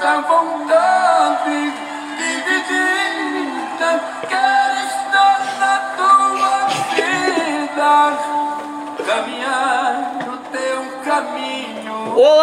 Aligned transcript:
esta 0.00 0.22
vontade 0.22 1.72
dividida. 2.16 4.00
Quero 4.26 4.78
estar 4.86 5.40
na 5.60 5.76
tua 5.94 6.56
vida, 6.94 7.92
caminhar 9.04 9.92
no 10.26 10.36
teu 10.50 10.80
caminho. 11.04 12.16
Olá! 12.16 12.40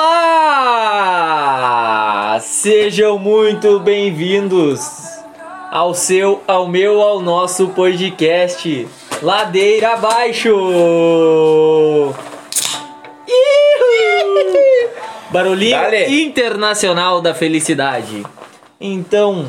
Sejam 2.42 3.18
muito 3.18 3.80
bem-vindos 3.80 5.18
ao 5.72 5.96
seu, 5.96 6.44
ao 6.48 6.68
meu, 6.68 7.02
ao 7.02 7.20
nosso 7.22 7.70
podcast 7.70 8.88
Ladeira 9.24 9.94
Abaixo. 9.94 10.54
Barulhinho 15.38 15.78
Dale. 15.78 16.24
internacional 16.24 17.22
da 17.22 17.34
felicidade. 17.34 18.26
Então, 18.82 19.48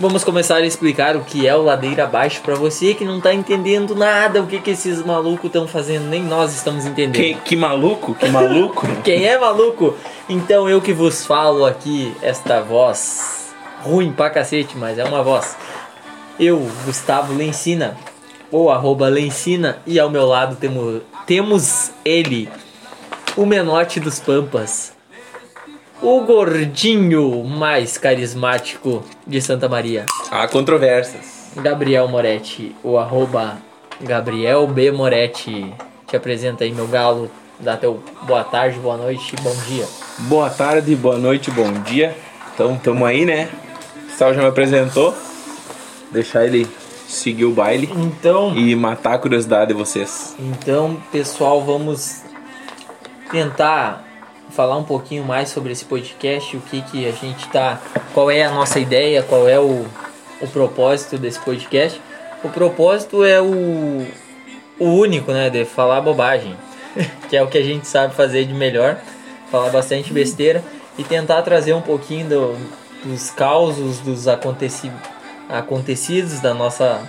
vamos 0.00 0.24
começar 0.24 0.56
a 0.56 0.66
explicar 0.66 1.14
o 1.14 1.20
que 1.20 1.46
é 1.46 1.54
o 1.54 1.62
Ladeira 1.62 2.04
Abaixo 2.04 2.40
para 2.42 2.56
você 2.56 2.92
que 2.92 3.04
não 3.04 3.20
tá 3.20 3.32
entendendo 3.32 3.94
nada, 3.94 4.42
o 4.42 4.48
que 4.48 4.60
que 4.60 4.72
esses 4.72 5.04
malucos 5.04 5.46
estão 5.46 5.68
fazendo, 5.68 6.06
nem 6.08 6.24
nós 6.24 6.52
estamos 6.52 6.84
entendendo. 6.86 7.22
Que, 7.22 7.34
que 7.34 7.54
maluco, 7.54 8.16
que 8.16 8.28
maluco. 8.28 8.84
Quem 9.04 9.26
é 9.26 9.38
maluco? 9.38 9.96
Então 10.28 10.68
eu 10.68 10.80
que 10.80 10.92
vos 10.92 11.24
falo 11.24 11.64
aqui, 11.64 12.12
esta 12.20 12.60
voz 12.60 13.54
ruim 13.82 14.10
pra 14.10 14.28
cacete, 14.28 14.76
mas 14.76 14.98
é 14.98 15.04
uma 15.04 15.22
voz. 15.22 15.56
Eu, 16.38 16.68
Gustavo 16.84 17.32
Lencina, 17.32 17.96
ou 18.50 18.72
arroba 18.72 19.08
Lencina, 19.08 19.78
e 19.86 20.00
ao 20.00 20.10
meu 20.10 20.26
lado 20.26 20.56
temos, 20.56 21.02
temos 21.26 21.92
ele, 22.04 22.48
o 23.36 23.46
menote 23.46 24.00
dos 24.00 24.18
Pampas, 24.18 24.95
o 26.02 26.20
gordinho 26.22 27.42
mais 27.44 27.96
carismático 27.98 29.02
de 29.26 29.40
Santa 29.40 29.68
Maria, 29.68 30.06
Há 30.30 30.46
controvérsias. 30.48 31.50
Gabriel 31.56 32.06
Moretti, 32.08 32.74
o 32.82 32.98
arroba 32.98 33.58
Gabriel 34.00 34.66
B. 34.66 34.90
Moretti. 34.90 35.72
Te 36.06 36.16
apresenta 36.16 36.64
aí, 36.64 36.72
meu 36.72 36.86
galo. 36.86 37.30
Dá 37.58 37.76
teu 37.76 38.02
boa 38.22 38.44
tarde, 38.44 38.78
boa 38.78 38.96
noite, 38.98 39.34
bom 39.42 39.54
dia. 39.66 39.86
Boa 40.18 40.50
tarde, 40.50 40.94
boa 40.94 41.16
noite, 41.16 41.50
bom 41.50 41.72
dia. 41.84 42.14
Então, 42.54 42.76
tamo 42.76 43.04
aí, 43.06 43.24
né? 43.24 43.48
O 44.06 44.10
Sal 44.16 44.34
já 44.34 44.42
me 44.42 44.48
apresentou. 44.48 45.14
Deixar 46.12 46.44
ele 46.44 46.66
seguir 47.08 47.46
o 47.46 47.52
baile 47.52 47.88
Então, 47.96 48.54
e 48.56 48.74
matar 48.76 49.14
a 49.14 49.18
curiosidade 49.18 49.68
de 49.68 49.74
vocês. 49.74 50.36
então, 50.38 51.00
pessoal, 51.10 51.62
vamos 51.64 52.22
tentar 53.30 54.04
falar 54.50 54.76
um 54.76 54.84
pouquinho 54.84 55.24
mais 55.24 55.48
sobre 55.48 55.72
esse 55.72 55.84
podcast, 55.84 56.56
o 56.56 56.60
que 56.60 56.80
que 56.82 57.06
a 57.06 57.12
gente 57.12 57.46
tá, 57.48 57.80
qual 58.14 58.30
é 58.30 58.42
a 58.44 58.50
nossa 58.50 58.78
ideia, 58.78 59.22
qual 59.22 59.48
é 59.48 59.58
o, 59.58 59.86
o 60.40 60.48
propósito 60.48 61.18
desse 61.18 61.38
podcast. 61.40 62.00
O 62.44 62.48
propósito 62.48 63.24
é 63.24 63.40
o, 63.40 64.06
o 64.78 64.84
único, 64.84 65.32
né, 65.32 65.50
de 65.50 65.64
falar 65.64 66.00
bobagem, 66.00 66.56
que 67.28 67.36
é 67.36 67.42
o 67.42 67.48
que 67.48 67.58
a 67.58 67.62
gente 67.62 67.86
sabe 67.86 68.14
fazer 68.14 68.44
de 68.44 68.54
melhor, 68.54 68.98
falar 69.50 69.70
bastante 69.70 70.12
besteira 70.12 70.62
e 70.98 71.04
tentar 71.04 71.42
trazer 71.42 71.74
um 71.74 71.82
pouquinho 71.82 72.28
do- 72.28 72.56
dos 73.04 73.30
causos, 73.30 74.00
dos 74.00 74.26
aconteci, 74.26 74.90
acontecidos 75.48 76.40
da 76.40 76.52
nossa 76.54 77.00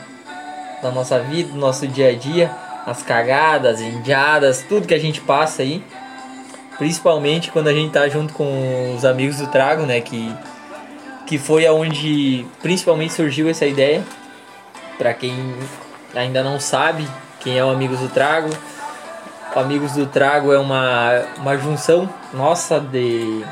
da 0.81 0.91
nossa 0.91 1.17
vida, 1.19 1.51
do 1.53 1.57
nosso 1.57 1.87
dia 1.87 2.09
a 2.09 2.13
dia, 2.13 2.51
as 2.85 3.01
cagadas, 3.01 3.81
indiadas, 3.81 4.63
tudo 4.69 4.87
que 4.87 4.93
a 4.93 4.99
gente 4.99 5.19
passa 5.21 5.63
aí. 5.63 5.83
Principalmente 6.77 7.51
quando 7.51 7.67
a 7.67 7.73
gente 7.73 7.91
tá 7.91 8.07
junto 8.07 8.33
com 8.33 8.95
os 8.95 9.03
amigos 9.03 9.37
do 9.37 9.47
Trago, 9.47 9.83
né? 9.83 10.01
Que, 10.01 10.33
que 11.25 11.37
foi 11.37 11.65
aonde 11.65 12.45
principalmente 12.61 13.13
surgiu 13.13 13.49
essa 13.49 13.65
ideia. 13.65 14.03
Pra 14.97 15.13
quem 15.13 15.55
ainda 16.15 16.43
não 16.43 16.59
sabe 16.59 17.07
quem 17.39 17.57
é 17.57 17.63
o 17.63 17.69
Amigos 17.69 17.99
do 17.99 18.09
Trago, 18.09 18.49
o 19.55 19.59
Amigos 19.59 19.93
do 19.93 20.05
Trago 20.05 20.51
é 20.51 20.59
uma, 20.59 21.23
uma 21.37 21.57
junção 21.57 22.09
nossa 22.33 22.79
de 22.79 23.43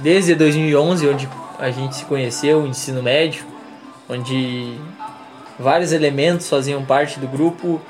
desde 0.00 0.34
2011, 0.34 1.08
onde 1.08 1.28
a 1.58 1.70
gente 1.70 1.96
se 1.96 2.04
conheceu, 2.04 2.66
ensino 2.66 3.02
médio, 3.02 3.44
onde 4.08 4.78
vários 5.58 5.92
elementos 5.92 6.48
faziam 6.48 6.84
parte 6.84 7.18
do 7.18 7.26
grupo. 7.26 7.80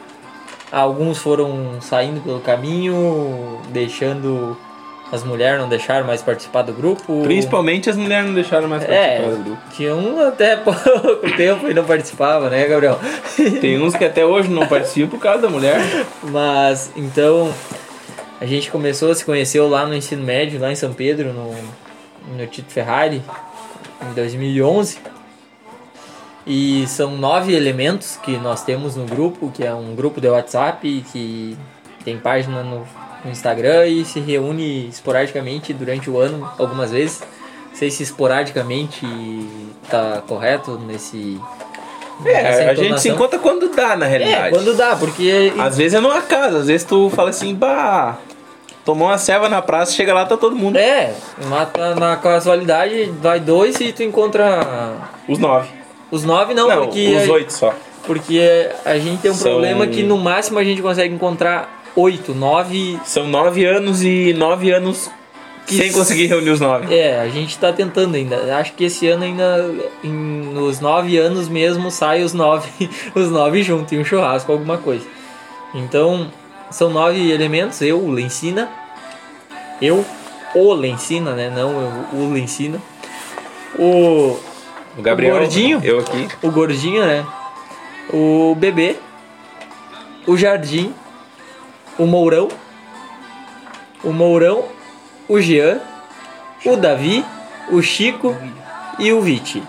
Alguns 0.70 1.18
foram 1.18 1.80
saindo 1.80 2.20
pelo 2.20 2.40
caminho, 2.40 3.58
deixando 3.70 4.56
as 5.10 5.24
mulheres 5.24 5.58
não 5.58 5.68
deixaram 5.70 6.06
mais 6.06 6.20
participar 6.20 6.60
do 6.62 6.72
grupo. 6.74 7.22
Principalmente 7.22 7.88
as 7.88 7.96
mulheres 7.96 8.26
não 8.26 8.34
deixaram 8.34 8.68
mais 8.68 8.84
participar 8.84 9.12
É, 9.14 9.30
do 9.30 9.42
grupo. 9.44 9.62
tinha 9.74 9.94
um 9.94 10.20
até 10.20 10.56
pouco 10.60 11.30
tempo 11.36 11.66
e 11.70 11.72
não 11.72 11.84
participava, 11.84 12.50
né, 12.50 12.66
Gabriel? 12.66 12.98
Tem 13.62 13.80
uns 13.82 13.94
que 13.96 14.04
até 14.04 14.26
hoje 14.26 14.50
não 14.50 14.66
participam 14.66 15.08
por 15.08 15.18
causa 15.20 15.40
da 15.42 15.48
mulher. 15.48 15.80
Mas 16.24 16.90
então 16.94 17.50
a 18.38 18.44
gente 18.44 18.70
começou, 18.70 19.14
se 19.14 19.24
conheceu 19.24 19.66
lá 19.66 19.86
no 19.86 19.94
ensino 19.94 20.22
médio, 20.22 20.60
lá 20.60 20.70
em 20.70 20.76
São 20.76 20.92
Pedro, 20.92 21.32
no, 21.32 21.54
no 22.36 22.46
Tito 22.46 22.70
Ferrari, 22.70 23.22
em 24.10 24.14
2011. 24.14 24.98
E 26.48 26.86
são 26.86 27.14
nove 27.14 27.54
elementos 27.54 28.16
que 28.16 28.38
nós 28.38 28.64
temos 28.64 28.96
no 28.96 29.04
grupo, 29.04 29.52
que 29.52 29.62
é 29.62 29.74
um 29.74 29.94
grupo 29.94 30.18
de 30.18 30.28
WhatsApp 30.28 31.04
que 31.12 31.54
tem 32.02 32.16
página 32.16 32.62
no, 32.62 32.88
no 33.22 33.30
Instagram 33.30 33.86
e 33.86 34.02
se 34.02 34.18
reúne 34.18 34.88
esporadicamente 34.88 35.74
durante 35.74 36.08
o 36.08 36.18
ano, 36.18 36.50
algumas 36.58 36.90
vezes. 36.90 37.20
Não 37.68 37.76
sei 37.76 37.90
se 37.90 38.02
esporadicamente 38.02 39.06
tá 39.90 40.22
correto 40.26 40.78
nesse. 40.78 41.38
É, 42.24 42.70
a 42.70 42.74
gente 42.74 42.98
se 43.02 43.10
encontra 43.10 43.38
quando 43.38 43.68
dá, 43.68 43.94
na 43.94 44.06
realidade. 44.06 44.46
É, 44.46 44.50
quando 44.50 44.74
dá, 44.74 44.96
porque 44.96 45.52
Às 45.58 45.76
vezes 45.76 45.98
é 45.98 46.00
numa 46.00 46.22
casa, 46.22 46.60
às 46.60 46.66
vezes 46.66 46.84
tu 46.84 47.10
fala 47.10 47.28
assim, 47.28 47.54
bah, 47.54 48.16
tomou 48.86 49.06
uma 49.06 49.18
ceva 49.18 49.50
na 49.50 49.60
praça, 49.60 49.92
chega 49.92 50.14
lá, 50.14 50.24
tá 50.24 50.36
todo 50.36 50.56
mundo. 50.56 50.78
É, 50.78 51.12
mata 51.46 51.94
na 51.94 52.16
casualidade, 52.16 53.12
vai 53.20 53.38
dois 53.38 53.78
e 53.80 53.92
tu 53.92 54.02
encontra 54.02 54.96
Os 55.28 55.38
nove. 55.38 55.77
Os 56.10 56.24
nove 56.24 56.54
não, 56.54 56.68
Não, 56.68 56.84
porque 56.86 57.16
os 57.16 57.28
oito 57.28 57.52
só. 57.52 57.74
porque 58.06 58.70
a 58.84 58.98
gente 58.98 59.20
tem 59.20 59.30
um 59.30 59.34
São- 59.34 59.50
problema 59.52 59.86
que 59.86 60.02
no 60.02 60.16
máximo 60.18 60.58
a 60.58 60.64
gente 60.64 60.80
consegue 60.82 61.14
encontrar 61.14 61.82
oito, 61.96 62.34
nove. 62.34 62.98
São 63.04 63.26
nove 63.26 63.64
anos 63.64 64.02
e 64.02 64.32
nove 64.34 64.70
anos 64.70 65.10
Que 65.66 65.76
sem 65.76 65.92
conseguir 65.92 66.26
reunir 66.26 66.50
os 66.50 66.60
nove. 66.60 66.94
É, 66.94 67.20
a 67.20 67.28
gente 67.28 67.58
tá 67.58 67.72
tentando 67.72 68.14
ainda. 68.14 68.56
Acho 68.58 68.72
que 68.72 68.84
esse 68.84 69.06
ano 69.08 69.24
ainda 69.24 69.70
em, 70.02 70.08
nos 70.10 70.80
nove 70.80 71.18
anos 71.18 71.48
mesmo 71.48 71.90
sai 71.90 72.22
os 72.22 72.32
nove, 72.32 72.68
os 73.14 73.30
nove 73.30 73.62
juntos 73.62 73.92
em 73.92 73.98
um 74.00 74.04
churrasco, 74.04 74.50
alguma 74.52 74.78
coisa. 74.78 75.04
Então 75.74 76.28
são 76.70 76.88
nove 76.88 77.30
elementos. 77.30 77.82
Eu, 77.82 77.98
o 78.02 78.10
Lencina, 78.10 78.70
eu, 79.82 80.04
o 80.54 80.72
Lencina, 80.72 81.32
né? 81.32 81.52
Não 81.54 81.70
eu, 82.12 82.18
o 82.20 82.32
Lencina. 82.32 82.80
O 83.78 84.38
O 84.98 85.02
Gabriel, 85.02 85.36
O 85.36 85.38
gordinho? 85.38 85.80
eu 85.82 86.00
aqui. 86.00 86.28
o 86.42 86.50
gordinho, 86.50 87.06
né? 87.06 87.24
O 88.12 88.54
bebê, 88.58 88.96
o 90.26 90.36
jardim, 90.36 90.92
o 91.98 92.04
Mourão, 92.06 92.48
o 94.02 94.12
Mourão, 94.12 94.64
o 95.28 95.40
Jean, 95.40 95.80
o 96.64 96.76
Davi, 96.76 97.24
o 97.70 97.80
Chico 97.80 98.36
e 98.98 99.12
o 99.12 99.20
Viti. 99.20 99.62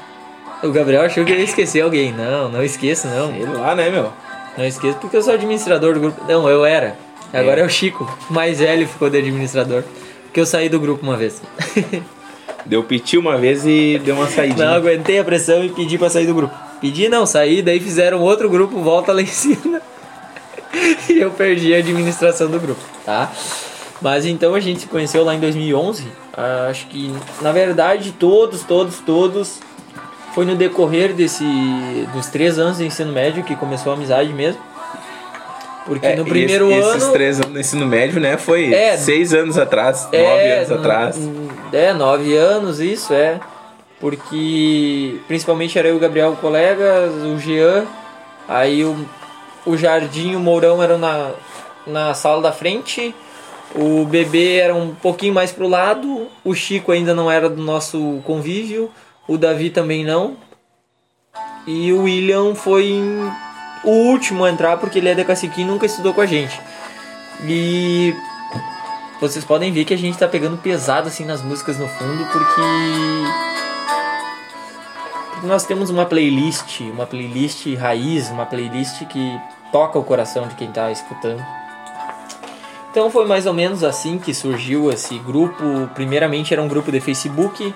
O 0.63 0.71
Gabriel 0.71 1.03
achou 1.03 1.23
que 1.23 1.31
eu 1.31 1.37
ia 1.37 1.43
esquecer 1.43 1.81
alguém. 1.81 2.11
Não, 2.11 2.49
não 2.49 2.63
esqueço, 2.63 3.07
não. 3.07 3.31
Sei 3.31 3.45
lá, 3.45 3.75
né, 3.75 3.89
meu? 3.89 4.11
Não 4.57 4.65
esqueço 4.65 4.97
porque 4.97 5.15
eu 5.15 5.21
sou 5.21 5.33
administrador 5.33 5.93
do 5.93 5.99
grupo. 5.99 6.21
Não, 6.27 6.49
eu 6.49 6.65
era. 6.65 6.97
Agora 7.31 7.61
é, 7.61 7.63
É. 7.63 7.65
o 7.65 7.69
Chico, 7.69 8.09
mais 8.29 8.59
velho, 8.59 8.87
ficou 8.87 9.09
de 9.09 9.17
administrador. 9.19 9.83
Porque 10.25 10.39
eu 10.39 10.45
saí 10.45 10.67
do 10.69 10.79
grupo 10.79 11.03
uma 11.03 11.15
vez. 11.15 11.41
Deu 12.69 12.83
piti 12.83 13.17
uma 13.17 13.35
vez 13.35 13.65
e 13.65 13.99
deu 14.05 14.13
uma 14.13 14.27
saidinha. 14.27 14.67
Não 14.67 14.75
aguentei 14.75 15.17
a 15.17 15.23
pressão 15.23 15.63
e 15.63 15.69
pedi 15.69 15.97
pra 15.97 16.07
sair 16.07 16.27
do 16.27 16.35
grupo. 16.35 16.53
Pedi 16.79 17.09
não, 17.09 17.25
saí, 17.25 17.63
daí 17.63 17.79
fizeram 17.79 18.21
outro 18.21 18.47
grupo, 18.47 18.79
volta 18.79 19.11
lá 19.11 19.23
em 19.23 19.25
cima. 19.25 19.81
e 21.09 21.19
eu 21.19 21.31
perdi 21.31 21.73
a 21.73 21.79
administração 21.79 22.47
do 22.47 22.59
grupo, 22.59 22.79
tá? 23.03 23.31
Mas 23.99 24.23
então 24.23 24.53
a 24.53 24.59
gente 24.59 24.81
se 24.81 24.87
conheceu 24.87 25.23
lá 25.23 25.33
em 25.33 25.39
2011. 25.39 26.07
Ah, 26.37 26.67
Acho 26.69 26.85
que, 26.85 27.11
na 27.41 27.51
verdade, 27.51 28.11
todos, 28.11 28.61
todos, 28.61 28.99
todos. 28.99 29.59
Foi 30.35 30.45
no 30.45 30.55
decorrer 30.55 31.11
desse, 31.15 31.43
dos 32.13 32.27
três 32.27 32.59
anos 32.59 32.77
de 32.77 32.85
ensino 32.85 33.11
médio 33.11 33.43
que 33.43 33.55
começou 33.55 33.91
a 33.91 33.95
amizade 33.95 34.31
mesmo. 34.31 34.61
Porque 35.89 36.05
É, 36.05 36.15
no 36.15 36.23
primeiro 36.23 36.69
esse- 36.71 36.79
ano. 36.81 36.97
Esses 36.97 37.09
três 37.09 37.39
anos 37.39 37.51
no 37.51 37.59
ensino 37.59 37.85
médio, 37.87 38.21
né? 38.21 38.37
Foi 38.37 38.71
É. 38.73 38.95
seis 38.95 39.33
anos 39.33 39.57
atrás, 39.57 40.03
nove 40.13 40.51
anos 40.51 40.71
atrás. 40.71 41.17
É, 41.73 41.93
nove 41.93 42.37
anos, 42.37 42.79
isso, 42.79 43.11
é. 43.13 43.39
Porque 43.99 45.19
principalmente 45.27 45.77
era 45.79 45.87
eu 45.87 45.95
e 45.95 45.97
o 45.97 45.99
Gabriel 45.99 46.37
colegas, 46.39 47.11
o 47.15 47.37
Jean, 47.39 47.85
aí 48.47 48.85
o, 48.85 48.95
o 49.65 49.75
Jardim 49.75 50.31
e 50.33 50.35
o 50.35 50.39
Mourão 50.39 50.81
eram 50.81 50.97
na, 50.97 51.31
na 51.87 52.13
sala 52.13 52.41
da 52.41 52.51
frente, 52.51 53.13
O 53.75 54.03
bebê 54.03 54.55
era 54.57 54.73
um 54.73 54.95
pouquinho 54.95 55.31
mais 55.31 55.51
pro 55.51 55.67
lado, 55.67 56.25
o 56.43 56.55
Chico 56.55 56.91
ainda 56.91 57.13
não 57.13 57.29
era 57.29 57.47
do 57.47 57.61
nosso 57.61 58.19
convívio, 58.25 58.89
o 59.27 59.37
Davi 59.37 59.69
também 59.69 60.03
não. 60.03 60.37
E 61.67 61.93
o 61.93 62.01
William 62.05 62.55
foi 62.55 62.99
o 63.83 63.89
último 63.89 64.43
a 64.43 64.51
entrar 64.51 64.77
porque 64.77 64.99
ele 64.99 65.09
é 65.09 65.15
da 65.15 65.25
Caciquim 65.25 65.61
e 65.61 65.65
nunca 65.65 65.85
estudou 65.85 66.13
com 66.13 66.21
a 66.21 66.25
gente. 66.25 66.59
E 67.43 68.13
vocês 69.19 69.43
podem 69.45 69.71
ver 69.71 69.85
que 69.85 69.93
a 69.93 69.97
gente 69.97 70.17
tá 70.17 70.27
pegando 70.27 70.57
pesado 70.57 71.07
assim 71.07 71.25
nas 71.25 71.41
músicas 71.41 71.77
no 71.77 71.87
fundo 71.87 72.25
porque 72.31 72.61
nós 75.43 75.65
temos 75.65 75.89
uma 75.89 76.05
playlist, 76.05 76.81
uma 76.81 77.05
playlist 77.05 77.73
raiz, 77.75 78.29
uma 78.29 78.45
playlist 78.45 79.05
que 79.05 79.39
toca 79.71 79.97
o 79.97 80.03
coração 80.03 80.47
de 80.47 80.55
quem 80.55 80.71
tá 80.71 80.91
escutando. 80.91 81.43
Então 82.91 83.09
foi 83.11 83.25
mais 83.25 83.45
ou 83.45 83.53
menos 83.53 83.83
assim 83.83 84.17
que 84.17 84.33
surgiu 84.33 84.91
esse 84.91 85.17
grupo. 85.19 85.89
Primeiramente 85.93 86.53
era 86.53 86.61
um 86.61 86.67
grupo 86.67 86.91
de 86.91 86.99
Facebook, 86.99 87.73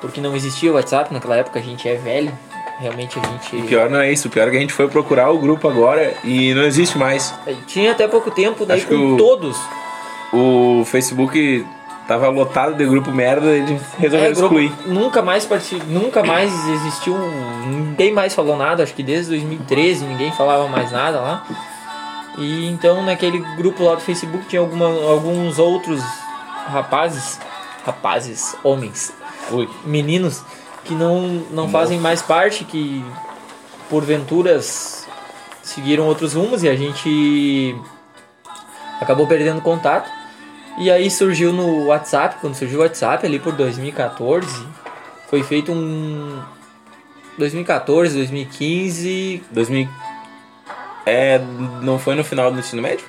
porque 0.00 0.20
não 0.20 0.34
existia 0.34 0.72
WhatsApp 0.72 1.12
naquela 1.12 1.36
época, 1.36 1.58
a 1.58 1.62
gente 1.62 1.88
é 1.88 1.96
velho. 1.96 2.36
Realmente 2.78 3.18
a 3.18 3.22
gente. 3.26 3.56
O 3.56 3.66
pior 3.66 3.88
não 3.88 4.00
é 4.00 4.10
isso, 4.12 4.28
o 4.28 4.30
pior 4.30 4.48
é 4.48 4.50
que 4.50 4.56
a 4.56 4.60
gente 4.60 4.72
foi 4.72 4.88
procurar 4.88 5.30
o 5.30 5.38
grupo 5.38 5.68
agora 5.68 6.14
e 6.24 6.52
não 6.54 6.62
existe 6.62 6.98
mais. 6.98 7.32
Tinha 7.66 7.92
até 7.92 8.06
pouco 8.08 8.30
tempo, 8.30 8.66
daí 8.66 8.78
Acho 8.78 8.88
que 8.88 8.94
com 8.96 9.14
o- 9.14 9.16
todos. 9.16 9.56
O 10.32 10.84
Facebook 10.86 11.64
tava 12.08 12.28
lotado 12.28 12.74
de 12.74 12.84
grupo 12.84 13.10
merda 13.12 13.46
e 13.46 13.60
eles 13.60 13.80
resolveram 13.96 14.28
É, 14.28 14.32
excluir. 14.32 14.72
nunca 14.86 15.22
mais 15.22 15.46
parti- 15.46 15.80
nunca 15.86 16.22
mais 16.24 16.52
existiu, 16.68 17.16
ninguém 17.66 18.12
mais 18.12 18.34
falou 18.34 18.56
nada, 18.56 18.82
acho 18.82 18.92
que 18.94 19.02
desde 19.02 19.30
2013 19.30 20.04
ninguém 20.04 20.32
falava 20.32 20.66
mais 20.68 20.90
nada 20.90 21.20
lá. 21.20 21.46
E 22.36 22.66
então 22.68 23.02
naquele 23.04 23.38
grupo 23.56 23.84
lá 23.84 23.94
do 23.94 24.00
Facebook 24.00 24.44
tinha 24.48 24.60
alguma, 24.60 24.86
alguns 24.86 25.58
outros 25.60 26.02
rapazes, 26.66 27.38
rapazes, 27.86 28.56
homens, 28.64 29.12
Ui. 29.52 29.68
meninos 29.84 30.42
que 30.84 30.94
não, 30.94 31.22
não 31.50 31.68
fazem 31.68 31.98
mais 31.98 32.22
parte, 32.22 32.64
que 32.64 33.04
porventuras 33.88 35.06
seguiram 35.62 36.06
outros 36.06 36.34
rumos 36.34 36.62
e 36.62 36.68
a 36.68 36.76
gente 36.76 37.76
acabou 39.00 39.26
perdendo 39.26 39.60
contato. 39.60 40.10
E 40.78 40.90
aí 40.90 41.10
surgiu 41.10 41.52
no 41.52 41.86
WhatsApp, 41.86 42.36
quando 42.40 42.54
surgiu 42.54 42.80
o 42.80 42.82
WhatsApp 42.82 43.24
ali 43.24 43.38
por 43.38 43.52
2014, 43.52 44.66
foi 45.28 45.42
feito 45.42 45.72
um 45.72 46.42
2014, 47.38 48.16
2015. 48.16 49.42
2000. 49.50 49.88
É, 51.06 51.38
não 51.82 51.98
foi 51.98 52.14
no 52.14 52.24
final 52.24 52.50
do 52.50 52.58
ensino 52.58 52.82
médio? 52.82 53.04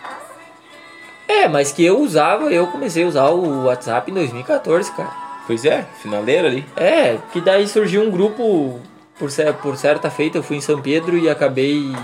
É, 1.27 1.47
mas 1.47 1.71
que 1.71 1.83
eu 1.83 1.99
usava, 1.99 2.51
eu 2.51 2.67
comecei 2.67 3.03
a 3.03 3.07
usar 3.07 3.29
o 3.29 3.65
WhatsApp 3.65 4.11
em 4.11 4.13
2014, 4.13 4.91
cara. 4.91 5.24
Pois 5.47 5.63
é, 5.65 5.85
finaleira 6.01 6.47
ali. 6.47 6.65
É, 6.75 7.17
que 7.31 7.39
daí 7.39 7.67
surgiu 7.67 8.01
um 8.01 8.09
grupo 8.09 8.79
por, 9.17 9.29
por 9.61 9.77
certa 9.77 10.09
feita, 10.09 10.37
eu 10.37 10.43
fui 10.43 10.57
em 10.57 10.61
São 10.61 10.81
Pedro 10.81 11.17
e 11.17 11.29
acabei. 11.29 11.95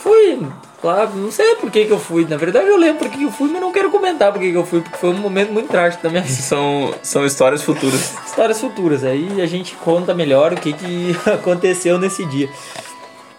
Fui 0.00 0.40
lá, 0.82 1.06
não 1.06 1.30
sei 1.30 1.56
por 1.56 1.70
que, 1.70 1.84
que 1.84 1.92
eu 1.92 1.98
fui. 1.98 2.26
Na 2.28 2.36
verdade 2.36 2.68
eu 2.68 2.76
lembro 2.76 2.98
por 2.98 3.10
que 3.10 3.18
que 3.18 3.24
eu 3.24 3.30
fui, 3.30 3.50
mas 3.50 3.60
não 3.60 3.72
quero 3.72 3.90
comentar 3.90 4.32
por 4.32 4.40
que, 4.40 4.50
que 4.50 4.56
eu 4.56 4.64
fui, 4.64 4.80
porque 4.80 4.96
foi 4.96 5.10
um 5.10 5.18
momento 5.18 5.52
muito 5.52 5.68
trágico 5.68 6.02
da 6.02 6.08
minha 6.08 6.22
vida. 6.22 6.34
São, 6.34 6.94
são 7.02 7.26
histórias 7.26 7.62
futuras. 7.62 8.14
Histórias 8.26 8.60
futuras, 8.60 9.04
aí 9.04 9.40
a 9.40 9.46
gente 9.46 9.74
conta 9.76 10.14
melhor 10.14 10.52
o 10.52 10.56
que, 10.56 10.72
que 10.72 11.16
aconteceu 11.28 11.98
nesse 11.98 12.24
dia. 12.26 12.48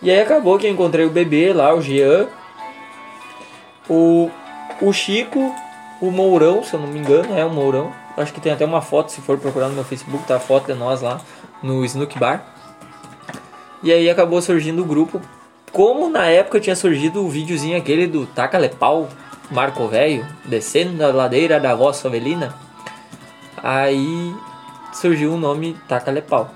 E 0.01 0.11
aí 0.11 0.19
acabou 0.19 0.57
que 0.57 0.67
eu 0.67 0.71
encontrei 0.71 1.05
o 1.05 1.09
bebê 1.09 1.53
lá, 1.53 1.73
o 1.73 1.81
Jean, 1.81 2.27
o, 3.89 4.29
o 4.81 4.93
Chico, 4.93 5.53
o 6.01 6.11
Mourão, 6.11 6.63
se 6.63 6.73
eu 6.73 6.79
não 6.79 6.87
me 6.87 6.99
engano, 6.99 7.35
é 7.35 7.43
o 7.43 7.49
Mourão. 7.49 7.91
Acho 8.17 8.33
que 8.33 8.41
tem 8.41 8.51
até 8.51 8.65
uma 8.65 8.81
foto, 8.81 9.11
se 9.11 9.21
for 9.21 9.37
procurar 9.37 9.69
no 9.69 9.75
meu 9.75 9.83
Facebook, 9.83 10.25
tá 10.25 10.37
a 10.37 10.39
foto 10.39 10.65
de 10.65 10.73
nós 10.73 11.01
lá 11.01 11.21
no 11.61 11.85
Snook 11.85 12.17
Bar. 12.17 12.43
E 13.83 13.93
aí 13.93 14.09
acabou 14.09 14.41
surgindo 14.41 14.81
o 14.81 14.85
grupo. 14.85 15.21
Como 15.71 16.09
na 16.09 16.25
época 16.25 16.59
tinha 16.59 16.75
surgido 16.75 17.23
o 17.23 17.29
videozinho 17.29 17.77
aquele 17.77 18.07
do 18.07 18.25
Taca 18.25 18.57
Lepau, 18.57 19.07
Marco 19.51 19.87
Velho, 19.87 20.25
descendo 20.45 21.05
a 21.05 21.09
ladeira 21.09 21.59
da 21.59 21.75
voz 21.75 22.03
Avelina. 22.03 22.55
Aí 23.61 24.35
surgiu 24.91 25.33
o 25.33 25.37
nome 25.37 25.77
Taca 25.87 26.09
Lepau. 26.09 26.49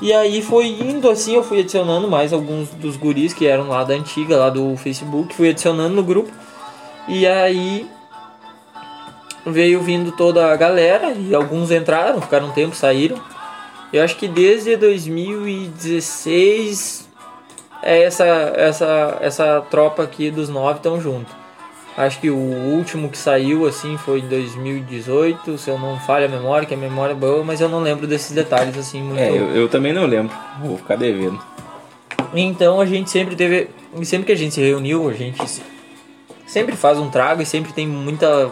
E 0.00 0.12
aí 0.12 0.40
foi 0.42 0.66
indo 0.68 1.10
assim, 1.10 1.34
eu 1.34 1.42
fui 1.42 1.60
adicionando 1.60 2.08
mais 2.08 2.32
alguns 2.32 2.68
dos 2.70 2.96
guris 2.96 3.32
que 3.32 3.46
eram 3.46 3.68
lá 3.68 3.82
da 3.82 3.94
antiga, 3.94 4.36
lá 4.36 4.50
do 4.50 4.76
Facebook, 4.76 5.34
fui 5.34 5.50
adicionando 5.50 5.94
no 5.94 6.02
grupo. 6.02 6.30
E 7.08 7.26
aí 7.26 7.88
veio 9.46 9.80
vindo 9.82 10.12
toda 10.12 10.52
a 10.52 10.56
galera 10.56 11.12
e 11.12 11.34
alguns 11.34 11.70
entraram, 11.70 12.20
ficaram 12.20 12.48
um 12.48 12.52
tempo, 12.52 12.74
saíram. 12.74 13.18
Eu 13.92 14.02
acho 14.02 14.16
que 14.16 14.26
desde 14.26 14.76
2016 14.76 17.08
é 17.82 18.02
essa 18.04 18.24
essa 18.24 19.18
essa 19.20 19.60
tropa 19.70 20.02
aqui 20.02 20.30
dos 20.30 20.48
nove 20.48 20.78
estão 20.78 21.00
junto. 21.00 21.30
Acho 21.96 22.18
que 22.20 22.28
o 22.28 22.36
último 22.36 23.08
que 23.08 23.16
saiu 23.16 23.66
assim 23.68 23.96
foi 23.96 24.18
em 24.18 24.26
2018, 24.28 25.56
se 25.58 25.70
eu 25.70 25.78
não 25.78 25.96
falho 26.00 26.24
a 26.24 26.28
memória, 26.28 26.66
que 26.66 26.74
a 26.74 26.76
memória 26.76 27.12
é 27.12 27.16
boa, 27.16 27.44
mas 27.44 27.60
eu 27.60 27.68
não 27.68 27.80
lembro 27.80 28.04
desses 28.06 28.32
detalhes 28.32 28.76
assim 28.76 29.00
muito. 29.00 29.20
É, 29.20 29.30
eu, 29.30 29.50
eu 29.54 29.68
também 29.68 29.92
não 29.92 30.04
lembro. 30.04 30.34
Vou 30.60 30.76
ficar 30.76 30.96
devendo. 30.96 31.38
Então 32.34 32.80
a 32.80 32.86
gente 32.86 33.10
sempre 33.10 33.36
teve. 33.36 33.68
Sempre 34.02 34.26
que 34.26 34.32
a 34.32 34.36
gente 34.36 34.54
se 34.54 34.60
reuniu, 34.60 35.08
a 35.08 35.12
gente 35.12 35.48
se- 35.48 35.62
sempre 36.48 36.74
faz 36.74 36.98
um 36.98 37.08
trago 37.08 37.42
e 37.42 37.46
sempre 37.46 37.72
tem 37.72 37.86
muita. 37.86 38.50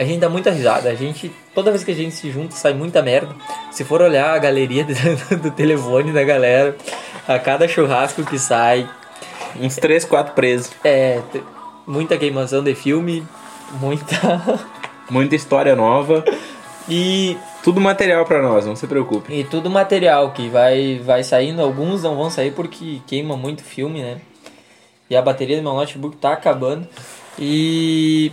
A 0.00 0.04
gente 0.04 0.18
dá 0.20 0.28
muita 0.30 0.50
risada. 0.50 0.88
A 0.88 0.94
gente. 0.94 1.30
Toda 1.54 1.70
vez 1.70 1.84
que 1.84 1.90
a 1.90 1.94
gente 1.94 2.14
se 2.14 2.30
junta, 2.30 2.54
sai 2.56 2.72
muita 2.72 3.02
merda. 3.02 3.34
Se 3.70 3.84
for 3.84 4.00
olhar 4.00 4.32
a 4.34 4.38
galeria 4.38 4.82
do, 5.42 5.50
telefone 5.50 6.10
da 6.12 6.24
galera, 6.24 6.74
a 7.28 7.38
cada 7.38 7.68
churrasco 7.68 8.24
que 8.24 8.38
sai, 8.38 8.88
Uns 9.60 9.76
3, 9.76 10.04
4 10.06 10.34
presos. 10.34 10.70
é. 10.82 11.20
Muita 11.86 12.16
queimação 12.16 12.62
de 12.62 12.74
filme, 12.74 13.26
muita. 13.80 14.60
Muita 15.10 15.34
história 15.34 15.74
nova. 15.74 16.24
E, 16.88 17.36
Tudo 17.64 17.80
material 17.80 18.24
pra 18.24 18.40
nós, 18.40 18.64
não 18.64 18.76
se 18.76 18.86
preocupe. 18.86 19.32
e 19.34 19.42
tudo 19.42 19.68
material 19.68 20.30
que 20.30 20.48
vai, 20.48 21.00
vai 21.04 21.24
saindo. 21.24 21.60
Alguns 21.60 22.04
não 22.04 22.14
vão 22.16 22.30
sair 22.30 22.52
porque 22.52 23.00
queima 23.08 23.36
muito 23.36 23.62
filme, 23.64 24.00
né? 24.00 24.18
E 25.10 25.16
a 25.16 25.20
bateria 25.20 25.56
do 25.56 25.62
meu 25.64 25.72
notebook 25.74 26.16
tá 26.16 26.32
acabando. 26.32 26.86
E. 27.36 28.30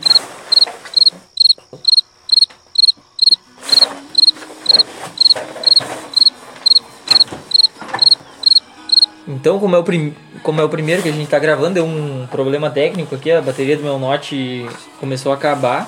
Então, 9.38 9.60
como 9.60 9.75
é, 9.75 9.79
o 9.79 9.84
prim... 9.84 10.15
como 10.41 10.60
é 10.60 10.63
o 10.63 10.70
primeiro 10.70 11.03
que 11.03 11.10
a 11.10 11.12
gente 11.12 11.29
tá 11.29 11.38
gravando, 11.38 11.75
deu 11.75 11.86
um 11.86 12.25
problema 12.25 12.72
técnico 12.72 13.13
aqui, 13.13 13.32
a 13.32 13.39
bateria 13.39 13.77
do 13.77 13.84
meu 13.84 14.00
Note 14.00 14.67
começou 15.00 15.32
a 15.32 15.36
acabar. 15.36 15.88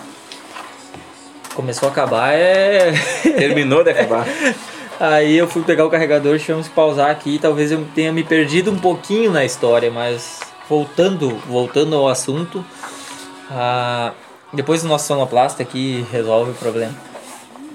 Começou 1.55 1.89
a 1.89 1.91
acabar, 1.91 2.31
é. 2.35 2.93
Terminou 3.39 3.83
de 3.83 3.89
acabar. 3.89 4.27
Aí 4.99 5.35
eu 5.35 5.47
fui 5.47 5.63
pegar 5.63 5.83
o 5.83 5.89
carregador, 5.89 6.37
tivemos 6.37 6.67
que 6.67 6.75
pausar 6.75 7.09
aqui. 7.09 7.39
Talvez 7.39 7.71
eu 7.71 7.83
tenha 7.95 8.13
me 8.13 8.23
perdido 8.23 8.69
um 8.69 8.77
pouquinho 8.77 9.31
na 9.31 9.43
história, 9.43 9.89
mas 9.89 10.41
voltando, 10.69 11.35
voltando 11.47 11.95
ao 11.95 12.07
assunto, 12.07 12.63
ah, 13.49 14.11
depois 14.53 14.83
o 14.83 14.87
nosso 14.87 15.07
sonoplasta 15.07 15.63
aqui 15.63 16.05
resolve 16.11 16.51
o 16.51 16.53
problema. 16.53 16.93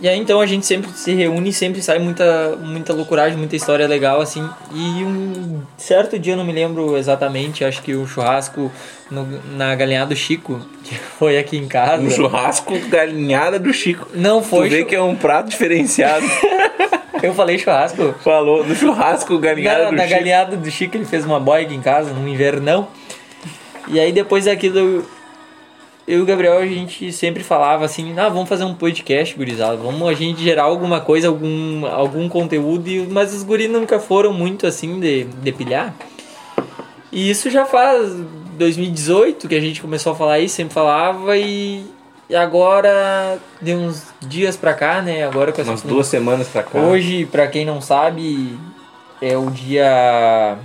E 0.00 0.08
aí 0.08 0.18
então 0.18 0.40
a 0.40 0.46
gente 0.46 0.66
sempre 0.66 0.90
se 0.92 1.14
reúne 1.14 1.48
e 1.50 1.52
sempre 1.52 1.80
sai 1.80 1.98
muita, 1.98 2.56
muita 2.60 2.92
loucuragem, 2.92 3.38
muita 3.38 3.56
história 3.56 3.86
legal 3.86 4.20
assim. 4.20 4.46
E 4.74 5.02
um 5.04 5.62
certo 5.78 6.18
dia, 6.18 6.34
eu 6.34 6.36
não 6.36 6.44
me 6.44 6.52
lembro 6.52 6.96
exatamente, 6.96 7.64
acho 7.64 7.80
que 7.82 7.94
o 7.94 8.06
churrasco 8.06 8.70
no- 9.10 9.40
na 9.56 9.74
galinhada 9.74 10.06
do 10.10 10.16
Chico, 10.16 10.60
que 10.84 10.94
foi 10.94 11.38
aqui 11.38 11.56
em 11.56 11.66
casa. 11.68 12.02
Um 12.02 12.10
churrasco 12.10 12.78
galinhada 12.88 13.58
do 13.58 13.72
Chico. 13.72 14.08
Não 14.14 14.40
Tu 14.42 14.48
foi. 14.48 14.68
vê 14.68 14.80
chu- 14.80 14.86
que 14.86 14.94
é 14.96 15.00
um 15.02 15.16
prato 15.16 15.48
diferenciado. 15.48 16.26
Eu 17.22 17.32
falei 17.32 17.56
churrasco. 17.58 18.14
Falou 18.22 18.62
no 18.66 18.74
churrasco 18.74 19.38
galinhada 19.38 19.84
Na, 19.84 19.90
do 19.90 19.96
na 19.96 20.02
Chico. 20.02 20.14
galinhada 20.18 20.56
do 20.56 20.70
Chico 20.70 20.96
ele 20.96 21.06
fez 21.06 21.24
uma 21.24 21.40
boia 21.40 21.64
aqui 21.64 21.74
em 21.74 21.80
casa, 21.80 22.12
num 22.12 22.28
invernão. 22.28 22.88
E 23.88 23.98
aí 23.98 24.12
depois 24.12 24.44
daquilo, 24.44 25.06
eu 26.06 26.14
eu 26.14 26.18
e 26.18 26.22
o 26.22 26.26
Gabriel 26.26 26.58
a 26.58 26.66
gente 26.66 27.12
sempre 27.12 27.42
falava 27.42 27.84
assim, 27.84 28.18
ah, 28.18 28.28
vamos 28.28 28.48
fazer 28.48 28.64
um 28.64 28.74
podcast, 28.74 29.34
gurizada. 29.36 29.76
Vamos 29.76 30.06
a 30.08 30.14
gente 30.14 30.42
gerar 30.42 30.64
alguma 30.64 31.00
coisa, 31.00 31.28
algum, 31.28 31.86
algum 31.86 32.28
conteúdo, 32.28 32.88
e- 32.88 33.06
mas 33.06 33.32
os 33.34 33.42
guris 33.42 33.70
nunca 33.70 33.98
foram 33.98 34.32
muito 34.32 34.66
assim 34.66 35.00
de, 35.00 35.24
de 35.24 35.52
pilhar. 35.52 35.94
E 37.10 37.30
isso 37.30 37.48
já 37.50 37.64
faz 37.64 38.12
2018 38.58 39.48
que 39.48 39.54
a 39.54 39.60
gente 39.60 39.80
começou 39.80 40.12
a 40.12 40.16
falar 40.16 40.40
isso, 40.40 40.56
sempre 40.56 40.74
falava 40.74 41.36
e, 41.36 41.84
e 42.28 42.34
agora 42.36 43.38
de 43.62 43.74
uns 43.74 44.02
dias 44.20 44.56
pra 44.56 44.74
cá, 44.74 45.00
né? 45.00 45.24
Agora 45.24 45.52
com 45.52 45.60
essa 45.60 45.70
Umas 45.70 45.82
duas 45.82 46.06
semanas 46.06 46.48
pra 46.48 46.62
cá. 46.62 46.78
Hoje, 46.78 47.24
pra 47.26 47.46
quem 47.46 47.64
não 47.64 47.80
sabe, 47.80 48.58
é 49.22 49.36
o 49.36 49.50
dia 49.50 50.58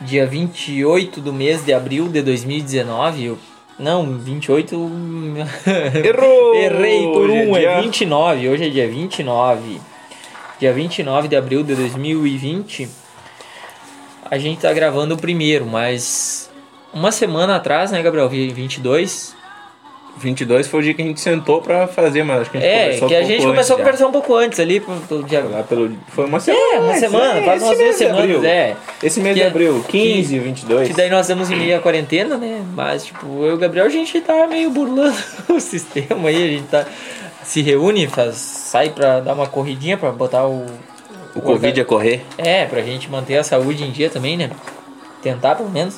dia 0.00 0.26
28 0.26 1.20
do 1.20 1.32
mês 1.32 1.64
de 1.64 1.72
abril 1.72 2.08
de 2.08 2.22
2019, 2.22 3.30
o 3.30 3.38
Não, 3.82 4.16
28. 4.16 4.76
Errou! 6.06 6.54
Errei 6.54 7.02
por 7.02 7.28
Hoje 7.28 7.36
é 7.36 7.46
um, 7.50 7.56
é, 7.56 7.60
dia- 7.60 7.80
29. 7.82 8.48
Hoje 8.48 8.66
é 8.66 8.68
dia 8.70 8.88
29. 8.88 9.80
Dia 10.60 10.72
29 10.72 11.26
de 11.26 11.34
abril 11.34 11.64
de 11.64 11.74
2020. 11.74 12.88
A 14.30 14.38
gente 14.38 14.60
tá 14.60 14.72
gravando 14.72 15.14
o 15.14 15.18
primeiro, 15.18 15.66
mas 15.66 16.48
uma 16.94 17.10
semana 17.10 17.56
atrás, 17.56 17.90
né, 17.90 18.00
Gabriel? 18.00 18.28
Vi- 18.28 18.52
22. 18.52 19.34
22 20.16 20.66
foi 20.68 20.80
o 20.80 20.82
dia 20.82 20.94
que 20.94 21.02
a 21.02 21.04
gente 21.04 21.20
sentou 21.20 21.60
pra 21.60 21.86
fazer, 21.88 22.22
mas 22.22 22.42
acho 22.42 22.50
que 22.50 22.58
a 22.58 22.60
gente 22.60 22.68
É, 22.70 22.82
conversou 22.84 23.08
que 23.08 23.14
a 23.16 23.22
gente 23.24 23.46
começou 23.46 23.74
a 23.74 23.78
conversar 23.78 24.06
um 24.06 24.12
pouco 24.12 24.34
antes 24.36 24.60
ali. 24.60 24.78
pro- 24.80 24.94
pro 25.08 25.22
dia- 25.24 25.40
já. 25.42 25.48
Lá 25.48 25.62
pelo... 25.64 25.90
Foi 26.08 26.26
uma 26.26 26.38
semana. 26.38 26.62
É, 26.74 26.78
uma 26.80 26.94
semana, 26.94 27.38
é, 27.40 27.44
faz 27.44 27.56
esse 27.62 27.64
umas 27.70 27.78
duas 27.78 27.96
semanas, 27.96 28.20
abril. 28.20 28.44
é. 28.44 28.76
Esse 29.02 29.20
mês 29.20 29.34
Que 29.34 29.40
de 29.40 29.46
é- 29.46 29.48
abril, 29.50 29.84
15, 29.88 30.38
22. 30.38 30.88
Que 30.88 30.94
daí 30.94 31.10
nós 31.10 31.22
estamos 31.22 31.50
em 31.50 31.56
meio 31.56 31.76
à 31.76 31.80
quarentena, 31.80 32.36
né? 32.36 32.62
Mas, 32.74 33.06
tipo, 33.06 33.26
eu 33.44 33.50
e 33.50 33.54
o 33.54 33.58
Gabriel, 33.58 33.86
a 33.86 33.88
gente 33.88 34.20
tá 34.20 34.46
meio 34.46 34.70
burlando 34.70 35.16
o 35.48 35.58
sistema 35.58 36.28
aí. 36.28 36.36
A 36.44 36.48
gente 36.48 36.68
tá, 36.68 36.86
se 37.42 37.60
reúne, 37.62 38.06
faz, 38.06 38.36
sai 38.36 38.90
pra 38.90 39.18
dar 39.20 39.32
uma 39.34 39.46
corridinha 39.48 39.96
pra 39.96 40.10
botar 40.12 40.46
o. 40.46 40.66
O 41.34 41.40
Covid 41.40 41.80
a 41.80 41.84
correr. 41.86 42.20
É, 42.36 42.66
pra 42.66 42.82
gente 42.82 43.10
manter 43.10 43.38
a 43.38 43.42
saúde 43.42 43.82
em 43.82 43.90
dia 43.90 44.10
também, 44.10 44.36
né? 44.36 44.50
Tentar, 45.22 45.54
pelo 45.54 45.70
menos. 45.70 45.96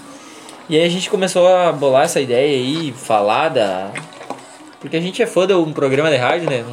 E 0.68 0.76
aí 0.76 0.85
a 0.85 0.88
gente 0.88 1.11
começou 1.11 1.47
a 1.47 1.71
bolar 1.73 2.04
essa 2.04 2.21
ideia 2.21 2.56
aí, 2.56 2.92
falar 2.92 3.50
da. 3.50 3.92
Porque 4.80 4.97
a 4.97 5.00
gente 5.00 5.23
é 5.23 5.26
fã 5.26 5.47
de 5.47 5.54
um 5.54 5.73
programa 5.73 6.11
de 6.11 6.16
rádio, 6.16 6.49
né? 6.49 6.64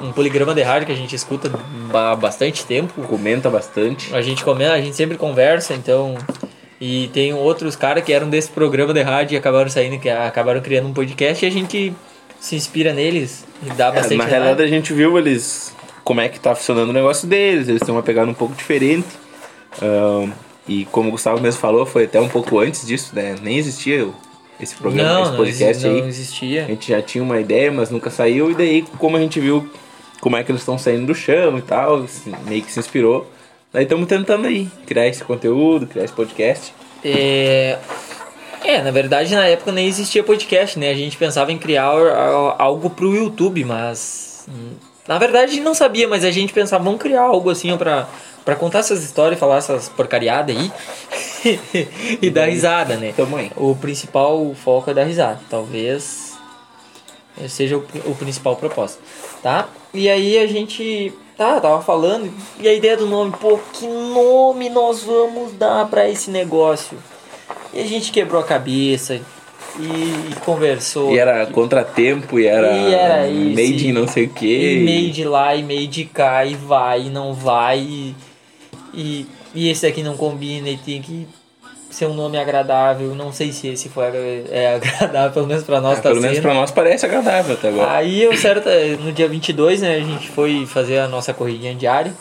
Um, 0.00 0.06
um 0.08 0.12
poligrama 0.12 0.54
de 0.54 0.62
rádio 0.62 0.86
que 0.86 0.92
a 0.92 0.96
gente 0.96 1.14
escuta 1.14 1.50
há 1.92 2.16
bastante 2.16 2.64
tempo. 2.64 3.02
Comenta 3.02 3.50
bastante. 3.50 4.14
A 4.14 4.20
gente 4.22 4.44
comenta, 4.44 4.72
a 4.72 4.80
gente 4.80 4.96
sempre 4.96 5.16
conversa, 5.16 5.74
então. 5.74 6.16
E 6.80 7.08
tem 7.12 7.32
outros 7.32 7.76
caras 7.76 8.02
que 8.02 8.12
eram 8.12 8.28
desse 8.28 8.50
programa 8.50 8.92
de 8.92 9.02
rádio 9.02 9.34
e 9.34 9.38
acabaram 9.38 9.70
saindo, 9.70 10.00
que 10.00 10.08
acabaram 10.08 10.60
criando 10.60 10.88
um 10.88 10.92
podcast 10.92 11.44
e 11.44 11.48
a 11.48 11.50
gente 11.50 11.94
se 12.40 12.56
inspira 12.56 12.92
neles 12.92 13.44
e 13.64 13.70
dá 13.70 13.88
É, 13.88 13.92
bastante 13.92 14.16
na 14.16 14.24
realidade 14.24 14.62
a 14.64 14.66
gente 14.66 14.92
viu 14.92 15.16
eles 15.16 15.72
como 16.02 16.20
é 16.20 16.28
que 16.28 16.40
tá 16.40 16.56
funcionando 16.56 16.90
o 16.90 16.92
negócio 16.92 17.28
deles, 17.28 17.68
eles 17.68 17.80
têm 17.82 17.94
uma 17.94 18.02
pegada 18.02 18.28
um 18.28 18.34
pouco 18.34 18.52
diferente. 18.56 19.06
Ahn, 19.80 20.32
e 20.68 20.84
como 20.86 21.08
o 21.08 21.12
Gustavo 21.12 21.40
mesmo 21.40 21.60
falou, 21.60 21.84
foi 21.84 22.04
até 22.04 22.20
um 22.20 22.28
pouco 22.28 22.58
antes 22.58 22.86
disso, 22.86 23.14
né? 23.14 23.34
Nem 23.42 23.56
existia 23.58 24.08
esse 24.60 24.74
programa, 24.76 25.08
não, 25.08 25.22
esse 25.22 25.30
não, 25.30 25.36
podcast 25.38 25.76
exi- 25.78 25.88
aí. 25.88 26.00
não 26.00 26.08
existia. 26.08 26.64
A 26.64 26.68
gente 26.68 26.88
já 26.88 27.02
tinha 27.02 27.24
uma 27.24 27.40
ideia, 27.40 27.72
mas 27.72 27.90
nunca 27.90 28.10
saiu. 28.10 28.50
E 28.50 28.54
daí, 28.54 28.82
como 28.98 29.16
a 29.16 29.20
gente 29.20 29.40
viu 29.40 29.68
como 30.20 30.36
é 30.36 30.44
que 30.44 30.52
eles 30.52 30.62
estão 30.62 30.78
saindo 30.78 31.06
do 31.06 31.14
chão 31.14 31.58
e 31.58 31.62
tal, 31.62 32.06
meio 32.46 32.62
que 32.62 32.70
se 32.70 32.78
inspirou. 32.78 33.28
Daí 33.72 33.82
estamos 33.84 34.06
tentando 34.06 34.46
aí 34.46 34.68
criar 34.86 35.08
esse 35.08 35.24
conteúdo, 35.24 35.86
criar 35.86 36.04
esse 36.04 36.12
podcast. 36.12 36.72
É... 37.04 37.78
é, 38.64 38.80
na 38.82 38.92
verdade 38.92 39.34
na 39.34 39.46
época 39.46 39.72
nem 39.72 39.88
existia 39.88 40.22
podcast, 40.22 40.78
né? 40.78 40.90
A 40.90 40.94
gente 40.94 41.16
pensava 41.16 41.50
em 41.50 41.58
criar 41.58 41.86
algo 42.58 42.88
pro 42.88 43.12
YouTube, 43.12 43.64
mas. 43.64 44.46
Na 45.06 45.18
verdade 45.18 45.44
a 45.44 45.54
gente 45.54 45.64
não 45.64 45.74
sabia, 45.74 46.06
mas 46.06 46.24
a 46.24 46.30
gente 46.30 46.52
pensava, 46.52 46.84
vamos 46.84 47.00
criar 47.00 47.22
algo 47.22 47.50
assim 47.50 47.72
ó, 47.72 47.76
pra, 47.76 48.08
pra 48.44 48.54
contar 48.54 48.80
essas 48.80 49.02
histórias, 49.02 49.38
falar 49.38 49.56
essas 49.56 49.88
porcariadas 49.88 50.56
aí 50.56 50.72
e 52.22 52.30
dar 52.30 52.46
risada, 52.46 52.96
né? 52.96 53.12
Tamo 53.16 53.36
aí. 53.36 53.50
O 53.56 53.74
principal 53.74 54.54
foco 54.54 54.90
é 54.90 54.94
dar 54.94 55.04
risada. 55.04 55.40
Talvez 55.50 56.32
seja 57.48 57.76
o, 57.76 57.84
o 58.04 58.14
principal 58.14 58.56
propósito, 58.56 59.02
tá? 59.42 59.68
E 59.92 60.08
aí 60.08 60.38
a 60.38 60.46
gente 60.46 61.12
tá, 61.36 61.60
tava 61.60 61.82
falando 61.82 62.32
e 62.60 62.68
a 62.68 62.72
ideia 62.72 62.96
do 62.96 63.06
nome, 63.06 63.32
pô, 63.40 63.58
que 63.72 63.86
nome 63.86 64.68
nós 64.68 65.02
vamos 65.02 65.52
dar 65.54 65.86
pra 65.88 66.08
esse 66.08 66.30
negócio? 66.30 66.96
E 67.72 67.80
a 67.80 67.86
gente 67.86 68.12
quebrou 68.12 68.40
a 68.40 68.44
cabeça 68.44 69.20
e, 69.78 70.30
e 70.32 70.34
conversou. 70.44 71.12
E 71.14 71.18
era 71.18 71.46
contratempo, 71.46 72.38
e 72.38 72.46
era, 72.46 72.72
E 72.72 72.94
era 72.94 73.26
isso, 73.28 73.50
made 73.60 73.88
e- 73.88 73.92
não 73.92 74.06
sei 74.06 74.24
o 74.24 74.28
que. 74.28 74.74
E 74.74 74.78
meio 74.80 75.10
de 75.12 75.24
lá 75.24 75.54
e 75.54 75.62
meio 75.62 75.86
de 75.88 76.04
cá, 76.04 76.44
e 76.44 76.54
vai 76.54 77.02
e 77.06 77.10
não 77.10 77.32
vai, 77.34 77.78
e, 77.78 78.14
e, 78.94 79.26
e 79.54 79.68
esse 79.70 79.86
aqui 79.86 80.02
não 80.02 80.16
combina, 80.16 80.68
e 80.68 80.76
tem 80.76 81.00
que 81.02 81.26
ser 81.90 82.06
um 82.06 82.14
nome 82.14 82.38
agradável. 82.38 83.14
Não 83.14 83.32
sei 83.32 83.52
se 83.52 83.68
esse 83.68 83.88
foi 83.88 84.04
é, 84.50 84.74
agradável, 84.76 85.32
pelo 85.32 85.46
menos 85.46 85.62
pra 85.64 85.80
nós 85.80 85.96
tá 86.00 86.08
Pelo 86.08 86.20
menos 86.20 86.36
sendo. 86.36 86.44
pra 86.44 86.54
nós 86.54 86.70
parece 86.70 87.04
agradável 87.04 87.54
até 87.54 87.68
agora. 87.68 87.90
Aí 87.92 88.22
eu 88.22 88.36
certo, 88.36 88.68
no 89.02 89.12
dia 89.12 89.28
22, 89.28 89.82
né, 89.82 89.96
a 89.96 90.00
gente 90.00 90.28
foi 90.28 90.64
fazer 90.66 90.98
a 90.98 91.08
nossa 91.08 91.34
corridinha 91.34 91.74
diária. 91.74 92.14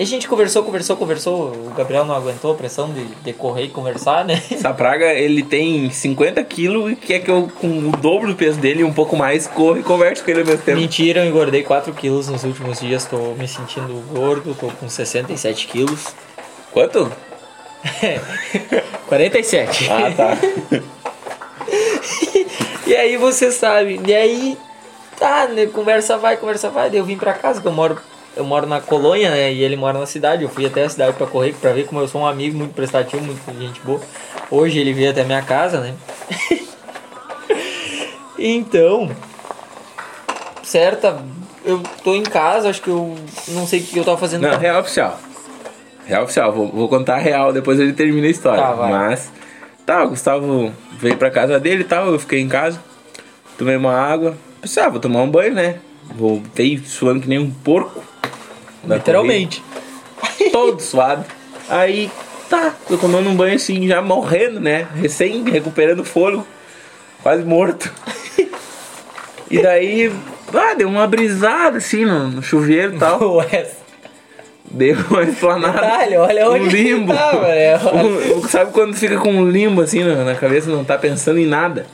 E 0.00 0.02
a 0.02 0.06
gente 0.06 0.26
conversou, 0.26 0.62
conversou, 0.62 0.96
conversou. 0.96 1.52
O 1.52 1.74
Gabriel 1.76 2.06
não 2.06 2.14
aguentou 2.14 2.52
a 2.52 2.54
pressão 2.54 2.90
de, 2.90 3.04
de 3.04 3.34
correr 3.34 3.64
e 3.64 3.68
conversar, 3.68 4.24
né? 4.24 4.42
Essa 4.50 4.72
praga, 4.72 5.12
ele 5.12 5.42
tem 5.42 5.90
50 5.90 6.42
quilos 6.44 6.92
e 6.92 6.96
quer 6.96 7.18
que 7.18 7.30
eu, 7.30 7.52
com 7.60 7.68
o 7.68 7.92
dobro 7.98 8.28
do 8.28 8.34
peso 8.34 8.58
dele 8.58 8.80
e 8.80 8.84
um 8.84 8.94
pouco 8.94 9.14
mais, 9.14 9.46
corra 9.46 9.78
e 9.78 9.82
converse 9.82 10.22
com 10.22 10.30
ele 10.30 10.40
ao 10.40 10.46
mesmo 10.46 10.62
tempo. 10.62 10.80
Mentira, 10.80 11.22
eu 11.22 11.28
engordei 11.28 11.62
4 11.62 11.92
quilos 11.92 12.28
nos 12.28 12.44
últimos 12.44 12.80
dias. 12.80 13.04
Tô 13.04 13.34
me 13.34 13.46
sentindo 13.46 13.92
gordo, 14.10 14.54
tô 14.54 14.68
com 14.68 14.88
67 14.88 15.66
quilos. 15.66 16.14
Quanto? 16.72 17.12
47. 19.06 19.90
Ah, 19.90 20.12
tá. 20.16 20.36
E 22.86 22.96
aí 22.96 23.16
você 23.18 23.52
sabe, 23.52 24.00
e 24.04 24.12
aí 24.12 24.58
tá, 25.16 25.46
né, 25.46 25.66
conversa 25.66 26.18
vai, 26.18 26.36
conversa 26.36 26.70
vai, 26.70 26.90
daí 26.90 26.98
eu 26.98 27.04
vim 27.04 27.16
pra 27.16 27.34
casa, 27.34 27.60
que 27.60 27.68
eu 27.68 27.70
moro, 27.70 27.96
eu 28.36 28.44
moro 28.44 28.66
na 28.66 28.80
colônia, 28.80 29.30
né, 29.30 29.52
e 29.52 29.62
ele 29.62 29.76
mora 29.76 29.98
na 29.98 30.06
cidade, 30.06 30.44
eu 30.44 30.48
fui 30.48 30.64
até 30.66 30.84
a 30.84 30.88
cidade 30.88 31.16
pra 31.16 31.26
correr, 31.26 31.54
pra 31.54 31.72
ver 31.72 31.86
como 31.86 32.00
eu 32.00 32.08
sou 32.08 32.20
um 32.20 32.26
amigo 32.26 32.56
muito 32.56 32.74
prestativo, 32.74 33.22
muito 33.22 33.40
gente 33.58 33.80
boa. 33.80 34.00
Hoje 34.50 34.78
ele 34.78 34.92
veio 34.92 35.10
até 35.10 35.24
minha 35.24 35.42
casa, 35.42 35.80
né. 35.80 35.94
então, 38.38 39.10
certa, 40.62 41.22
eu 41.64 41.82
tô 42.04 42.14
em 42.14 42.22
casa, 42.22 42.70
acho 42.70 42.80
que 42.80 42.88
eu 42.88 43.16
não 43.48 43.66
sei 43.66 43.80
o 43.80 43.82
que 43.84 43.98
eu 43.98 44.04
tava 44.04 44.16
fazendo. 44.16 44.42
Não, 44.42 44.58
real 44.58 44.80
oficial. 44.80 45.18
Real 46.06 46.24
oficial, 46.24 46.52
vou, 46.52 46.68
vou 46.68 46.88
contar 46.88 47.16
a 47.16 47.18
real, 47.18 47.52
depois 47.52 47.78
ele 47.78 47.92
termina 47.92 48.26
a 48.26 48.30
história. 48.30 48.62
Tá. 48.62 48.74
Mas, 48.74 49.30
tá, 49.84 50.04
o 50.04 50.10
Gustavo 50.10 50.72
veio 50.92 51.16
pra 51.16 51.30
casa 51.30 51.58
dele 51.58 51.82
e 51.82 51.84
tal, 51.84 52.06
eu 52.06 52.18
fiquei 52.18 52.40
em 52.40 52.48
casa, 52.48 52.80
tomei 53.58 53.76
uma 53.76 53.94
água, 53.94 54.36
pensei, 54.60 54.82
ah, 54.82 54.88
vou 54.88 55.00
tomar 55.00 55.22
um 55.22 55.30
banho, 55.30 55.54
né? 55.54 55.80
Voltei 56.14 56.78
suando 56.78 57.20
que 57.20 57.28
nem 57.28 57.38
um 57.38 57.50
porco. 57.50 58.09
Da 58.84 58.96
Literalmente. 58.96 59.62
Todo 60.52 60.80
suado. 60.80 61.24
Aí, 61.68 62.10
tá, 62.48 62.74
tô 62.88 62.96
tomando 62.96 63.28
um 63.30 63.34
banho 63.36 63.56
assim, 63.56 63.86
já 63.86 64.02
morrendo, 64.02 64.60
né? 64.60 64.86
Recém 64.94 65.42
recuperando 65.44 66.04
fôlego, 66.04 66.46
quase 67.22 67.44
morto. 67.44 67.92
E 69.50 69.60
daí, 69.60 70.12
ah, 70.54 70.74
deu 70.74 70.88
uma 70.88 71.06
brisada 71.06 71.78
assim 71.78 72.04
no, 72.04 72.28
no 72.28 72.42
chuveiro 72.42 72.94
e 72.94 72.98
tal. 72.98 73.36
Ué, 73.38 73.66
Deu 74.70 74.96
uma 75.10 75.24
explanada. 75.24 75.80
Detalhe, 75.80 76.16
olha 76.16 76.48
um 76.48 76.54
onde 76.54 76.76
limbo. 76.76 77.12
tava, 77.12 77.48
né? 77.48 77.76
Um- 77.76 78.46
sabe 78.46 78.72
quando 78.72 78.94
fica 78.94 79.18
com 79.18 79.32
um 79.32 79.50
limbo 79.50 79.80
assim 79.80 80.04
na, 80.04 80.24
na 80.24 80.34
cabeça, 80.36 80.70
não 80.70 80.84
tá 80.84 80.96
pensando 80.96 81.40
em 81.40 81.46
nada? 81.46 81.86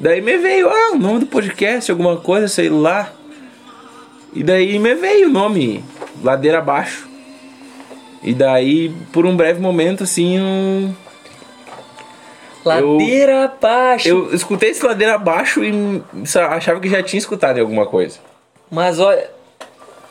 Daí 0.00 0.22
me 0.22 0.38
veio, 0.38 0.68
ah, 0.70 0.92
o 0.94 0.98
nome 0.98 1.20
do 1.20 1.26
podcast, 1.26 1.90
alguma 1.90 2.16
coisa, 2.16 2.48
sei 2.48 2.70
lá. 2.70 3.12
E 4.32 4.42
daí 4.42 4.78
me 4.78 4.94
veio 4.94 5.28
o 5.28 5.32
nome, 5.32 5.84
Ladeira 6.22 6.58
Abaixo. 6.58 7.08
E 8.22 8.32
daí, 8.32 8.94
por 9.12 9.26
um 9.26 9.36
breve 9.36 9.60
momento, 9.60 10.04
assim, 10.04 10.38
eu, 10.38 10.94
ladeira 12.64 13.44
abaixo. 13.44 14.08
eu 14.08 14.32
escutei 14.32 14.70
esse 14.70 14.84
Ladeira 14.86 15.16
Abaixo 15.16 15.62
e 15.64 16.02
achava 16.48 16.78
que 16.78 16.88
já 16.88 17.02
tinha 17.02 17.18
escutado 17.18 17.58
em 17.58 17.60
alguma 17.60 17.84
coisa. 17.84 18.18
Mas 18.70 19.00
olha. 19.00 19.28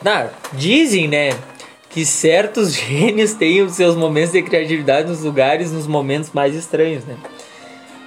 Não, 0.03 0.29
dizem, 0.53 1.07
né? 1.07 1.29
Que 1.89 2.05
certos 2.05 2.73
gênios 2.75 3.33
têm 3.33 3.61
os 3.61 3.73
seus 3.73 3.95
momentos 3.95 4.33
de 4.33 4.41
criatividade 4.41 5.07
nos 5.07 5.23
lugares, 5.23 5.71
nos 5.71 5.87
momentos 5.87 6.31
mais 6.33 6.53
estranhos, 6.53 7.05
né? 7.05 7.15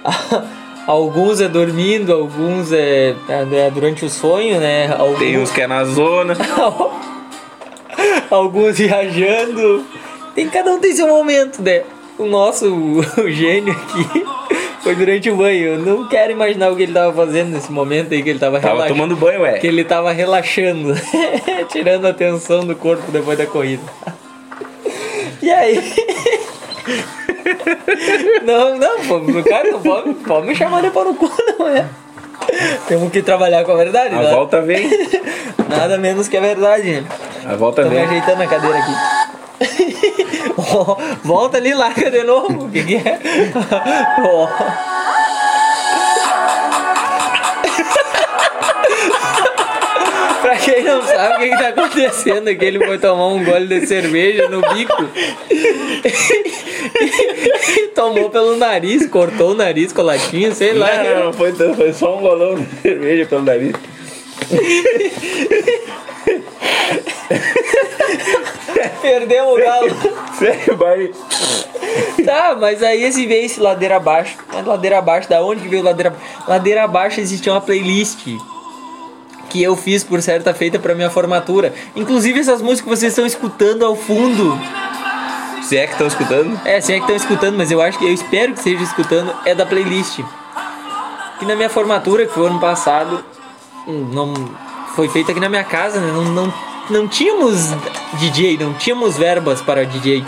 Alguns 0.87 1.41
é 1.41 1.47
dormindo, 1.47 2.13
alguns 2.13 2.71
é, 2.71 3.15
é 3.27 3.71
durante 3.71 4.05
o 4.05 4.09
sonho, 4.09 4.59
né? 4.59 4.93
Alguns, 4.97 5.19
Tem 5.19 5.37
uns 5.39 5.51
que 5.51 5.61
é 5.61 5.67
na 5.67 5.83
zona. 5.83 6.35
alguns 8.29 8.77
viajando. 8.77 9.83
Tem, 10.35 10.47
cada 10.49 10.71
um 10.71 10.79
tem 10.79 10.93
seu 10.93 11.07
momento, 11.07 11.61
né? 11.61 11.81
O 12.19 12.25
nosso 12.25 12.67
o 13.17 13.29
gênio 13.31 13.73
aqui 13.73 14.25
foi 14.83 14.95
durante 14.95 15.29
o 15.31 15.35
banho. 15.35 15.73
Eu 15.73 15.79
não 15.79 16.07
quero 16.07 16.31
imaginar 16.31 16.71
o 16.71 16.75
que 16.75 16.83
ele 16.83 16.93
tava 16.93 17.11
fazendo 17.13 17.49
nesse 17.49 17.71
momento 17.71 18.13
aí 18.13 18.21
que 18.21 18.29
ele 18.29 18.39
tava, 18.39 18.59
Tava 18.59 18.75
relaxando. 18.75 18.99
tomando 18.99 19.15
banho, 19.19 19.41
ué. 19.41 19.57
Que 19.57 19.67
ele 19.67 19.83
tava 19.83 20.11
relaxando, 20.11 20.93
tirando 21.71 22.05
a 22.05 22.13
tensão 22.13 22.63
do 22.65 22.75
corpo 22.75 23.11
depois 23.11 23.37
da 23.37 23.47
corrida. 23.47 23.83
E 25.41 25.49
aí? 25.51 25.93
Não, 28.43 28.77
não, 28.77 28.99
pô, 29.05 29.43
cara 29.47 29.71
não 29.71 29.81
pode, 29.81 30.13
pode 30.15 30.47
me 30.47 30.55
chamar 30.55 30.81
de 30.81 30.89
pau 30.91 31.05
no 31.05 31.13
cu, 31.15 31.29
não 31.59 31.67
é? 31.67 31.85
Temos 32.87 33.11
que 33.11 33.21
trabalhar 33.21 33.63
com 33.63 33.71
a 33.71 33.75
verdade, 33.75 34.13
A 34.15 34.19
né? 34.19 34.31
volta 34.31 34.61
vem. 34.61 34.89
Nada 35.69 35.97
menos 35.97 36.27
que 36.27 36.37
a 36.37 36.41
verdade, 36.41 36.83
gente. 36.83 37.07
A 37.45 37.55
volta 37.55 37.83
Tô 37.83 37.89
me 37.89 37.95
vem. 37.95 38.05
ajeitando 38.05 38.37
na 38.37 38.47
cadeira 38.47 38.77
aqui. 38.77 38.91
Volta 41.23 41.57
ali, 41.57 41.73
larga 41.73 42.11
de 42.11 42.23
novo. 42.23 42.65
O 42.65 42.69
que, 42.69 42.83
que 42.83 42.95
é? 42.95 43.19
Ó. 44.25 44.47
Quem 50.65 50.83
não 50.83 51.01
sabe 51.03 51.35
o 51.35 51.39
que, 51.39 51.49
que 51.49 51.57
tá 51.57 51.67
acontecendo 51.69 52.49
é 52.49 52.55
que 52.55 52.65
ele 52.65 52.83
foi 52.83 52.97
tomar 52.97 53.27
um 53.27 53.43
gole 53.43 53.67
de 53.67 53.85
cerveja 53.85 54.49
no 54.49 54.61
bico. 54.73 55.07
e 57.77 57.87
tomou 57.89 58.31
pelo 58.31 58.57
nariz, 58.57 59.05
cortou 59.07 59.51
o 59.51 59.53
nariz 59.53 59.93
com 59.93 60.01
latinha, 60.01 60.51
sei 60.55 60.73
lá. 60.73 61.03
Não, 61.03 61.25
não, 61.25 61.33
foi, 61.33 61.53
foi 61.53 61.93
só 61.93 62.17
um 62.17 62.21
golão 62.21 62.55
de 62.55 62.65
cerveja 62.81 63.27
pelo 63.27 63.43
nariz. 63.43 63.73
Perdemos 69.01 69.53
o 69.53 69.57
galo. 69.57 69.89
Sério. 70.39 71.13
Tá, 72.25 72.57
mas 72.59 72.81
aí 72.81 73.03
esse 73.03 73.27
veio 73.27 73.45
esse 73.45 73.59
ladeira 73.59 73.97
abaixo. 73.97 74.35
Mas 74.51 74.65
ladeira 74.65 74.97
abaixo, 74.97 75.29
da 75.29 75.43
onde 75.43 75.61
que 75.61 75.67
veio 75.67 75.83
ladeira 75.83 76.15
Ladeira 76.47 76.83
abaixo 76.83 77.21
existia 77.21 77.53
uma 77.53 77.61
playlist 77.61 78.25
que 79.55 79.63
eu 79.63 79.77
fiz 79.77 80.03
por 80.03 80.21
certa 80.21 80.53
feita 80.53 80.77
pra 80.77 80.93
minha 80.93 81.09
formatura. 81.09 81.73
Inclusive 81.95 82.41
essas 82.41 82.61
músicas 82.61 82.81
que 82.81 82.89
vocês 82.89 83.13
estão 83.13 83.25
escutando 83.25 83.85
ao 83.85 83.95
fundo. 83.95 84.59
Se 85.63 85.77
é 85.77 85.85
que 85.87 85.93
estão 85.93 86.07
escutando? 86.07 86.59
É, 86.65 86.81
se 86.81 86.91
é 86.91 86.95
que 86.97 87.03
estão 87.03 87.15
escutando, 87.15 87.57
mas 87.57 87.71
eu 87.71 87.81
acho 87.81 87.97
que 87.97 88.03
eu 88.03 88.13
espero 88.13 88.51
que 88.51 88.59
esteja 88.59 88.83
escutando, 88.83 89.33
é 89.45 89.55
da 89.55 89.65
playlist. 89.65 90.19
Que 91.39 91.45
na 91.45 91.55
minha 91.55 91.69
formatura, 91.69 92.25
que 92.25 92.33
foi 92.33 92.47
ano 92.47 92.59
passado, 92.59 93.23
hum, 93.87 94.09
não 94.11 94.33
foi 94.93 95.07
feita 95.07 95.31
aqui 95.31 95.39
na 95.39 95.47
minha 95.47 95.63
casa, 95.63 96.01
né? 96.01 96.11
Não, 96.11 96.25
não, 96.25 96.53
não 96.89 97.07
tínhamos 97.07 97.69
DJ, 98.15 98.57
não 98.57 98.73
tínhamos 98.73 99.17
verbas 99.17 99.61
para 99.61 99.85
DJ. 99.85 100.25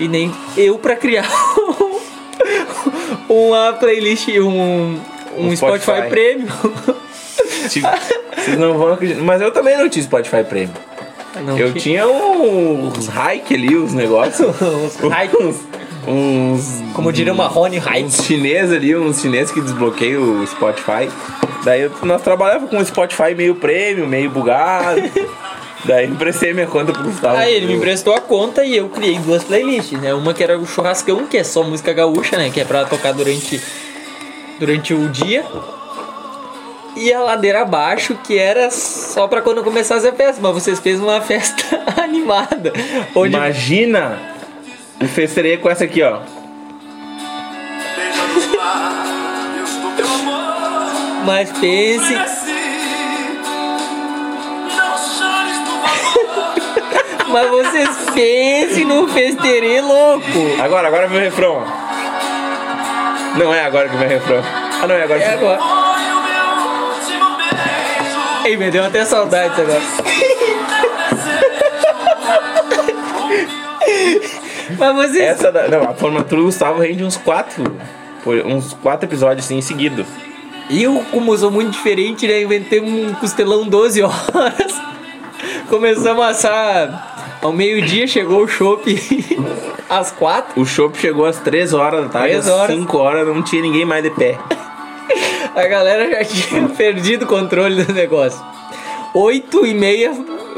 E 0.00 0.08
nem 0.08 0.34
eu 0.56 0.78
para 0.78 0.96
criar 0.96 1.28
uma 3.28 3.74
playlist, 3.74 4.28
um, 4.28 4.48
um, 4.48 5.00
Um 5.36 5.56
Spotify, 5.56 5.82
Spotify. 5.82 6.08
Premium. 6.08 6.96
Tipo, 7.68 7.88
Vocês 8.36 8.58
não 8.58 8.78
vão 8.78 8.92
acreditar. 8.92 9.22
Mas 9.22 9.42
eu 9.42 9.50
também 9.50 9.76
não 9.76 9.88
tinha 9.88 10.04
Spotify 10.04 10.44
Premium. 10.44 10.72
Não 11.44 11.58
Eu 11.58 11.74
tinha 11.74 12.06
uns 12.06 13.08
hike 13.08 13.54
ali, 13.54 13.76
uns 13.76 13.92
negócios. 13.92 14.48
Uns 15.02 15.60
uns. 16.06 16.82
Como 16.94 17.12
diria 17.12 17.32
uma 17.32 17.46
Rony 17.46 17.78
Hike. 17.78 18.04
Uns 18.04 18.24
chineses 18.24 18.72
ali, 18.72 18.96
uns 18.96 19.20
chineses 19.20 19.50
que 19.50 19.60
desbloqueiam 19.60 20.40
o 20.40 20.46
Spotify. 20.46 21.08
Daí 21.64 21.90
nós 22.02 22.22
trabalhávamos 22.22 22.70
com 22.70 22.78
o 22.78 22.84
Spotify 22.84 23.34
meio 23.34 23.56
premium, 23.56 24.06
meio 24.06 24.30
bugado. 24.30 25.02
Daí 25.84 26.06
emprestei 26.06 26.52
minha 26.52 26.66
conta 26.66 26.92
pro 26.92 27.02
Gustavo. 27.02 27.36
Aí 27.36 27.54
ele 27.54 27.66
me 27.66 27.74
emprestou 27.74 28.14
a 28.14 28.20
conta 28.20 28.64
e 28.64 28.76
eu 28.76 28.88
criei 28.88 29.18
duas 29.18 29.44
playlists, 29.44 30.00
né? 30.00 30.12
Uma 30.14 30.34
que 30.34 30.42
era 30.42 30.58
o 30.58 30.66
churrascão, 30.66 31.26
que 31.26 31.36
é 31.36 31.44
só 31.44 31.62
música 31.62 31.92
gaúcha, 31.92 32.36
né? 32.36 32.50
Que 32.50 32.60
é 32.60 32.64
pra 32.64 32.84
tocar 32.84 33.12
durante, 33.12 33.60
durante 34.58 34.94
o 34.94 35.08
dia. 35.08 35.44
E 36.96 37.12
a 37.12 37.20
ladeira 37.20 37.60
abaixo, 37.60 38.18
que 38.24 38.38
era 38.38 38.70
só 38.70 39.28
pra 39.28 39.42
quando 39.42 39.62
começasse 39.62 40.08
a 40.08 40.12
festa. 40.12 40.40
Mas 40.40 40.54
vocês 40.54 40.80
fez 40.80 40.98
uma 40.98 41.20
festa 41.22 41.84
animada. 42.02 42.72
Onde 43.14 43.36
Imagina 43.36 44.18
o 45.00 45.06
festerê 45.06 45.58
com 45.58 45.68
essa 45.68 45.84
aqui, 45.84 46.02
ó. 46.02 46.20
Mas 51.26 51.52
pense. 51.52 52.14
Mas 57.28 57.50
vocês 57.50 57.88
pensem 58.14 58.84
no 58.86 59.06
festerê 59.08 59.80
louco. 59.82 60.26
Agora, 60.62 60.88
agora 60.88 61.08
vem 61.08 61.18
o 61.18 61.20
refrão. 61.20 61.62
Não 63.36 63.52
é 63.52 63.64
agora 63.64 63.88
que 63.88 63.96
vem 63.96 64.06
o 64.06 64.10
refrão. 64.10 64.42
Ah, 64.80 64.86
não 64.86 64.94
é 64.94 65.02
agora. 65.02 65.20
É 65.20 65.34
agora. 65.34 65.75
Ei, 68.46 68.56
me 68.56 68.70
deu 68.70 68.84
até 68.84 69.04
saudades 69.04 69.58
agora. 69.58 69.82
Mas 74.78 74.94
vocês. 74.94 75.24
Essa 75.24 75.50
da, 75.50 75.66
não, 75.66 75.82
a 75.82 75.92
formatura 75.94 76.40
do 76.40 76.46
Gustavo 76.46 76.80
rende 76.80 77.02
uns 77.02 77.16
quatro, 77.16 77.76
uns 78.44 78.72
quatro 78.74 79.08
episódios 79.08 79.44
assim 79.44 79.60
seguido. 79.60 80.06
Eu, 80.70 81.04
como 81.10 81.36
sou 81.36 81.50
muito 81.50 81.72
diferente, 81.72 82.28
né? 82.28 82.42
Inventei 82.42 82.80
um 82.80 83.12
costelão 83.14 83.66
12 83.66 84.02
horas. 84.02 84.80
Começamos 85.68 86.24
a 86.24 86.28
assar 86.28 87.38
ao 87.42 87.52
meio-dia, 87.52 88.06
chegou 88.06 88.44
o 88.44 88.48
chopp 88.48 88.96
às 89.90 90.12
quatro. 90.12 90.60
O 90.60 90.64
chopp 90.64 90.96
chegou 90.96 91.26
às 91.26 91.40
três 91.40 91.74
horas 91.74 92.04
da 92.04 92.10
tarde, 92.10 92.28
Três 92.28 92.48
às 92.48 92.68
cinco 92.68 92.98
horas 92.98 93.26
não 93.26 93.42
tinha 93.42 93.62
ninguém 93.62 93.84
mais 93.84 94.04
de 94.04 94.10
pé. 94.10 94.38
A 95.56 95.66
galera 95.66 96.10
já 96.10 96.22
tinha 96.28 96.68
perdido 96.68 97.24
o 97.24 97.26
controle 97.26 97.82
do 97.82 97.92
negócio. 97.94 98.44
Oito 99.14 99.64
e 99.64 99.72
meia 99.72 100.12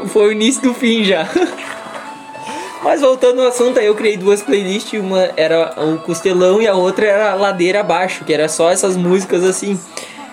foi 0.07 0.27
o 0.27 0.31
início 0.33 0.61
do 0.61 0.73
fim 0.73 1.05
já. 1.05 1.25
Mas 2.83 2.99
voltando 2.99 3.41
ao 3.41 3.47
assunto, 3.47 3.79
aí 3.79 3.85
eu 3.85 3.95
criei 3.95 4.17
duas 4.17 4.41
playlists, 4.41 4.99
uma 4.99 5.29
era 5.37 5.73
o 5.77 5.99
Costelão 5.99 6.61
e 6.61 6.67
a 6.67 6.75
outra 6.75 7.05
era 7.05 7.31
a 7.31 7.35
Ladeira 7.35 7.79
Abaixo, 7.79 8.25
que 8.25 8.33
era 8.33 8.49
só 8.49 8.71
essas 8.71 8.97
músicas 8.97 9.43
assim. 9.45 9.79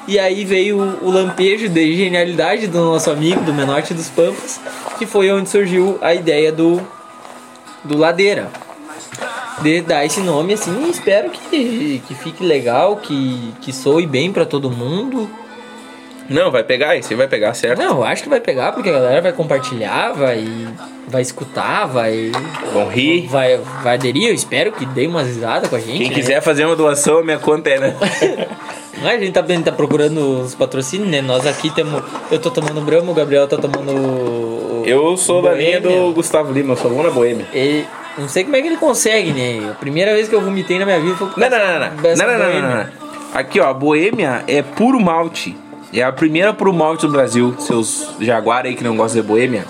E 0.08 0.18
aí 0.18 0.44
veio 0.44 0.98
o 1.00 1.10
lampejo 1.10 1.68
de 1.68 1.96
genialidade 1.96 2.66
do 2.66 2.78
nosso 2.78 3.08
amigo, 3.08 3.40
do 3.42 3.54
Menorte 3.54 3.94
dos 3.94 4.08
Pampas, 4.08 4.60
que 4.98 5.06
foi 5.06 5.30
onde 5.30 5.48
surgiu 5.48 5.96
a 6.00 6.12
ideia 6.12 6.50
do, 6.50 6.80
do 7.84 7.96
Ladeira. 7.96 8.50
De 9.62 9.80
dar 9.80 10.04
esse 10.04 10.20
nome 10.20 10.52
assim, 10.54 10.86
e 10.86 10.90
espero 10.90 11.30
que, 11.30 12.02
que 12.06 12.14
fique 12.14 12.44
legal, 12.44 12.96
que, 12.96 13.52
que 13.62 13.72
soe 13.72 14.06
bem 14.06 14.30
pra 14.32 14.44
todo 14.44 14.70
mundo. 14.70 15.28
Não, 16.28 16.50
vai 16.50 16.64
pegar, 16.64 16.96
esse 16.96 17.14
vai 17.14 17.28
pegar, 17.28 17.54
certo? 17.54 17.78
Não, 17.78 18.02
acho 18.02 18.22
que 18.24 18.28
vai 18.28 18.40
pegar, 18.40 18.72
porque 18.72 18.88
a 18.88 18.92
galera 18.92 19.22
vai 19.22 19.32
compartilhar, 19.32 20.12
vai, 20.12 20.44
vai 21.06 21.22
escutar, 21.22 21.86
vai, 21.86 22.32
Vão 22.72 22.88
rir. 22.88 23.28
vai, 23.28 23.58
vai 23.82 23.94
aderir. 23.94 24.28
Eu 24.28 24.34
espero 24.34 24.72
que 24.72 24.84
dê 24.84 25.06
umas 25.06 25.26
risadas 25.28 25.70
com 25.70 25.76
a 25.76 25.80
gente. 25.80 25.98
Quem 25.98 26.08
né? 26.08 26.14
quiser 26.14 26.42
fazer 26.42 26.64
uma 26.66 26.74
doação, 26.74 27.22
minha 27.24 27.38
conta 27.38 27.70
é, 27.70 27.78
né? 27.78 27.96
A 29.04 29.18
gente 29.18 29.30
tá, 29.32 29.40
a 29.42 29.46
gente 29.46 29.62
tá 29.64 29.72
procurando 29.72 30.40
os 30.40 30.54
patrocínios, 30.54 31.10
né? 31.10 31.20
Nós 31.20 31.46
aqui 31.46 31.68
temos. 31.68 32.02
Eu 32.30 32.38
tô 32.38 32.50
tomando 32.50 32.80
Brahma, 32.80 33.12
o 33.12 33.14
Gabriel 33.14 33.46
tá 33.46 33.58
tomando. 33.58 33.90
o- 33.92 34.82
Eu 34.86 35.14
sou 35.18 35.42
da 35.42 35.52
linha 35.52 35.78
do 35.78 36.12
Gustavo 36.14 36.50
Lima, 36.50 36.72
eu 36.72 36.76
sou 36.78 36.90
bom 36.90 37.02
na 37.02 37.10
boêmia. 37.10 37.44
Ele, 37.52 37.86
não 38.18 38.28
sei 38.28 38.44
como 38.44 38.56
é 38.56 38.60
que 38.62 38.66
ele 38.68 38.76
consegue, 38.76 39.32
né? 39.32 39.70
A 39.70 39.74
primeira 39.74 40.12
vez 40.14 40.28
que 40.28 40.34
eu 40.34 40.40
vomitei 40.40 40.78
na 40.78 40.84
minha 40.86 41.00
vida 41.00 41.16
foi 41.16 41.28
por 41.28 41.38
Não, 41.38 41.50
não, 41.50 41.58
não, 41.58 41.66
não. 41.66 41.78
Não, 41.80 41.88
não, 41.88 42.38
não, 42.38 42.38
Boêmia. 42.38 42.60
não, 42.62 42.76
não. 42.78 42.86
Aqui, 43.34 43.60
ó, 43.60 43.68
a 43.68 43.74
boêmia 43.74 44.42
é 44.48 44.62
puro 44.62 44.98
malte. 45.00 45.56
É 45.92 46.02
a 46.02 46.12
primeira 46.12 46.52
puro 46.54 46.72
malte 46.72 47.06
do 47.06 47.12
Brasil. 47.12 47.54
Seus 47.58 48.10
jaguar 48.20 48.64
aí 48.64 48.74
que 48.74 48.82
não 48.84 48.96
gostam 48.96 49.20
de 49.22 49.26
boêmia. 49.28 49.64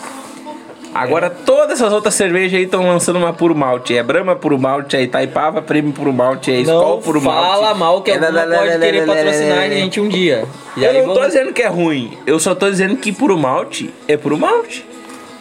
Agora 0.95 1.29
todas 1.29 1.73
essas 1.79 1.93
outras 1.93 2.15
cervejas 2.15 2.55
aí 2.59 2.65
estão 2.65 2.87
lançando 2.89 3.17
uma 3.19 3.33
puro 3.33 3.55
malte. 3.55 3.95
É 3.95 4.03
Brahma 4.03 4.35
puro 4.35 4.59
malte, 4.59 4.97
é 4.97 5.03
Itaipava 5.03 5.61
Prêmio 5.61 5.93
puro 5.93 6.11
malte, 6.11 6.51
é 6.51 6.61
Skol 6.61 6.99
puro 7.03 7.21
malte. 7.21 7.51
fala 7.51 7.75
mal 7.75 8.01
que 8.01 8.11
É 8.11 8.15
alguma 8.15 8.45
lá, 8.45 8.57
pode 8.59 8.79
querer 8.79 9.05
patrocinar 9.07 9.59
a 9.59 9.69
gente 9.69 10.01
um 10.01 10.09
dia. 10.09 10.45
Eu 10.75 10.93
não 10.95 11.01
tô 11.09 11.15
vamos- 11.15 11.27
dizendo 11.29 11.53
que 11.53 11.61
é 11.63 11.67
ruim. 11.69 12.17
Eu 12.27 12.39
só 12.39 12.55
tô 12.55 12.71
dizendo 12.71 12.97
que 12.97 13.13
puro 13.13 13.37
malte 13.37 13.93
é 14.09 14.17
puro 14.17 14.39
malte. 14.39 14.87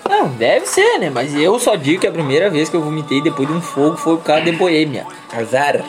Não, 0.08 0.30
deve 0.30 0.66
ser, 0.68 1.00
né? 1.00 1.10
Mas 1.10 1.34
eu 1.36 1.60
só 1.60 1.76
digo 1.76 2.02
que 2.02 2.08
a 2.08 2.12
primeira 2.12 2.50
vez 2.50 2.70
que 2.70 2.76
eu 2.76 2.82
vomitei 2.82 3.22
depois 3.22 3.48
de 3.48 3.54
um 3.54 3.62
fogo 3.62 3.98
foi 3.98 4.18
por 4.18 4.24
causa 4.24 4.44
de 4.44 4.52
boêmia. 4.52 5.06
Azar. 5.32 5.84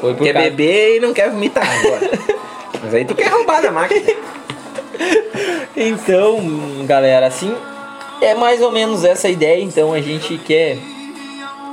Foi 0.00 0.14
por 0.14 0.24
Quer 0.24 0.32
causa... 0.32 0.50
beber 0.50 0.96
e 0.96 1.00
não 1.00 1.12
quer 1.12 1.30
vomitar 1.30 1.68
agora. 1.78 2.10
Mas 2.82 2.94
aí 2.94 3.04
tu 3.04 3.14
quer 3.14 3.28
roubar 3.28 3.62
da 3.62 3.70
máquina. 3.70 4.02
Então, 5.76 6.40
galera, 6.86 7.26
assim, 7.26 7.54
é 8.20 8.34
mais 8.34 8.60
ou 8.60 8.72
menos 8.72 9.04
essa 9.04 9.28
ideia. 9.28 9.62
Então, 9.62 9.92
a 9.92 10.00
gente 10.00 10.38
quer. 10.38 10.78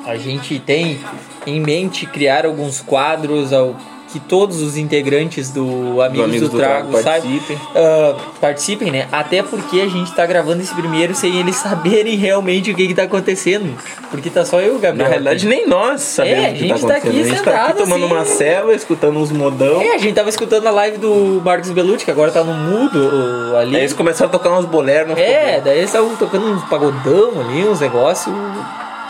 A 0.06 0.16
gente 0.16 0.60
tem 0.60 1.00
em 1.46 1.60
mente 1.60 2.06
criar 2.06 2.46
alguns 2.46 2.82
quadros 2.82 3.52
ao 3.54 3.76
que 4.12 4.20
todos 4.20 4.62
os 4.62 4.76
integrantes 4.76 5.52
do 5.52 6.02
Amigos 6.02 6.14
do, 6.18 6.24
Amigos 6.24 6.50
do 6.50 6.58
Trago, 6.58 6.92
Trago 6.92 7.04
sabe? 7.04 7.22
participem. 7.30 7.60
Ah, 7.76 8.16
participem, 8.42 8.92
né? 8.92 9.08
Até 9.12 9.44
porque 9.44 9.82
a 9.82 9.88
gente 9.88 10.12
tá 10.16 10.26
gravando 10.26 10.62
esse 10.64 10.74
primeiro 10.74 11.14
sem 11.14 11.36
eles 11.38 11.56
saberem 11.62 12.16
realmente 12.16 12.72
o 12.72 12.76
que 12.76 12.88
que 12.88 12.94
tá 12.96 13.04
acontecendo. 13.04 13.78
Porque 14.10 14.30
tá 14.32 14.44
só 14.44 14.60
eu 14.60 14.72
o 14.72 14.76
Na 14.76 14.80
Gabriel. 14.82 15.10
realidade, 15.10 15.48
nem 15.48 15.68
nós 15.68 16.02
sabemos 16.02 16.44
É, 16.46 16.50
o 16.50 16.54
que 16.54 16.64
a 16.64 16.68
gente 16.68 16.82
tá 16.82 16.88
tá 16.88 16.94
acontecendo. 16.98 17.10
aqui 17.10 17.20
a 17.20 17.24
gente 17.24 17.44
tá 17.44 17.52
aqui 17.52 17.60
sentado, 17.62 17.78
tomando 17.78 18.06
assim. 18.06 18.14
uma 18.14 18.26
ceva, 18.26 18.74
escutando 18.74 19.18
uns 19.20 19.32
modão. 19.32 19.82
É, 19.82 19.94
a 19.94 19.98
gente 20.00 20.16
tava 20.16 20.30
escutando 20.30 20.66
a 20.66 20.72
live 20.72 20.98
do 20.98 21.42
Marcos 21.46 21.70
Bellucci, 21.70 22.04
que 22.06 22.10
agora 22.12 22.32
tá 22.32 22.44
no 22.44 22.54
mudo 22.54 23.56
ali. 23.58 23.76
Aí 23.76 23.82
eles 23.84 23.94
começaram 23.94 24.30
a 24.30 24.32
tocar 24.32 24.50
uns 24.58 24.66
boleros. 24.66 25.16
É, 25.18 25.62
daí 25.64 25.78
eles 25.78 25.90
estavam 25.90 26.16
tocando 26.16 26.48
uns 26.48 26.64
pagodão 26.64 27.40
ali, 27.42 27.64
uns 27.64 27.80
negócios. 27.80 28.34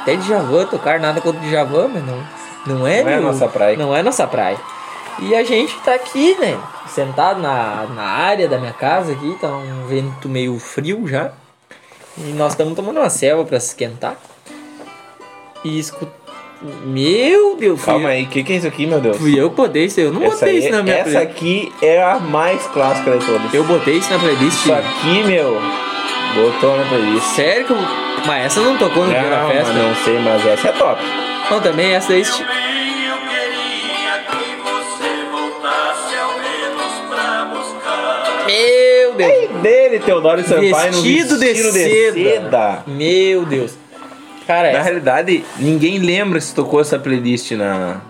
Até 0.02 0.16
de 0.16 0.28
Javan, 0.28 0.66
tocar 0.66 1.00
nada 1.00 1.22
contra 1.22 1.40
de 1.40 1.50
Javan, 1.52 1.90
mas 1.94 2.04
não, 2.06 2.18
não 2.78 2.88
é, 2.88 3.02
Não 3.04 3.10
é 3.12 3.16
meu- 3.16 3.22
nossa 3.24 3.48
praia. 3.48 3.78
Não 3.78 3.96
é 3.96 4.04
nossa 4.04 4.28
praia. 4.28 4.58
E 5.22 5.36
a 5.36 5.44
gente 5.44 5.76
tá 5.80 5.94
aqui, 5.96 6.36
né? 6.40 6.58
Sentado 6.88 7.42
na, 7.42 7.86
na 7.94 8.04
área 8.04 8.48
da 8.48 8.58
minha 8.58 8.74
casa 8.74 9.12
aqui, 9.12 9.38
tá 9.40 9.48
um 9.48 9.86
vento 9.88 10.28
meio 10.30 10.58
frio 10.60 11.08
já. 11.08 11.32
E 12.18 12.32
nós 12.34 12.54
estamos 12.54 12.76
tomando 12.76 12.98
uma 13.00 13.10
selva 13.10 13.44
pra 13.46 13.60
se 13.60 13.68
esquentar. 13.70 14.16
E 15.64 15.78
escuta. 15.80 16.20
Meu 16.84 17.56
Deus, 17.56 17.82
Calma 17.86 18.10
aí, 18.10 18.24
o 18.24 18.28
que, 18.28 18.44
que 18.44 18.52
é 18.52 18.56
isso 18.58 18.68
aqui, 18.68 18.86
meu 18.86 19.00
Deus? 19.00 19.16
fui 19.18 19.40
eu 19.40 19.50
botei 19.50 19.86
isso 19.86 19.98
aí. 20.02 20.06
Eu 20.08 20.12
não 20.12 20.22
Essa, 20.24 20.36
botei 20.36 20.50
aí- 20.50 20.60
isso 20.60 20.72
na 20.72 20.84
minha 20.84 20.96
essa 20.98 21.10
playlist. 21.12 21.32
aqui 21.38 21.72
é 21.82 22.04
a 22.04 22.20
mais 22.20 22.62
clássica 22.68 23.18
de 23.18 23.26
todas. 23.26 23.54
Eu 23.54 23.64
botei 23.64 23.96
isso 23.98 24.12
na 24.12 24.20
playlist. 24.20 24.58
Isso 24.62 24.74
aqui, 24.74 25.24
meu, 25.24 25.58
Botou 26.36 26.76
na 26.78 26.84
playlist. 26.86 27.26
Sério 27.28 27.66
que. 27.66 27.74
eu- 27.74 27.80
Mas 28.28 28.46
essa 28.48 28.60
não 28.60 28.78
tocou 28.78 29.06
no 29.06 29.10
dia 29.10 29.22
da 29.30 29.48
festa? 29.48 29.74
não 29.74 29.96
sei, 30.04 30.20
mas 30.20 30.46
essa 30.46 30.68
é 30.68 30.72
top. 30.74 31.02
Não, 31.50 31.62
também 31.62 31.94
essa 31.94 32.10
daí. 32.10 32.24
Meu 38.50 39.14
Deus! 39.16 39.62
Dele, 39.62 40.00
Teodoro 40.00 40.42
Sampaio 40.44 40.92
no 40.94 41.02
Vestido 41.02 41.38
de 41.38 41.46
vestido 41.46 41.72
seda. 42.14 42.84
Meu 42.88 43.46
Deus. 43.46 43.74
Cara, 44.48 44.64
Na 44.72 44.80
essa- 44.80 44.84
realidade, 44.84 45.46
ninguém 45.58 46.00
lembra 46.00 46.40
se 46.42 46.54
tocou 46.56 46.82
essa 46.82 46.98
playlist 46.98 47.52
na. 47.52 48.02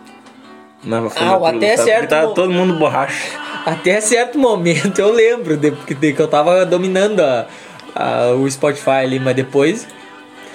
Na 0.84 1.10
formatura, 1.10 1.58
até 1.58 1.76
sabe? 1.76 1.90
certo 1.90 2.10
Tava 2.10 2.34
todo 2.34 2.54
mundo 2.54 2.76
borracha. 2.80 3.38
até 3.66 4.00
certo 4.00 4.40
momento 4.40 5.00
eu 5.00 5.12
lembro 5.12 5.58
de, 5.58 5.72
que, 5.72 5.94
de 5.94 6.14
que 6.14 6.22
eu 6.22 6.28
tava 6.30 6.66
dominando 6.66 7.20
a, 7.20 7.46
a- 7.94 8.32
o 8.34 8.50
Spotify 8.50 8.92
ali, 9.04 9.20
mas 9.20 9.36
depois. 9.36 9.86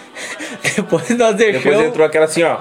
depois 0.76 1.10
nós 1.10 1.34
deixamos. 1.36 1.64
Depois 1.64 1.86
entrou 1.88 2.06
aquela 2.06 2.24
assim, 2.24 2.42
ó. 2.42 2.56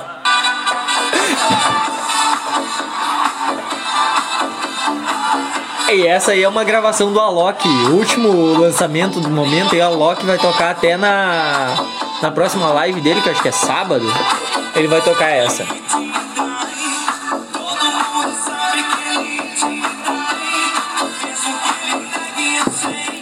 E 5.95 6.07
essa 6.07 6.31
aí 6.31 6.41
é 6.43 6.49
uma 6.49 6.63
gravação 6.63 7.13
do 7.13 7.19
Alok, 7.19 7.67
o 7.67 7.91
último 7.95 8.57
lançamento 8.59 9.19
do 9.19 9.29
momento, 9.29 9.75
e 9.75 9.79
o 9.79 9.83
Alok 9.85 10.25
vai 10.25 10.37
tocar 10.39 10.71
até 10.71 10.97
na, 10.97 11.75
na 12.21 12.31
próxima 12.31 12.67
live 12.73 12.99
dele, 12.99 13.21
que 13.21 13.29
acho 13.29 13.41
que 13.41 13.49
é 13.49 13.51
sábado. 13.51 14.05
Ele 14.75 14.87
vai 14.87 15.01
tocar 15.01 15.29
essa. 15.29 15.63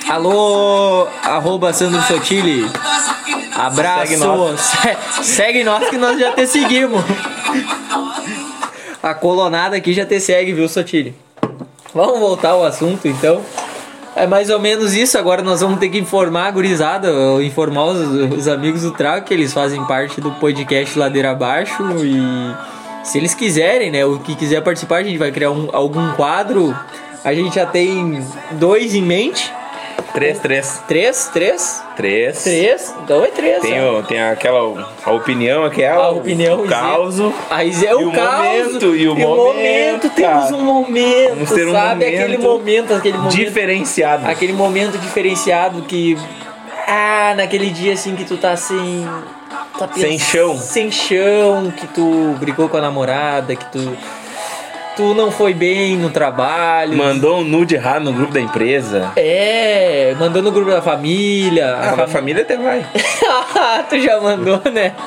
Alô, 0.10 1.08
arroba 1.24 1.72
Sandro 1.74 2.02
Sotili. 2.04 2.70
Abraço. 3.56 4.08
Segue 4.08 4.18
nós. 4.18 4.60
Se- 4.62 5.24
Segue 5.24 5.64
nós 5.64 5.90
que 5.90 5.98
nós 5.98 6.20
já 6.20 6.32
te 6.34 6.46
seguimos. 6.48 7.04
A 9.02 9.14
colonada 9.14 9.76
aqui 9.78 9.94
já 9.94 10.06
te 10.06 10.20
segue, 10.20 10.54
viu, 10.54 10.68
Sotili? 10.68 11.16
Vamos 11.94 12.20
voltar 12.20 12.50
ao 12.52 12.64
assunto 12.64 13.08
então. 13.08 13.42
É 14.16 14.28
mais 14.28 14.50
ou 14.50 14.60
menos 14.60 14.94
isso. 14.94 15.18
Agora 15.18 15.42
nós 15.42 15.62
vamos 15.62 15.80
ter 15.80 15.90
que 15.90 15.98
informar 15.98 16.48
a 16.48 16.52
gurizada, 16.52 17.10
informar 17.42 17.86
os, 17.86 18.00
os 18.38 18.48
amigos 18.48 18.82
do 18.82 18.92
Trago 18.92 19.26
que 19.26 19.34
eles 19.34 19.54
fazem 19.54 19.84
parte 19.86 20.20
do 20.20 20.32
podcast 20.32 20.98
Ladeira 20.98 21.32
Abaixo. 21.32 21.84
E 22.04 22.56
se 23.06 23.18
eles 23.18 23.34
quiserem, 23.34 23.90
né? 23.92 24.06
O 24.06 24.20
que 24.20 24.36
quiser 24.36 24.62
participar, 24.62 24.98
a 24.98 25.04
gente 25.04 25.18
vai 25.18 25.32
criar 25.32 25.52
um- 25.52 25.70
algum 25.72 26.12
quadro. 26.14 26.76
A 27.24 27.34
gente 27.34 27.56
já 27.56 27.66
tem 27.66 28.26
dois 28.52 28.94
em 28.94 29.02
mente. 29.02 29.52
Três, 30.14 30.40
três. 30.40 30.82
Três? 30.88 31.30
Três? 31.34 31.84
Três. 31.96 32.44
Três? 32.44 32.96
Então 33.04 33.24
é 33.24 33.28
três. 33.28 33.62
Tem, 33.62 33.84
ó. 33.84 34.00
o- 34.00 34.04
tem 34.04 34.22
aquela 34.22 34.60
a 35.06 35.12
opinião, 35.12 35.64
aquela. 35.64 36.06
A 36.06 36.10
opinião, 36.12 36.62
o 36.62 36.68
caos. 36.68 37.16
Aí 37.50 37.72
é 37.86 37.96
o, 37.96 38.02
E 38.02 38.06
o 38.06 38.12
caos. 38.12 38.46
momento, 38.46 38.96
e 38.96 39.08
o 39.08 39.16
momento, 39.16 40.10
temos 40.10 40.44
cara. 40.44 40.56
um 40.56 40.62
momento, 40.64 41.30
Vamos 41.36 41.52
ter 41.52 41.68
um 41.68 41.72
sabe? 41.72 42.06
Aquele 42.06 42.38
momento 42.38 42.42
momento, 42.62 42.94
aquele 42.94 43.18
momento. 43.18 43.36
Diferenciado. 43.36 44.28
Aquele 44.28 44.54
momento 44.54 44.98
diferenciado 44.98 45.82
que. 45.84 46.18
Ah, 46.88 47.34
naquele 47.38 47.70
dia 47.70 47.94
assim 47.94 48.16
que 48.16 48.26
tu 48.26 48.38
tá 48.38 48.56
sem. 48.58 49.08
Tá 49.78 49.88
Sem 49.96 50.20
chão. 50.20 50.58
Sem 50.58 50.92
chão, 50.92 51.72
que 51.76 51.88
tu 51.88 52.36
brigou 52.40 52.68
com 52.70 52.78
a 52.78 52.82
namorada, 52.82 53.56
que 53.56 53.66
tu. 53.66 53.98
Tu 55.02 55.16
não 55.16 55.32
foi 55.32 55.52
bem 55.52 55.98
no 55.98 56.12
trabalho. 56.12 56.96
Mandou 56.96 57.40
um 57.40 57.44
nude 57.44 57.74
errado 57.74 58.04
no 58.04 58.14
grupo 58.14 58.32
da 58.32 58.40
empresa. 58.40 59.12
É, 59.16 60.16
mandou 60.20 60.44
no 60.44 60.52
grupo 60.52 60.70
da 60.70 60.80
família. 60.80 61.76
Ah, 61.76 61.90
a 61.94 61.96
fam- 61.98 62.08
família 62.08 62.44
até 62.44 62.56
vai. 62.56 62.86
tu 63.90 64.00
já 64.00 64.22
mandou, 64.22 64.62
né? 64.72 64.94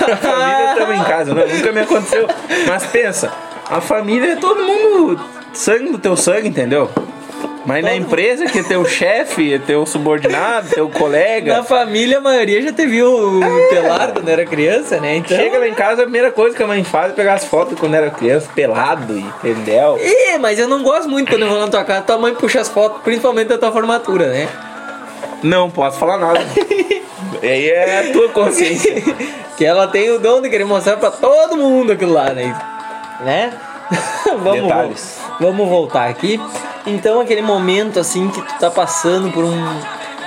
A 0.00 0.16
família 0.16 0.74
também 0.76 1.00
em 1.00 1.04
casa, 1.04 1.34
não, 1.34 1.44
nunca 1.48 1.72
me 1.72 1.80
aconteceu. 1.80 2.28
Mas 2.68 2.86
pensa, 2.86 3.32
a 3.68 3.80
família 3.80 4.34
é 4.34 4.36
todo 4.36 4.62
mundo 4.62 5.20
sangue 5.52 5.90
do 5.90 5.98
teu 5.98 6.16
sangue, 6.16 6.46
entendeu? 6.46 6.88
Mas 7.68 7.84
na 7.84 7.94
empresa 7.94 8.46
que 8.46 8.60
é 8.60 8.62
teu 8.62 8.82
chefe, 8.86 9.52
é 9.52 9.58
teu 9.58 9.84
subordinado, 9.84 10.70
teu 10.70 10.88
colega. 10.88 11.58
Na 11.58 11.62
família, 11.62 12.16
a 12.16 12.20
maioria 12.22 12.62
já 12.62 12.72
te 12.72 12.86
viu 12.86 13.40
pelado 13.68 14.14
quando 14.14 14.28
era 14.30 14.46
criança, 14.46 14.98
né? 14.98 15.16
Então. 15.16 15.36
Chega 15.36 15.58
lá 15.58 15.68
em 15.68 15.74
casa, 15.74 16.00
a 16.00 16.04
primeira 16.04 16.32
coisa 16.32 16.56
que 16.56 16.62
a 16.62 16.66
mãe 16.66 16.82
faz 16.82 17.12
é 17.12 17.14
pegar 17.14 17.34
as 17.34 17.44
fotos 17.44 17.78
quando 17.78 17.92
era 17.92 18.10
criança, 18.10 18.48
pelado, 18.54 19.18
entendeu? 19.18 19.98
Ih, 20.00 20.38
mas 20.38 20.58
eu 20.58 20.66
não 20.66 20.82
gosto 20.82 21.10
muito 21.10 21.30
quando 21.30 21.42
eu 21.42 21.48
vou 21.50 21.60
na 21.60 21.68
tua 21.68 21.84
casa, 21.84 22.00
tua 22.00 22.16
mãe 22.16 22.34
puxa 22.34 22.58
as 22.58 22.70
fotos, 22.70 23.02
principalmente 23.02 23.48
da 23.48 23.58
tua 23.58 23.70
formatura, 23.70 24.28
né? 24.28 24.48
Não 25.42 25.68
posso 25.68 25.98
falar 25.98 26.16
nada. 26.16 26.40
Aí 27.42 27.68
é 27.68 28.08
a 28.08 28.12
tua 28.14 28.30
consciência. 28.30 28.94
que 29.58 29.64
ela 29.66 29.86
tem 29.86 30.08
o 30.08 30.18
dom 30.18 30.40
de 30.40 30.48
querer 30.48 30.64
mostrar 30.64 30.96
pra 30.96 31.10
todo 31.10 31.54
mundo 31.54 31.92
aquilo 31.92 32.14
lá, 32.14 32.32
né? 32.32 32.58
Né? 33.20 33.52
vamos, 34.42 34.62
Detalhes. 34.62 35.20
vamos 35.38 35.68
voltar 35.68 36.08
aqui. 36.08 36.40
Então, 36.86 37.20
aquele 37.20 37.42
momento 37.42 37.98
assim 38.00 38.28
que 38.30 38.40
tu 38.40 38.58
tá 38.58 38.70
passando 38.70 39.30
por 39.30 39.44
um. 39.44 39.80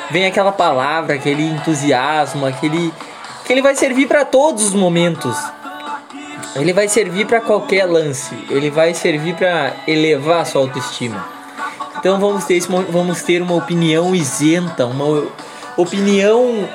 Vem 0.10 0.26
aquela 0.26 0.52
palavra, 0.52 1.16
aquele 1.16 1.44
entusiasmo, 1.44 2.46
aquele. 2.46 2.94
que 3.46 3.54
ele 3.54 3.62
vai 3.62 3.76
servir 3.76 4.08
pra 4.08 4.26
todos 4.26 4.66
os 4.66 4.74
momentos. 4.74 5.36
Ele 6.56 6.74
vai 6.74 6.88
servir 6.88 7.26
pra 7.26 7.40
qualquer 7.40 7.86
lance. 7.86 8.36
Ele 8.50 8.70
vai 8.70 8.94
servir 8.94 9.36
pra 9.36 9.74
elevar 9.88 10.42
a 10.42 10.46
sua 10.46 10.62
autoestima. 10.62 11.26
Então 11.98 12.20
vamos 12.20 12.46
ter, 12.46 12.60
vamos 12.90 13.22
ter 13.22 13.42
uma 13.42 13.56
opinião 13.56 14.14
isenta, 14.14 14.86
uma 14.86 15.28
opinião 15.78 16.68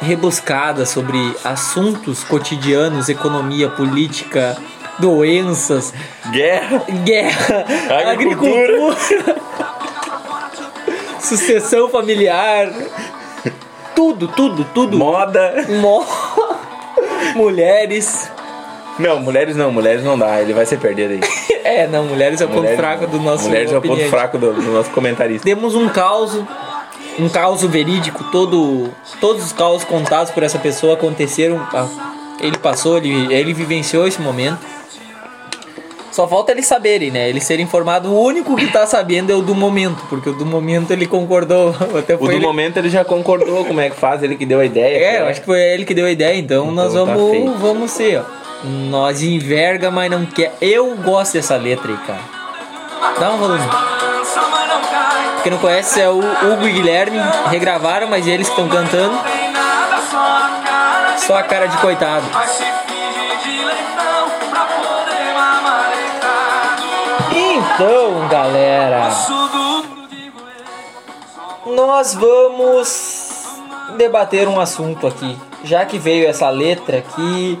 rebuscada 0.00 0.84
sobre 0.84 1.18
assuntos 1.42 2.22
cotidianos, 2.22 3.08
economia, 3.08 3.68
política, 3.70 4.56
doenças, 4.98 5.92
Guerra. 6.30 6.82
guerra, 7.04 7.64
Agricultura. 8.10 8.62
agricultura, 8.62 9.36
sucessão 11.20 11.88
familiar, 11.88 12.72
tudo, 13.94 14.28
tudo, 14.28 14.64
tudo. 14.74 14.96
Moda. 14.96 15.54
Mo- 15.80 16.06
Mulheres. 17.34 18.30
Não, 18.98 19.20
mulheres 19.20 19.56
não, 19.56 19.70
mulheres 19.70 20.02
não 20.02 20.18
dá, 20.18 20.40
ele 20.40 20.54
vai 20.54 20.64
se 20.66 20.76
perder 20.76 21.10
aí. 21.10 21.20
É, 21.66 21.84
não, 21.88 22.04
mulheres 22.04 22.40
é 22.40 22.44
o 22.44 22.48
ponto 22.48 22.68
fraco 22.76 23.08
do 23.08 23.18
nosso 23.18 23.48
Mulheres 23.48 23.72
é 23.72 23.76
o 23.76 23.82
ponto 23.82 24.08
fraco 24.08 24.38
do, 24.38 24.52
do 24.52 24.62
nosso 24.70 24.88
comentarista. 24.90 25.44
Temos 25.44 25.74
um 25.74 25.88
caos, 25.88 26.40
um 27.18 27.28
caos 27.28 27.60
verídico, 27.64 28.22
todo, 28.30 28.88
todos 29.20 29.44
os 29.46 29.52
caos 29.52 29.82
contados 29.82 30.30
por 30.30 30.44
essa 30.44 30.60
pessoa 30.60 30.94
aconteceram, 30.94 31.60
ele 32.40 32.56
passou, 32.58 32.98
ele, 32.98 33.34
ele 33.34 33.52
vivenciou 33.52 34.06
esse 34.06 34.22
momento. 34.22 34.58
Só 36.16 36.26
falta 36.26 36.50
eles 36.50 36.64
saberem, 36.64 37.10
né? 37.10 37.28
Eles 37.28 37.44
serem 37.44 37.66
informados. 37.66 38.10
O 38.10 38.14
único 38.14 38.56
que 38.56 38.68
tá 38.68 38.86
sabendo 38.86 39.30
é 39.30 39.34
o 39.34 39.42
do 39.42 39.54
momento, 39.54 40.02
porque 40.08 40.30
o 40.30 40.32
do 40.32 40.46
momento 40.46 40.90
ele 40.90 41.06
concordou. 41.06 41.76
Até 41.94 42.14
O 42.14 42.18
foi 42.18 42.28
do 42.28 42.32
ele... 42.36 42.46
momento 42.46 42.78
ele 42.78 42.88
já 42.88 43.04
concordou 43.04 43.66
como 43.66 43.82
é 43.82 43.90
que 43.90 43.96
faz, 43.96 44.22
ele 44.22 44.34
que 44.34 44.46
deu 44.46 44.60
a 44.60 44.64
ideia. 44.64 44.96
É, 44.96 45.20
eu 45.20 45.26
acho 45.26 45.40
que 45.40 45.46
foi 45.46 45.60
ele 45.60 45.84
que 45.84 45.92
deu 45.92 46.06
a 46.06 46.10
ideia, 46.10 46.34
então, 46.34 46.70
Então 46.70 46.74
nós 46.74 46.94
tá 46.94 47.04
vamos, 47.04 47.30
feito. 47.30 47.52
vamos 47.58 47.90
ser, 47.90 48.20
ó. 48.20 48.24
Nós 48.64 49.20
enverga, 49.22 49.90
mas 49.90 50.10
não 50.10 50.24
quer. 50.24 50.54
Eu 50.58 50.96
gosto 51.04 51.34
dessa 51.34 51.54
letra 51.56 51.92
aí, 51.92 51.98
cara. 52.06 52.20
Dá 53.20 53.32
um 53.32 53.36
volume. 53.36 53.68
Quem 55.42 55.52
não 55.52 55.58
conhece 55.58 56.00
é 56.00 56.08
o 56.08 56.18
Hugo 56.18 56.66
e 56.66 56.72
Guilherme, 56.72 57.18
regravaram, 57.50 58.08
mas 58.08 58.26
eles 58.26 58.48
estão 58.48 58.66
cantando. 58.70 59.12
Não 59.16 59.22
tem 59.22 59.52
nada, 59.52 60.00
só 60.10 60.16
a 60.16 60.62
cara 60.64 61.12
de 61.12 61.20
Só 61.26 61.36
a 61.36 61.42
cara 61.42 61.66
de 61.66 61.76
coitado. 61.76 62.24
Então, 67.76 68.26
galera, 68.30 69.10
nós 71.66 72.14
vamos 72.14 73.44
debater 73.98 74.48
um 74.48 74.58
assunto 74.58 75.06
aqui. 75.06 75.36
Já 75.62 75.84
que 75.84 75.98
veio 75.98 76.26
essa 76.26 76.48
letra 76.48 76.96
aqui, 76.96 77.60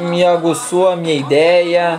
me 0.00 0.22
aguçou 0.22 0.90
a 0.90 0.96
minha 0.96 1.14
ideia 1.14 1.98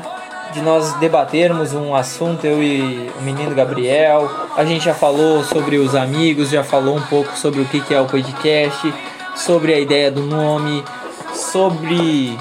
de 0.54 0.62
nós 0.62 0.94
debatermos 1.00 1.74
um 1.74 1.96
assunto, 1.96 2.46
eu 2.46 2.62
e 2.62 3.12
o 3.20 3.22
menino 3.24 3.56
Gabriel. 3.56 4.30
A 4.56 4.64
gente 4.64 4.86
já 4.86 4.94
falou 4.94 5.44
sobre 5.44 5.78
os 5.78 5.96
amigos, 5.96 6.52
já 6.52 6.64
falou 6.64 6.98
um 6.98 7.06
pouco 7.08 7.36
sobre 7.36 7.62
o 7.62 7.66
que 7.66 7.92
é 7.92 8.00
o 8.00 8.06
podcast, 8.06 8.94
sobre 9.36 9.74
a 9.74 9.80
ideia 9.80 10.12
do 10.12 10.22
nome, 10.22 10.86
sobre. 11.34 12.38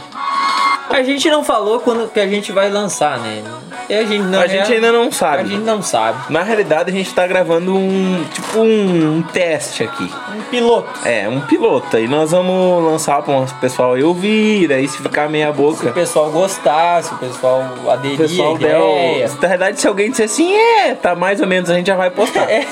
A 0.90 1.02
gente 1.02 1.30
não 1.30 1.42
falou 1.42 1.80
quando 1.80 2.12
que 2.12 2.20
a 2.20 2.26
gente 2.26 2.52
vai 2.52 2.68
lançar, 2.68 3.18
né? 3.18 3.42
E 3.88 3.94
a 3.94 4.04
gente 4.04 4.22
não, 4.22 4.40
a 4.40 4.46
gente 4.46 4.72
é- 4.72 4.76
ainda 4.76 4.90
não 4.92 5.08
A 5.08 5.12
sabe. 5.12 5.48
gente 5.48 5.62
não 5.62 5.82
sabe. 5.82 6.32
Na 6.32 6.42
realidade, 6.42 6.90
a 6.90 6.94
gente 6.94 7.12
tá 7.14 7.26
gravando 7.26 7.74
um 7.76 8.24
tipo 8.32 8.58
um, 8.60 9.16
um 9.18 9.22
teste 9.22 9.82
aqui. 9.84 10.10
Um 10.36 10.42
piloto. 10.50 10.88
É, 11.06 11.28
um 11.28 11.40
piloto. 11.42 11.96
Aí 11.96 12.08
nós 12.08 12.30
vamos 12.30 12.82
lançar 12.84 13.20
para 13.22 13.34
o 13.40 13.46
pessoal 13.60 13.98
ouvir. 14.02 14.72
Aí 14.72 14.88
se 14.88 14.98
ficar 15.02 15.28
meia 15.28 15.46
Se 15.46 15.52
o 15.52 15.54
boca. 15.54 15.90
pessoal 15.92 16.30
gostar, 16.30 17.02
se 17.02 17.12
o 17.12 17.18
pessoal 17.18 17.62
O 17.84 17.90
aderir 17.90 18.16
pessoal 18.18 18.54
à 18.54 18.58
der. 18.58 18.78
o- 18.78 19.40
Na 19.42 19.48
verdade, 19.48 19.80
se 19.80 19.86
alguém 19.86 20.10
disser 20.10 20.26
assim, 20.26 20.54
é, 20.54 20.94
tá 20.94 21.14
mais 21.14 21.40
ou 21.40 21.46
menos, 21.46 21.68
a 21.70 21.74
gente 21.74 21.86
já 21.86 21.96
vai 21.96 22.10
postar. 22.10 22.48
É, 22.54 22.66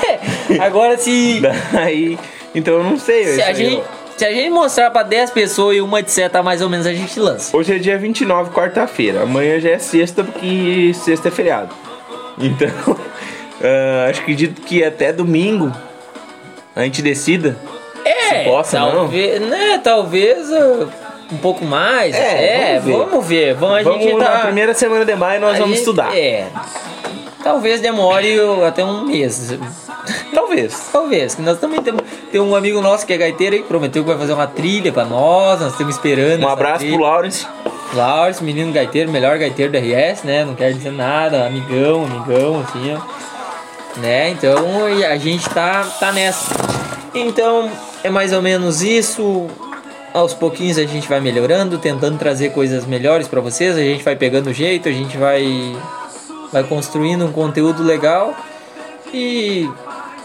agora 0.61 0.97
se, 0.99 1.41
Daí. 1.73 2.19
Então 2.55 2.75
eu 2.75 2.85
não 2.85 2.99
sei. 2.99 3.25
se, 3.35 3.43
a 3.43 3.47
aí, 3.47 3.55
gente, 3.55 3.83
se 4.17 4.25
a 4.25 4.33
gente 4.33 4.51
mostrar 4.51 4.91
pra 4.91 5.03
10 5.03 5.31
pessoas 5.31 5.77
e 5.77 5.81
uma 5.81 6.03
disser 6.03 6.31
tá 6.31 6.43
mais 6.43 6.61
ou 6.63 6.69
menos, 6.69 6.87
a 6.87 6.93
gente 6.93 7.19
lança. 7.19 7.57
Hoje 7.57 7.75
é 7.75 7.79
dia 7.79 7.99
29, 7.99 8.51
quarta-feira. 8.51 9.23
Amanhã 9.23 9.59
já 9.59 9.71
é 9.71 9.79
sexta, 9.79 10.23
porque 10.23 10.93
sexta 10.95 11.29
é 11.29 11.31
feriado. 11.31 11.75
Então, 12.39 12.69
ah, 13.63 14.07
acho 14.09 14.21
que 14.21 14.33
acredito 14.33 14.61
que 14.63 14.85
até 14.85 15.13
domingo 15.13 15.73
a 16.75 16.83
gente 16.85 17.03
decida. 17.03 17.57
É, 18.05 18.39
Se 18.43 18.45
possa, 18.45 18.79
não? 18.81 18.91
talvez, 18.93 19.41
né, 19.41 19.81
talvez 19.83 20.53
ah, 20.53 20.89
um 21.31 21.37
pouco 21.39 21.65
mais. 21.65 22.15
É, 22.15 22.75
É, 22.77 22.81
vamos 22.81 22.91
ver. 22.91 23.07
vamos 23.07 23.27
ver. 23.27 23.55
Vamos, 23.55 23.77
a 23.79 23.83
vamos 23.83 24.03
gente 24.03 24.17
na 24.17 24.25
tá, 24.27 24.39
primeira 24.41 24.75
semana 24.75 25.05
de 25.05 25.15
maio 25.15 25.41
nós 25.41 25.51
a 25.51 25.59
vamos 25.59 25.71
gente- 25.71 25.79
estudar. 25.81 26.17
É. 26.17 26.47
Talvez 27.43 27.81
demore 27.81 28.39
até 28.67 28.85
um 28.85 29.05
mês. 29.05 29.53
Talvez. 30.35 30.89
Talvez. 30.93 31.39
Nós 31.39 31.59
também 31.59 31.83
temos 31.83 32.03
tem 32.31 32.41
um 32.41 32.57
amigo 32.57 32.81
nosso 32.81 33.07
que 33.07 33.13
é 33.13 33.19
gaiteiro 33.19 33.57
que 33.57 33.65
prometeu 33.65 34.03
que 34.03 34.09
vai 34.09 34.19
fazer 34.19 34.33
uma 34.33 34.47
trilha 34.47 34.91
pra 34.91 35.05
nós. 35.05 35.61
Nós 35.61 35.73
estamos 35.73 35.95
esperando. 35.95 36.45
Um 36.45 36.49
abraço 36.49 36.79
trilha. 36.79 36.97
pro 36.97 37.05
Lawrence. 37.05 37.47
Lawrence, 37.93 38.43
menino 38.43 38.73
gaiteiro, 38.73 39.11
melhor 39.11 39.39
gaiteiro 39.39 39.71
da 39.71 39.79
RS, 39.79 40.23
né? 40.23 40.45
Não 40.45 40.55
quer 40.55 40.73
dizer 40.73 40.93
nada, 40.93 41.47
amigão, 41.47 42.07
amigão, 42.07 42.61
assim, 42.67 42.95
ó. 42.95 44.01
Né? 44.01 44.31
Então 44.31 44.89
e 44.89 45.05
a 45.05 45.19
gente 45.19 45.47
tá, 45.51 45.85
tá 46.01 46.11
nessa. 46.11 46.55
Então 47.15 47.71
é 48.03 48.09
mais 48.09 48.33
ou 48.33 48.41
menos 48.41 48.83
isso. 48.83 49.47
Aos 50.15 50.35
pouquinhos 50.35 50.77
a 50.77 50.85
gente 50.85 51.09
vai 51.09 51.21
melhorando, 51.21 51.79
tentando 51.79 52.19
trazer 52.19 52.51
coisas 52.51 52.87
melhores 52.87 53.29
pra 53.29 53.41
vocês. 53.41 53.77
A 53.77 53.81
gente 53.81 54.05
vai 54.05 54.17
pegando 54.17 54.51
o 54.51 54.53
jeito, 54.53 54.89
a 54.89 54.93
gente 54.93 55.17
vai, 55.17 55.75
vai 56.53 56.63
construindo 56.65 57.25
um 57.25 57.33
conteúdo 57.33 57.83
legal. 57.83 58.35
E 59.13 59.69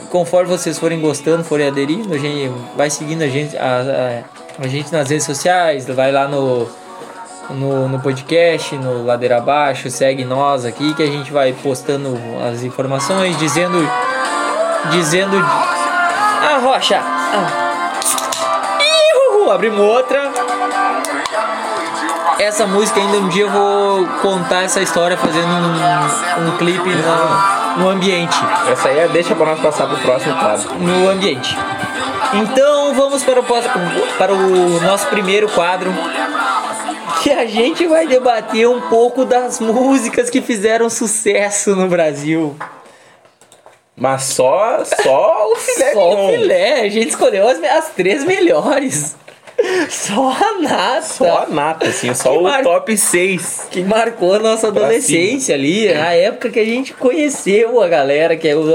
conforme 0.09 0.49
vocês 0.49 0.77
forem 0.77 0.99
gostando, 0.99 1.43
forem 1.43 1.67
aderindo, 1.67 2.13
a 2.13 2.17
gente 2.17 2.51
vai 2.75 2.89
seguindo 2.89 3.23
a 3.23 3.27
gente, 3.27 3.57
a, 3.57 4.23
a, 4.59 4.63
a 4.63 4.67
gente 4.67 4.91
nas 4.91 5.09
redes 5.09 5.25
sociais, 5.25 5.87
vai 5.87 6.11
lá 6.11 6.27
no, 6.27 6.67
no, 7.49 7.89
no 7.89 7.99
podcast, 7.99 8.75
no 8.75 9.05
Ladeira 9.05 9.37
Abaixo, 9.37 9.89
segue 9.89 10.23
nós 10.23 10.65
aqui 10.65 10.93
que 10.93 11.03
a 11.03 11.07
gente 11.07 11.31
vai 11.31 11.53
postando 11.53 12.17
as 12.49 12.63
informações, 12.63 13.37
dizendo. 13.37 13.77
Dizendo. 14.91 15.37
Ah, 15.37 16.59
Rocha! 16.61 16.99
Ah. 17.01 17.63
Abrimos 19.49 19.79
outra. 19.79 20.26
Essa 22.39 22.67
música 22.67 22.99
ainda 22.99 23.17
um 23.17 23.29
dia 23.29 23.43
eu 23.43 23.49
vou 23.49 24.05
contar 24.21 24.63
essa 24.63 24.81
história 24.81 25.17
fazendo 25.17 25.47
um, 25.47 26.47
um 26.47 26.57
clipe 26.57 26.89
no, 26.89 27.83
no 27.83 27.89
ambiente 27.89 28.35
Essa 28.71 28.89
aí 28.89 28.99
é 28.99 29.07
deixa 29.07 29.33
pra 29.35 29.47
nós 29.47 29.59
passar 29.59 29.87
pro 29.87 29.97
próximo 29.97 30.37
quadro. 30.37 30.75
no 30.75 31.09
ambiente. 31.09 31.57
Então 32.33 32.93
vamos 32.93 33.23
para 33.23 33.39
o, 33.39 33.43
para 34.17 34.33
o 34.33 34.81
nosso 34.81 35.07
primeiro 35.07 35.49
quadro. 35.49 35.91
Que 37.23 37.31
a 37.31 37.45
gente 37.45 37.87
vai 37.87 38.05
debater 38.05 38.69
um 38.69 38.81
pouco 38.81 39.25
das 39.25 39.59
músicas 39.59 40.29
que 40.29 40.41
fizeram 40.41 40.89
sucesso 40.89 41.75
no 41.75 41.87
Brasil. 41.87 42.55
Mas 43.95 44.23
só, 44.25 44.83
só 44.85 45.51
o 45.51 45.55
filé 45.57 45.93
Só 45.93 46.13
o 46.13 46.29
filé, 46.29 46.81
a 46.81 46.89
gente 46.89 47.09
escolheu 47.09 47.47
as, 47.47 47.61
as 47.63 47.89
três 47.89 48.23
melhores. 48.23 49.15
Só 49.89 50.29
a 50.31 50.61
nata. 50.61 51.01
Só 51.01 51.43
a 51.43 51.49
nata, 51.49 51.87
assim, 51.87 52.13
só 52.13 52.31
Que 52.33 52.37
o 52.37 52.43
mar- 52.43 52.63
top 52.63 52.95
6. 52.97 53.67
que 53.71 53.81
marcou 53.83 54.35
a 54.35 54.39
nossa 54.39 54.71
Pra 54.71 54.83
adolescência 54.83 55.55
ali, 55.55 55.87
a 55.91 56.13
época 56.13 56.49
que 56.49 56.59
a 56.59 56.65
gente 56.65 56.93
conheceu 56.93 57.81
a 57.81 57.87
galera, 57.87 58.35
que, 58.37 58.47
é 58.47 58.55
o- 58.55 58.65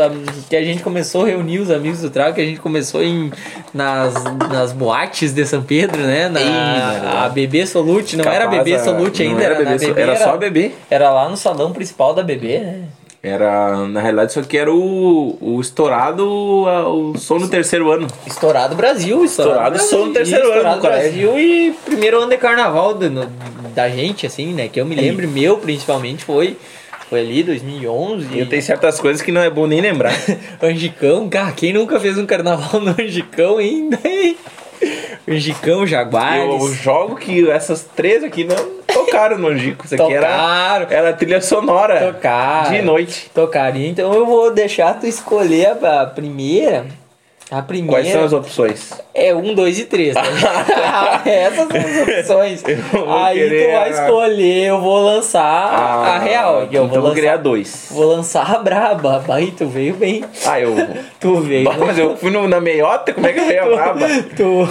que 0.48 0.56
a 0.56 0.62
gente 0.62 0.82
começou 0.82 1.22
a 1.24 1.26
reunir 1.28 1.60
os 1.60 1.70
amigos 1.70 2.00
do 2.00 2.10
Trago, 2.10 2.34
que 2.34 2.40
a 2.40 2.44
gente 2.44 2.60
começou 2.60 3.02
em, 3.02 3.30
nas, 3.72 4.14
nas 4.50 4.72
boates 4.72 5.32
de 5.32 5.46
São 5.46 5.62
Pedro, 5.62 6.02
né? 6.02 6.28
Na, 6.28 6.40
mano. 6.40 7.18
a 7.24 7.28
Bebê 7.28 7.64
Solute, 7.66 8.16
não 8.16 8.24
era 8.24 8.44
Capaz, 8.44 8.58
Bebê 8.64 8.76
a- 8.76 8.84
Solute 8.84 9.22
não 9.24 9.30
ainda, 9.30 9.44
era 9.44 9.54
era, 9.54 9.64
Bebê 9.64 9.86
Bebê, 9.86 10.00
era 10.02 10.16
só 10.16 10.36
Bebê. 10.36 10.70
Era 10.90 11.10
lá 11.10 11.28
no 11.28 11.36
salão 11.36 11.72
principal 11.72 12.12
da 12.14 12.22
Bebê, 12.22 12.58
né? 12.58 12.80
Era, 13.22 13.86
na 13.86 14.00
realidade, 14.00 14.32
isso 14.32 14.40
aqui 14.40 14.58
era 14.58 14.72
o, 14.72 15.38
o 15.40 15.60
estourado, 15.60 16.26
o 16.28 17.16
som 17.16 17.38
no 17.38 17.48
terceiro 17.48 17.88
ano. 17.92 18.08
Estourado 18.26 18.74
Brasil, 18.74 19.24
estourado, 19.24 19.76
Estourado 19.76 19.78
som 20.02 20.06
no 20.08 20.12
terceiro 20.12 20.44
ano 20.46 20.56
estourado. 20.56 20.80
Brasil 20.80 21.38
e 21.38 21.72
primeiro 21.84 22.18
ano 22.20 22.30
de 22.30 22.36
carnaval 22.36 22.94
do- 22.94 23.08
no- 23.08 23.26
da 23.74 23.88
gente, 23.88 24.26
assim, 24.26 24.52
né? 24.52 24.66
Que 24.68 24.80
eu 24.80 24.84
me 24.84 24.96
lembro, 24.96 25.28
meu 25.28 25.56
principalmente, 25.56 26.24
foi, 26.24 26.56
foi 27.08 27.20
ali 27.20 27.44
2011. 27.44 28.26
E 28.32 28.40
eu 28.40 28.48
tenho 28.48 28.60
certas 28.62 28.98
coisas 28.98 29.22
que 29.22 29.30
não 29.30 29.40
é 29.40 29.48
bom 29.48 29.68
nem 29.68 29.80
lembrar. 29.80 30.12
Angicão, 30.60 31.28
cara, 31.28 31.52
quem 31.52 31.72
nunca 31.72 32.00
fez 32.00 32.18
um 32.18 32.26
carnaval 32.26 32.80
no 32.80 32.90
Angicão 33.00 33.58
ainda, 33.58 34.00
hein? 34.04 34.36
Angicão, 35.28 35.86
Jaguares. 35.86 36.44
eu 36.60 36.72
jogo 36.74 37.14
que 37.14 37.48
essas 37.48 37.86
três 37.94 38.24
aqui 38.24 38.42
não 38.42 38.81
tocaram 39.12 39.38
no 39.38 39.48
Angico. 39.48 39.84
Isso 39.84 39.94
aqui 39.94 40.12
era, 40.14 40.26
Tocaram. 40.26 40.86
era 40.90 41.12
trilha 41.12 41.40
sonora 41.40 42.12
Tocaram. 42.12 42.70
de 42.72 42.82
noite. 42.82 43.30
Tocaria. 43.34 43.88
Então 43.88 44.12
eu 44.12 44.24
vou 44.26 44.52
deixar 44.52 44.98
tu 44.98 45.06
escolher 45.06 45.76
a 45.84 46.06
primeira. 46.06 46.86
A 47.50 47.60
primeira 47.60 47.92
Quais 48.02 48.08
são 48.12 48.24
as 48.24 48.32
opções? 48.32 48.92
é 49.14 49.34
um, 49.34 49.54
dois 49.54 49.78
e 49.78 49.84
três. 49.84 50.14
Né? 50.14 50.22
Essas 51.26 51.68
são 51.68 52.40
as 52.40 52.60
opções. 52.60 52.62
Vou 52.92 53.12
Aí 53.12 53.38
querer 53.38 53.66
tu 53.66 53.72
vai 53.72 53.88
a- 53.88 53.90
escolher, 53.90 54.64
eu 54.68 54.80
vou 54.80 55.00
lançar 55.04 55.42
a 55.44 56.18
real. 56.18 56.66
que 56.66 56.76
eu 56.76 56.84
então 56.84 56.86
vou 56.88 56.96
eu 56.96 57.00
vou 57.02 57.08
lançar, 57.10 57.14
criar 57.20 57.36
dois. 57.36 57.88
Vou 57.90 58.04
lançar 58.06 58.50
a 58.54 58.58
braba. 58.58 59.22
Aí 59.28 59.50
tu 59.50 59.66
veio 59.66 59.94
bem. 59.94 60.24
Ah, 60.46 60.58
eu. 60.60 60.74
Tu 61.20 61.40
veio. 61.40 61.64
Bah, 61.64 61.76
Mas 61.78 61.98
eu 61.98 62.16
fui 62.16 62.30
no- 62.30 62.48
na 62.48 62.60
meiota, 62.60 63.12
como 63.12 63.26
é 63.26 63.32
que 63.32 63.38
eu 63.40 63.46
veio 63.46 63.62
a 63.62 63.66
braba? 63.92 64.06
tu, 64.36 64.66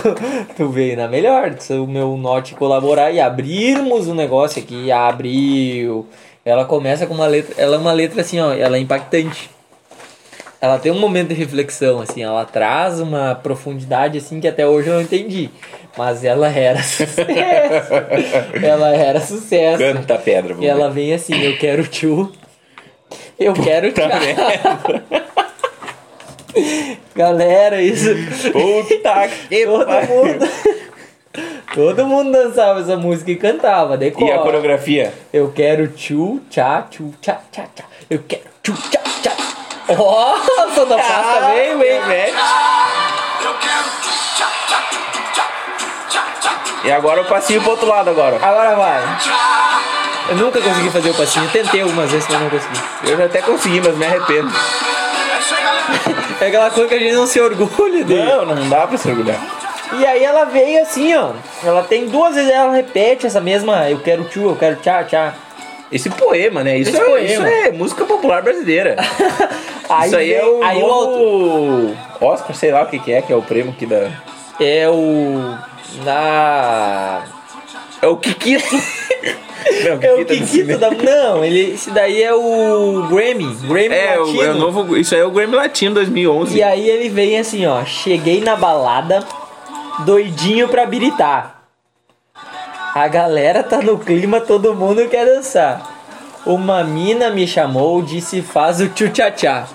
tu 0.58 0.70
veio 0.70 0.98
na 0.98 1.08
melhor, 1.08 1.54
o 1.70 1.88
meu 1.88 2.18
norte 2.18 2.56
colaborar 2.56 3.12
e 3.12 3.20
abrirmos 3.22 4.08
o 4.08 4.14
negócio 4.16 4.62
aqui, 4.62 4.92
abriu. 4.92 6.06
Ela 6.44 6.66
começa 6.66 7.06
com 7.06 7.14
uma 7.14 7.28
letra, 7.28 7.54
ela 7.58 7.76
é 7.76 7.80
uma 7.80 7.94
letra 7.94 8.22
assim, 8.22 8.40
ó, 8.40 8.52
ela 8.52 8.76
é 8.76 8.80
impactante. 8.80 9.50
Ela 10.62 10.78
tem 10.78 10.92
um 10.92 11.00
momento 11.00 11.30
de 11.30 11.34
reflexão, 11.34 12.02
assim, 12.02 12.22
ela 12.22 12.46
traz 12.46 13.00
uma 13.00 13.34
profundidade 13.34 14.20
assim 14.20 14.40
que 14.40 14.48
até 14.48 14.68
hoje 14.68 14.90
eu 14.90 14.94
não 14.94 15.02
entendi. 15.02 15.50
Mas 15.98 16.24
ela 16.24 16.48
era 16.50 16.82
sucesso. 16.84 17.94
ela 18.64 18.96
era 18.96 19.20
sucesso. 19.20 19.80
Canta 19.80 20.18
pedra, 20.20 20.56
E 20.60 20.68
ela 20.68 20.90
vem 20.90 21.14
assim, 21.14 21.42
eu 21.42 21.58
quero 21.58 21.88
tchu. 21.88 22.32
Eu 23.40 23.54
quero 23.54 23.92
tchu. 23.92 24.02
Galera, 27.16 27.82
isso. 27.82 28.10
Puta 28.52 29.28
que 29.50 29.66
Todo 29.66 29.86
pariu. 29.86 30.10
mundo. 30.10 30.48
Todo 31.74 32.06
mundo 32.06 32.32
dançava 32.32 32.82
essa 32.82 32.98
música 32.98 33.32
e 33.32 33.36
cantava. 33.36 33.98
Daí, 33.98 34.14
E 34.18 34.32
a 34.32 34.40
coreografia? 34.40 35.14
Eu 35.32 35.52
quero 35.52 35.88
tchu, 35.88 36.42
tchá, 36.50 36.86
tchu, 36.90 37.14
tchá, 37.22 37.40
tchá, 37.52 37.66
tchá. 37.74 37.86
Eu 38.10 38.20
quero 38.28 38.44
tchu, 38.62 38.74
tchá, 38.74 39.00
tchá. 39.24 39.32
Oh, 40.00 40.36
Santa 40.74 40.96
Pasta? 40.96 41.54
Eu 43.44 43.54
tchá, 43.56 44.48
tchá, 46.10 46.26
tchá, 46.40 46.56
E 46.86 46.92
agora 46.92 47.22
eu 47.22 47.26
passinho 47.26 47.62
pro 47.62 47.72
outro 47.72 47.88
lado 47.88 48.10
agora. 48.10 48.38
Agora 48.42 48.76
vai. 48.76 49.02
Eu 50.30 50.36
nunca 50.38 50.62
consegui 50.62 50.90
fazer 50.90 51.10
o 51.10 51.14
passinho. 51.14 51.50
Tentei 51.50 51.82
algumas 51.82 52.10
vezes, 52.12 52.28
mas 52.30 52.42
não 52.42 52.50
consegui. 52.50 52.80
Eu 53.04 53.18
já 53.18 53.26
até 53.26 53.42
consegui, 53.42 53.82
mas 53.82 53.96
me 53.98 54.06
arrependo. 54.06 54.52
É 56.40 56.46
É 56.46 56.48
aquela 56.48 56.70
coisa 56.72 56.90
que 56.90 56.96
a 56.96 57.00
gente 57.00 57.14
não 57.14 57.28
se 57.28 57.40
orgulha 57.40 58.04
dele. 58.04 58.24
Não, 58.24 58.46
não 58.46 58.70
dá 58.70 58.88
pra 58.88 58.98
se 58.98 59.10
orgulhar. 59.10 59.40
E 59.94 60.06
aí 60.06 60.24
ela 60.24 60.46
veio 60.46 60.82
assim, 60.82 61.14
ó. 61.16 61.32
Ela 61.64 61.84
tem 61.84 62.08
duas 62.08 62.34
vezes, 62.36 62.50
ela 62.50 62.72
repete 62.72 63.28
essa 63.28 63.42
mesma. 63.42 63.90
Eu 63.90 64.00
quero 64.00 64.24
tchu, 64.24 64.42
eu 64.50 64.56
quero 64.56 64.78
tchá, 64.78 65.04
tchá. 65.04 65.34
Esse 65.92 66.10
poema, 66.10 66.64
né? 66.64 66.78
Isso, 66.78 66.92
Esse 66.92 67.02
é, 67.02 67.06
poema. 67.06 67.26
isso 67.28 67.42
é 67.44 67.72
música 67.72 68.06
popular 68.06 68.42
brasileira. 68.42 68.96
Aí 69.90 70.08
isso 70.08 70.16
aí 70.16 70.34
é 70.34 70.40
vem- 70.40 70.50
o 70.50 70.64
aí 70.64 70.78
o 70.82 70.88
novo 70.88 71.98
Oscar, 72.22 72.56
sei 72.56 72.72
lá 72.72 72.84
o 72.84 72.86
que, 72.86 72.98
que 72.98 73.12
é, 73.12 73.22
que 73.22 73.34
é 73.34 73.36
o 73.36 73.42
prêmio 73.42 73.74
que 73.74 73.86
dá. 73.86 74.10
É 74.58 74.88
o. 74.90 75.54
Na. 76.06 77.24
É 78.02 78.08
o 78.08 78.16
Kikito. 78.16 78.64
Não, 79.84 80.00
É 80.02 80.14
o 80.14 80.18
Kikito 80.20 80.28
Kikito 80.28 80.48
cinema. 80.48 80.80
da. 80.80 80.92
Não, 80.92 81.44
ele, 81.44 81.74
esse 81.74 81.92
daí 81.92 82.24
é 82.24 82.34
o 82.34 83.06
Grammy. 83.10 83.54
Grammy 83.64 83.94
É, 83.94 84.18
o, 84.18 84.26
Latino. 84.28 84.44
é 84.44 84.50
o 84.52 84.54
novo. 84.56 84.98
Isso 84.98 85.14
aí 85.14 85.20
é 85.22 85.26
o 85.26 85.32
Grammy 85.32 85.56
Latino 85.56 85.94
2011. 85.96 86.58
E 86.58 86.64
aí 86.64 86.90
ele 86.90 87.10
vem 87.10 87.38
assim, 87.38 87.66
ó. 87.66 87.84
Cheguei 87.84 88.40
na 88.42 88.56
balada, 88.56 89.26
doidinho 90.06 90.70
pra 90.70 90.86
biritar. 90.86 91.51
A 92.94 93.08
galera 93.08 93.64
tá 93.64 93.82
no 93.82 93.98
clima, 93.98 94.42
todo 94.42 94.76
mundo 94.76 95.08
quer 95.08 95.26
dançar. 95.26 95.90
Uma 96.46 96.84
mina 96.84 97.30
me 97.30 97.48
chamou, 97.48 98.02
disse 98.02 98.42
faz 98.42 98.82
o 98.82 98.90
tchu-tchá-tchá. 98.90 99.68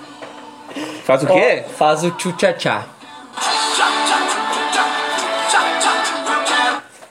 Faz 1.03 1.23
o 1.23 1.27
quê? 1.27 1.63
Faz 1.75 2.03
o 2.03 2.11
tchu-tchá-tchá. 2.11 2.85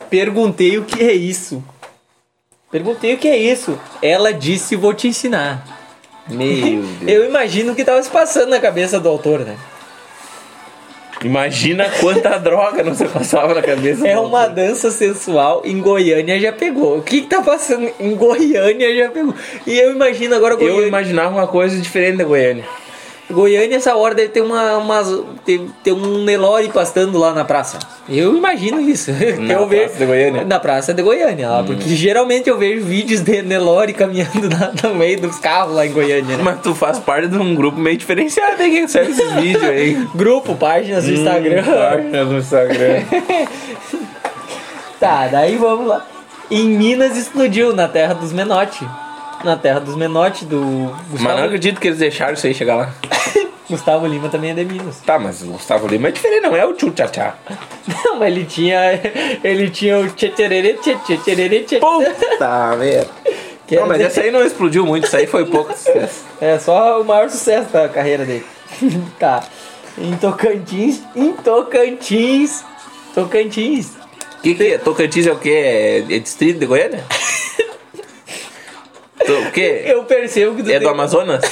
Perguntei 0.08 0.78
o 0.78 0.84
que 0.84 1.02
é 1.02 1.12
isso. 1.12 1.64
Perguntei 2.70 3.14
o 3.14 3.18
que 3.18 3.26
é 3.26 3.36
isso. 3.36 3.76
Ela 4.00 4.32
disse 4.32 4.76
vou 4.76 4.94
te 4.94 5.08
ensinar. 5.08 5.66
Meu 6.28 6.82
Deus. 6.82 6.86
Eu 7.08 7.24
imagino 7.24 7.72
o 7.72 7.74
que 7.74 7.84
tava 7.84 8.00
se 8.00 8.10
passando 8.10 8.50
na 8.50 8.60
cabeça 8.60 9.00
do 9.00 9.08
autor, 9.08 9.40
né? 9.40 9.56
Imagina 11.24 11.88
quanta 12.00 12.36
droga 12.38 12.82
não 12.82 12.94
se 12.94 13.04
passava 13.06 13.54
na 13.54 13.62
cabeça. 13.62 14.06
É 14.06 14.18
uma 14.18 14.46
dança 14.46 14.90
sensual 14.90 15.62
em 15.64 15.80
Goiânia 15.80 16.38
já 16.38 16.52
pegou. 16.52 16.98
O 16.98 17.02
que, 17.02 17.22
que 17.22 17.26
tá 17.26 17.42
passando 17.42 17.90
em 17.98 18.14
Goiânia 18.14 18.94
já 18.96 19.10
pegou? 19.10 19.34
E 19.66 19.78
eu 19.78 19.92
imagino 19.92 20.34
agora 20.34 20.54
Eu 20.54 20.58
Goiânia. 20.58 20.88
imaginava 20.88 21.34
uma 21.34 21.46
coisa 21.46 21.78
diferente 21.80 22.18
da 22.18 22.24
Goiânia. 22.24 22.64
Goiânia, 23.28 23.76
essa 23.76 23.96
hora 23.96 24.14
deve 24.14 24.28
ter 24.28 24.40
uma, 24.40 24.76
umas, 24.76 25.08
ter, 25.44 25.60
ter 25.82 25.92
um 25.92 26.22
Nelore 26.22 26.68
pastando 26.68 27.18
lá 27.18 27.32
na 27.32 27.44
praça. 27.44 27.76
Eu 28.08 28.36
imagino 28.36 28.80
isso. 28.80 29.10
Na 29.40 29.54
eu 29.58 29.66
praça 29.66 29.98
de 29.98 30.06
Goiânia? 30.06 30.42
Hum. 30.42 30.46
Na 30.46 30.60
praça 30.60 30.94
de 30.94 31.02
Goiânia, 31.02 31.48
lá, 31.48 31.64
porque 31.64 31.88
geralmente 31.96 32.48
eu 32.48 32.56
vejo 32.56 32.84
vídeos 32.86 33.22
de 33.22 33.42
Nelore 33.42 33.92
caminhando 33.94 34.48
na- 34.50 34.72
no 34.88 34.94
meio 34.94 35.20
dos 35.20 35.38
carros 35.40 35.74
lá 35.74 35.84
em 35.84 35.90
Goiânia. 35.92 36.36
Né? 36.36 36.42
Mas 36.42 36.60
tu 36.60 36.72
faz 36.74 37.00
parte 37.00 37.26
de 37.28 37.36
um 37.36 37.54
grupo 37.54 37.78
meio 37.80 37.96
diferenciado 37.96 38.62
aí 38.62 38.70
que 38.70 38.80
recebe 38.82 39.10
esses 39.10 39.32
vídeos 39.32 39.64
aí. 39.64 39.94
Grupo, 40.14 40.54
páginas 40.54 41.04
do 41.04 41.12
Instagram. 41.12 41.62
Hum, 41.62 41.74
páginas 41.74 42.28
no 42.28 42.38
Instagram. 42.38 43.02
Tá, 45.00 45.28
daí 45.28 45.56
vamos 45.56 45.86
lá. 45.88 46.06
Em 46.50 46.68
Minas 46.68 47.16
explodiu, 47.16 47.74
na 47.74 47.88
terra 47.88 48.14
dos 48.14 48.32
Menotti. 48.32 48.86
Na 49.46 49.56
terra 49.56 49.78
dos 49.78 49.94
Menotti, 49.96 50.44
do 50.44 50.60
Mas 50.60 50.92
não 51.00 51.08
Gustavo, 51.10 51.42
acredito 51.44 51.80
que 51.80 51.86
eles 51.86 51.98
deixaram 52.00 52.34
isso 52.34 52.46
aí 52.46 52.52
chegar 52.52 52.74
lá. 52.76 52.92
Gustavo 53.70 54.06
Lima 54.06 54.28
também 54.28 54.50
é 54.50 54.54
de 54.54 54.64
Minas. 54.64 54.98
Tá, 55.06 55.18
mas 55.18 55.40
o 55.42 55.46
Gustavo 55.46 55.86
Lima 55.86 56.08
é 56.08 56.10
diferente, 56.10 56.42
não 56.42 56.56
é 56.56 56.64
o 56.66 56.72
tchu 56.74 56.90
tchá 56.90 57.06
tchá. 57.08 57.34
Não, 58.04 58.18
mas 58.18 58.28
ele 58.28 58.44
tinha. 58.44 58.78
Ele 59.44 59.70
tinha 59.70 59.98
o 60.00 60.10
tchetcherere, 60.10 60.74
tchê, 60.74 60.96
tchetcherere, 60.96 61.60
tchê. 61.64 61.78
Puta 61.78 62.76
merda. 62.76 63.08
Quer 63.66 63.80
Não, 63.80 63.86
mas 63.88 63.98
dizer- 63.98 64.08
essa 64.10 64.20
aí 64.22 64.30
não 64.30 64.44
explodiu 64.44 64.84
muito, 64.86 65.06
isso 65.06 65.16
aí 65.16 65.26
foi 65.26 65.44
pouco 65.46 65.72
sucesso. 65.76 66.24
É 66.40 66.56
só 66.58 67.00
o 67.00 67.04
maior 67.04 67.28
sucesso 67.30 67.68
da 67.72 67.88
carreira 67.88 68.24
dele. 68.24 68.46
tá. 69.18 69.42
Em 69.98 70.14
Tocantins. 70.16 71.02
Em 71.16 71.32
Tocantins. 71.32 72.64
Tocantins. 73.14 73.92
Que 74.42 74.54
que 74.54 74.74
é? 74.74 74.78
Tocantins 74.78 75.26
é 75.26 75.32
o 75.32 75.38
quê? 75.38 75.50
É, 75.50 75.98
é 76.14 76.18
distrito 76.20 76.58
de 76.60 76.66
Goiânia? 76.66 77.04
O 79.20 79.50
quê? 79.52 79.82
Eu 79.86 80.04
percebo 80.04 80.54
que 80.56 80.62
tu 80.62 80.68
É 80.70 80.74
tem- 80.74 80.80
do 80.80 80.88
Amazonas? 80.88 81.42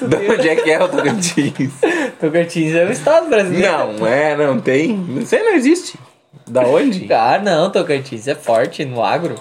De 0.00 0.16
tem- 0.16 0.30
onde 0.30 0.48
é 0.48 0.54
que 0.56 0.70
é 0.70 0.82
o 0.82 0.88
Tocantins? 0.88 1.72
Tocantins 2.20 2.74
é 2.74 2.84
o 2.84 2.92
estado 2.92 3.28
brasileiro. 3.28 3.92
Não, 3.98 4.06
é, 4.06 4.36
não 4.36 4.60
tem. 4.60 5.04
Isso 5.20 5.34
aí 5.34 5.42
não 5.42 5.54
existe. 5.54 5.98
Da 6.46 6.62
onde? 6.62 7.06
Ah, 7.12 7.38
não, 7.42 7.70
Tocantins 7.70 8.28
é 8.28 8.34
forte 8.36 8.84
no 8.84 9.02
agro. 9.02 9.34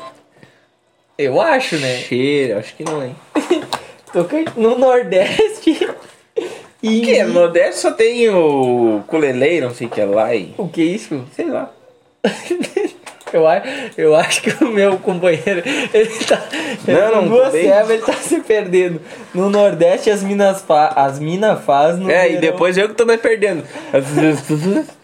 Eu 1.18 1.40
acho, 1.40 1.78
né? 1.78 1.98
Cheiro, 1.98 2.58
acho 2.60 2.76
que 2.76 2.84
não, 2.84 3.04
hein? 3.04 3.16
Tocantins, 4.12 4.56
no 4.56 4.78
Nordeste. 4.78 5.88
E 6.82 7.00
O 7.00 7.04
que? 7.04 7.24
No 7.24 7.34
Nordeste 7.34 7.80
só 7.82 7.92
tem 7.92 8.30
o 8.30 9.04
Culelei, 9.08 9.62
não 9.62 9.74
sei 9.74 9.88
o 9.88 9.90
que 9.90 10.02
é 10.02 10.06
lá 10.06 10.34
e... 10.36 10.54
O 10.58 10.68
que 10.68 10.82
é 10.82 10.86
isso? 10.86 11.24
Sei 11.36 11.46
lá. 11.46 11.72
Eu, 13.34 13.44
eu 13.98 14.16
acho 14.16 14.42
que 14.42 14.64
o 14.64 14.70
meu 14.70 14.98
companheiro, 14.98 15.62
ele 15.94 16.26
tá. 16.26 16.42
ele 16.88 17.00
Não, 17.00 17.22
não, 17.22 17.28
duas 17.28 17.52
servas, 17.52 17.90
ele 17.90 18.02
tá 18.02 18.14
se 18.14 18.40
perdendo. 18.40 19.02
No 19.34 19.50
Nordeste 19.50 20.10
as 20.10 20.24
minas 20.24 20.62
fa 20.62 20.88
as 20.96 21.20
mina 21.20 21.56
faz, 21.56 21.98
no 21.98 22.10
É, 22.10 22.24
verão, 22.24 22.36
e 22.36 22.38
depois 22.40 22.78
eu 22.78 22.88
que 22.90 22.96
tô 22.96 23.06
me 23.06 23.18
perdendo. 23.18 23.64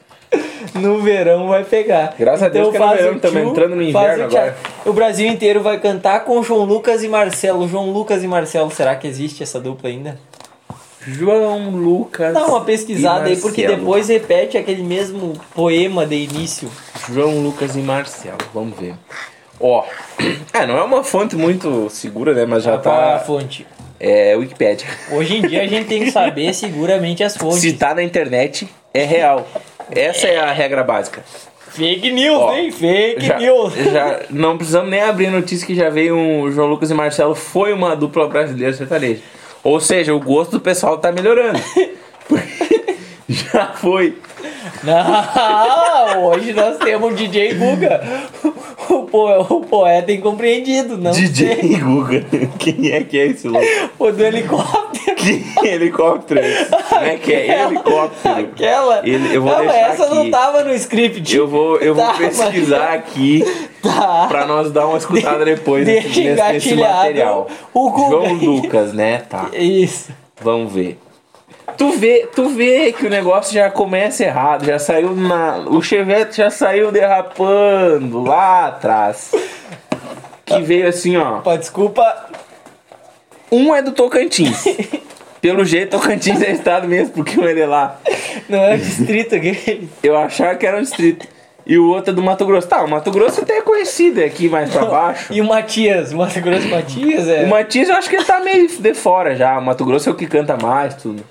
no 0.76 1.02
verão 1.02 1.48
vai 1.48 1.64
pegar. 1.64 2.16
Graças 2.18 2.44
a 2.44 2.50
Deus 2.50 2.72
que 2.72 2.78
é 2.78 2.80
no 2.80 2.96
verão, 2.96 3.20
tchu, 3.20 3.40
entrando 3.40 3.76
no 3.76 3.82
inverno 3.82 4.24
o 4.24 4.26
agora. 4.28 4.56
O 4.86 4.94
Brasil 4.94 5.28
inteiro 5.28 5.62
vai 5.62 5.80
cantar 5.80 6.24
com 6.24 6.42
João 6.44 6.64
Lucas 6.64 7.04
e 7.04 7.08
Marcelo. 7.08 7.68
João 7.68 7.92
Lucas 7.92 8.24
e 8.24 8.28
Marcelo, 8.28 8.72
será 8.72 8.96
que 8.96 9.08
existe 9.08 9.44
essa 9.44 9.60
dupla 9.60 9.90
ainda? 9.90 10.18
João 11.08 11.70
Lucas. 11.72 12.34
Dá 12.34 12.46
uma 12.46 12.62
pesquisada 12.62 13.26
aí, 13.26 13.38
porque 13.38 13.68
depois 13.68 14.08
repete 14.08 14.58
aquele 14.58 14.84
mesmo 14.84 15.34
poema 15.54 16.06
de 16.06 16.16
início. 16.16 16.70
João 17.12 17.42
Lucas 17.42 17.76
e 17.76 17.80
Marcelo, 17.80 18.38
vamos 18.54 18.78
ver. 18.80 18.96
Ó, 19.60 19.84
é, 20.54 20.66
não 20.66 20.78
é 20.78 20.84
uma 20.84 21.04
fonte 21.04 21.36
muito 21.36 21.90
segura, 21.90 22.34
né? 22.34 22.46
Mas 22.46 22.64
já 22.64 22.78
Qual 22.78 22.96
é 22.96 23.14
a 23.14 23.20
tá. 23.20 23.26
fonte? 23.26 23.68
É 24.00 24.36
Wikipedia. 24.36 24.88
Hoje 25.12 25.38
em 25.38 25.42
dia 25.48 25.62
a 25.62 25.68
gente 25.68 25.88
tem 25.88 26.04
que 26.04 26.12
saber 26.12 26.52
seguramente 26.56 27.24
as 27.24 27.38
fontes. 27.38 27.60
Se 27.60 27.74
tá 27.74 27.94
na 27.96 28.04
internet, 28.04 28.68
é 28.94 29.04
real. 29.04 29.48
Essa 29.92 30.28
é 30.28 30.40
a 30.40 30.52
regra 30.52 30.84
básica. 30.84 31.24
Fake 31.70 32.12
news, 32.12 32.38
Ó, 32.38 32.54
hein? 32.54 32.72
Fake 32.72 33.26
Já, 33.26 33.38
news. 33.40 33.74
já 33.74 34.22
não 34.30 34.58
precisamos 34.58 34.92
nem 34.92 35.02
abrir 35.02 35.32
notícia 35.32 35.66
que 35.66 35.74
já 35.74 35.90
veio 35.90 36.16
um 36.16 36.52
João 36.52 36.68
Lucas 36.68 36.92
e 36.92 36.94
Marcelo 36.94 37.34
foi 37.34 37.74
uma 37.74 37.96
dupla 37.96 38.28
brasileira 38.28 38.74
sertaneja. 38.74 39.22
Ou 39.64 39.80
seja, 39.80 40.14
o 40.14 40.20
gosto 40.20 40.52
do 40.52 40.60
pessoal 40.60 40.98
tá 40.98 41.12
melhorando. 41.12 41.60
já 43.30 43.68
foi. 43.68 44.18
Não, 44.84 46.26
hoje 46.26 46.52
nós 46.54 46.78
temos 46.78 47.14
o 47.14 47.16
DJ 47.16 47.54
Guga, 47.54 48.02
o, 48.90 49.04
po, 49.04 49.30
o 49.56 49.62
poeta 49.62 50.12
incompreendido, 50.12 50.98
não 50.98 51.14
sei. 51.14 51.28
DJ 51.28 51.56
Guga. 51.80 52.26
Quem 52.60 52.92
é 52.92 53.04
que 53.04 53.20
é 53.20 53.28
esse 53.28 53.48
louco? 53.48 53.68
O 54.00 54.12
do 54.12 54.24
helicóptero. 54.24 55.16
Que 55.16 55.68
helicóptero 55.68 56.40
é 56.42 56.50
esse? 56.62 56.72
Como 56.90 57.02
é 57.06 57.16
que 57.18 57.34
é? 57.34 57.64
Helicóptero. 57.64 58.40
Aquela. 58.40 59.00
Ele- 59.08 59.36
eu 59.36 59.42
vou 59.42 59.52
não, 59.52 59.60
deixar 59.62 59.78
essa 59.94 60.08
não 60.10 60.22
aqui. 60.22 60.32
tava 60.32 60.64
no 60.64 60.74
script. 60.74 61.36
Eu 61.36 61.48
vou, 61.48 61.78
eu 61.78 61.96
vou 61.96 62.04
Tá, 62.06 62.14
pesquisar 62.14 62.92
aqui 62.94 63.44
Tá. 63.82 64.26
pra 64.28 64.46
nós 64.46 64.72
dar 64.72 64.88
uma 64.88 64.98
escutada 64.98 65.46
depois 65.46 65.86
Deixa 65.86 66.08
nesse, 66.08 66.22
nesse, 66.44 66.76
material. 66.76 67.48
o 67.74 67.90
Guga 67.90 68.10
João. 68.30 68.34
Lucas, 68.36 68.94
né? 68.94 69.20
Tá. 69.30 69.50
Isso. 69.54 70.12
Vamos 70.42 70.74
ver. 70.74 70.98
Tu 71.78 71.92
vê, 71.92 72.28
tu 72.34 72.50
vê 72.50 72.92
que 72.92 73.06
o 73.06 73.10
negócio 73.10 73.54
já 73.54 73.70
começa 73.70 74.24
errado, 74.24 74.66
já 74.66 74.80
saiu 74.80 75.16
na. 75.16 75.58
O 75.68 75.82
Chevette 75.82 76.38
já 76.38 76.50
saiu 76.50 76.92
derrapando 76.92 78.22
lá 78.22 78.68
atrás. 78.68 79.32
Que 80.46 80.62
veio 80.62 80.88
assim, 80.88 81.18
ó. 81.18 81.40
Pô, 81.40 81.58
desculpa. 81.58 82.30
Um 83.52 83.74
é 83.74 83.82
do 83.82 83.92
Tocantins. 83.92 84.66
Pelo 85.40 85.66
jeito, 85.66 85.92
Tocantins 85.92 86.42
é 86.42 86.52
estado 86.52 86.88
mesmo, 86.88 87.14
porque 87.14 87.40
um 87.40 87.48
é 87.48 87.54
de 87.54 87.66
lá. 87.66 88.00
Não 88.48 88.60
é 88.60 88.76
o 88.76 88.78
distrito 88.78 89.36
aqui. 89.36 89.88
Eu 90.02 90.18
achava 90.18 90.56
que 90.56 90.66
era 90.66 90.78
um 90.78 90.82
distrito. 90.82 91.28
E 91.66 91.78
o 91.78 91.90
outro 91.90 92.12
é 92.12 92.16
do 92.16 92.22
Mato 92.22 92.46
Grosso. 92.46 92.68
Tá, 92.68 92.84
o 92.84 92.90
Mato 92.90 93.10
Grosso 93.12 93.42
até 93.42 93.58
é 93.58 93.62
conhecido 93.62 94.22
é 94.22 94.26
aqui 94.26 94.50
mais 94.50 94.70
pra 94.70 94.86
baixo. 94.86 95.34
E 95.34 95.40
o 95.40 95.46
Matias, 95.46 96.12
o 96.12 96.18
Mato 96.18 96.40
Grosso 96.42 96.68
Matias 96.68 97.28
é. 97.28 97.44
O 97.44 97.50
Matias 97.50 97.90
eu 97.90 97.96
acho 97.96 98.10
que 98.10 98.16
ele 98.18 98.26
tá 98.26 98.40
meio 98.42 98.68
de 98.68 98.94
fora 98.94 99.36
já. 99.36 99.58
O 99.58 99.62
Mato 99.62 99.86
Grosso 99.86 100.10
é 100.10 100.12
o 100.12 100.16
que 100.16 100.28
canta 100.28 100.58
mais, 100.58 100.96
tudo. 100.96 101.24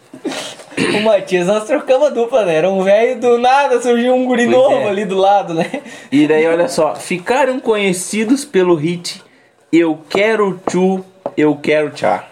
O 0.98 1.02
Matias, 1.02 1.46
nós 1.46 1.64
trocamos 1.64 2.08
a 2.08 2.10
dupla, 2.10 2.44
né? 2.44 2.56
Era 2.56 2.70
um 2.70 2.82
velho 2.82 3.20
do 3.20 3.38
nada, 3.38 3.80
surgiu 3.80 4.14
um 4.14 4.24
guri 4.24 4.44
Pois 4.44 4.56
novo 4.56 4.76
é. 4.76 4.88
ali 4.88 5.04
do 5.04 5.16
lado, 5.16 5.54
né? 5.54 5.82
E 6.10 6.26
daí, 6.26 6.46
olha 6.46 6.68
só, 6.68 6.94
ficaram 6.94 7.58
conhecidos 7.60 8.44
pelo 8.44 8.74
hit 8.74 9.22
Eu 9.72 9.98
Quero 10.08 10.60
Tchu, 10.66 11.04
Eu 11.36 11.56
Quero 11.56 11.90
Tchá. 11.90 12.26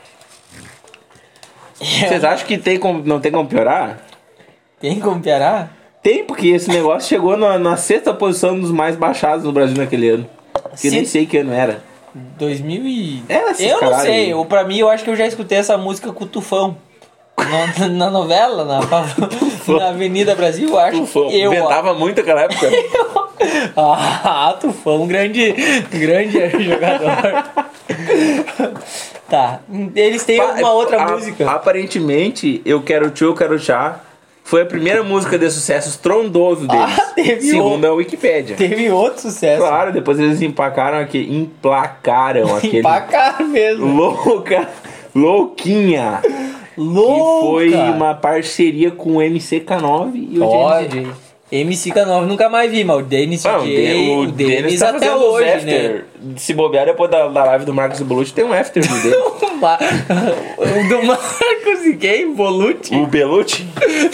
Vocês 1.81 2.22
acham 2.22 2.46
que 2.46 2.59
tem 2.59 2.79
como, 2.79 3.03
não 3.05 3.20
tem 3.20 3.33
como 3.33 3.48
piorar? 3.48 4.00
Quem 4.81 5.00
comparar? 5.00 5.74
Tem, 6.03 6.24
porque 6.24 6.48
esse 6.48 6.70
negócio 6.70 7.09
chegou 7.09 7.37
na, 7.37 7.59
na 7.59 7.76
sexta 7.76 8.12
posição 8.14 8.59
dos 8.59 8.70
mais 8.70 8.96
baixados 8.96 9.44
no 9.44 9.53
Brasil 9.53 9.76
naquele 9.76 10.09
ano. 10.09 10.26
Que 10.81 10.90
nem 10.90 11.05
Sim. 11.05 11.11
sei 11.11 11.26
que 11.26 11.38
ano 11.38 11.53
era. 11.53 11.83
2000 12.14 12.87
e... 12.87 13.22
É, 13.29 13.50
esses 13.50 13.70
eu 13.70 13.81
não 13.81 13.98
sei, 14.00 14.12
aí. 14.12 14.31
eu, 14.31 14.44
pra 14.44 14.64
mim 14.64 14.79
eu 14.79 14.88
acho 14.88 15.05
que 15.05 15.11
eu 15.11 15.16
já 15.16 15.26
escutei 15.26 15.59
essa 15.59 15.76
música 15.76 16.12
com 16.12 16.24
o 16.24 16.26
Tufão. 16.26 16.76
Na, 17.79 17.88
na 17.88 18.11
novela, 18.11 18.64
na, 18.64 18.81
na 19.79 19.88
Avenida 19.88 20.35
Brasil, 20.35 20.68
eu 20.70 20.79
acho. 20.79 21.00
Tufão. 21.00 21.31
Eu, 21.31 21.53
Inventava 21.53 21.94
muito 21.94 22.18
naquela 22.18 22.42
época. 22.42 22.68
Ah, 23.74 24.55
Tufão, 24.61 25.07
grande, 25.07 25.53
grande 25.91 26.38
jogador. 26.62 27.43
tá, 29.28 29.61
eles 29.95 30.24
têm 30.24 30.41
uma 30.41 30.72
outra 30.72 31.03
A- 31.03 31.12
música. 31.12 31.51
Aparentemente, 31.51 32.61
Eu 32.66 32.82
Quero 32.82 33.11
Tchu, 33.11 33.24
Eu 33.26 33.34
Quero 33.34 33.59
Chá 33.59 34.01
foi 34.45 34.62
a 34.62 34.66
primeira 34.66 35.03
música 35.03 35.38
de 35.38 35.51
sucesso 35.51 35.88
estrondoso 35.88 36.66
deles. 36.68 36.99
Ah, 36.99 37.12
teve 37.14 37.41
segundo 37.41 37.84
o- 37.84 37.86
a 37.88 37.93
Wikipédia. 37.95 38.57
Teve 38.57 38.91
outro 38.91 39.22
sucesso. 39.22 39.62
Claro, 39.62 39.91
depois 39.93 40.18
eles 40.18 40.43
empacaram 40.43 40.99
aqui, 40.99 41.18
emplacaram 41.30 42.57
aquele 42.57 42.82
cá 42.82 43.36
mesmo. 43.41 43.86
louca, 43.86 44.68
louquinha, 45.14 46.20
Louca. 46.77 47.64
que 47.64 47.71
foi 47.73 47.75
uma 47.91 48.14
parceria 48.14 48.91
com 48.91 49.16
o 49.16 49.21
MCK9 49.21 50.12
e 50.31 50.39
o 50.39 50.45
Ó, 50.45 50.81
JJ. 50.81 51.07
MC 51.53 51.91
K9 51.91 52.27
nunca 52.27 52.49
mais 52.49 52.71
vi, 52.71 52.85
mas 52.85 52.99
o 52.99 53.03
Dennis 53.03 53.45
Ah, 53.45 53.59
o 53.59 53.62
DJ, 53.62 53.87
Den- 53.87 54.09
o, 54.09 54.21
o 54.21 54.27
Dennis, 54.31 54.62
Dennis 54.62 54.81
tá 54.81 54.91
até 54.91 55.12
hoje, 55.16 55.49
after 55.51 55.93
né? 56.23 56.35
se 56.37 56.55
bobear 56.55 56.87
depois 56.87 57.11
da, 57.11 57.27
da 57.27 57.45
live 57.45 57.64
do 57.64 57.75
Marcos 57.75 58.01
Belucci, 58.03 58.33
tem 58.33 58.45
um 58.45 58.53
after 58.53 58.81
dele. 58.87 59.16
O 59.51 59.57
Ma- 59.61 59.79
o 60.57 60.89
do 60.89 61.03
Marcos 61.07 61.85
e 61.87 61.97
quem? 61.97 62.35
Belucci? 62.35 62.95
o 62.95 63.07
Belucci? 63.07 63.66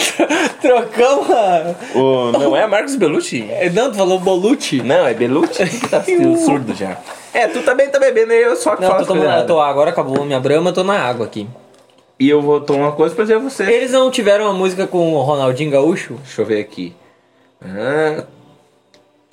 Trocamos 0.61 1.29
a... 1.31 1.75
O, 1.95 2.31
não 2.33 2.55
é 2.57 2.65
Marcos 2.67 2.95
Belucci? 2.95 3.47
Não, 3.73 3.91
tu 3.91 3.97
falou 3.97 4.19
Belucci? 4.19 4.81
Não, 4.81 5.07
é 5.07 5.13
Belucci. 5.13 5.63
tá 5.89 6.01
ficando 6.01 6.37
surdo 6.37 6.73
já. 6.75 6.97
É, 7.33 7.47
tu 7.47 7.61
também 7.61 7.87
tá 7.89 7.99
bebendo 7.99 8.33
aí, 8.33 8.41
eu 8.41 8.55
só 8.55 8.75
que 8.75 8.81
Não, 8.81 8.89
falo 8.89 9.01
tô 9.05 9.13
tomando, 9.13 9.25
erradas. 9.25 9.47
tô, 9.47 9.59
agora 9.61 9.91
acabou 9.91 10.21
a 10.21 10.25
minha 10.25 10.39
brama, 10.39 10.73
tô 10.73 10.83
na 10.83 10.99
água 10.99 11.25
aqui. 11.25 11.47
E 12.19 12.27
eu 12.29 12.41
vou 12.41 12.59
tomar 12.61 12.87
uma 12.87 12.91
coisa 12.93 13.13
pra 13.13 13.23
dizer 13.23 13.35
a 13.35 13.39
você. 13.39 13.63
Eles 13.63 13.91
não 13.91 14.09
tiveram 14.09 14.45
uma 14.45 14.53
música 14.53 14.87
com 14.87 15.13
o 15.13 15.21
Ronaldinho 15.21 15.69
Gaúcho? 15.71 16.15
Deixa 16.23 16.41
eu 16.41 16.45
ver 16.45 16.59
aqui. 16.59 16.95
Ah, 17.61 18.23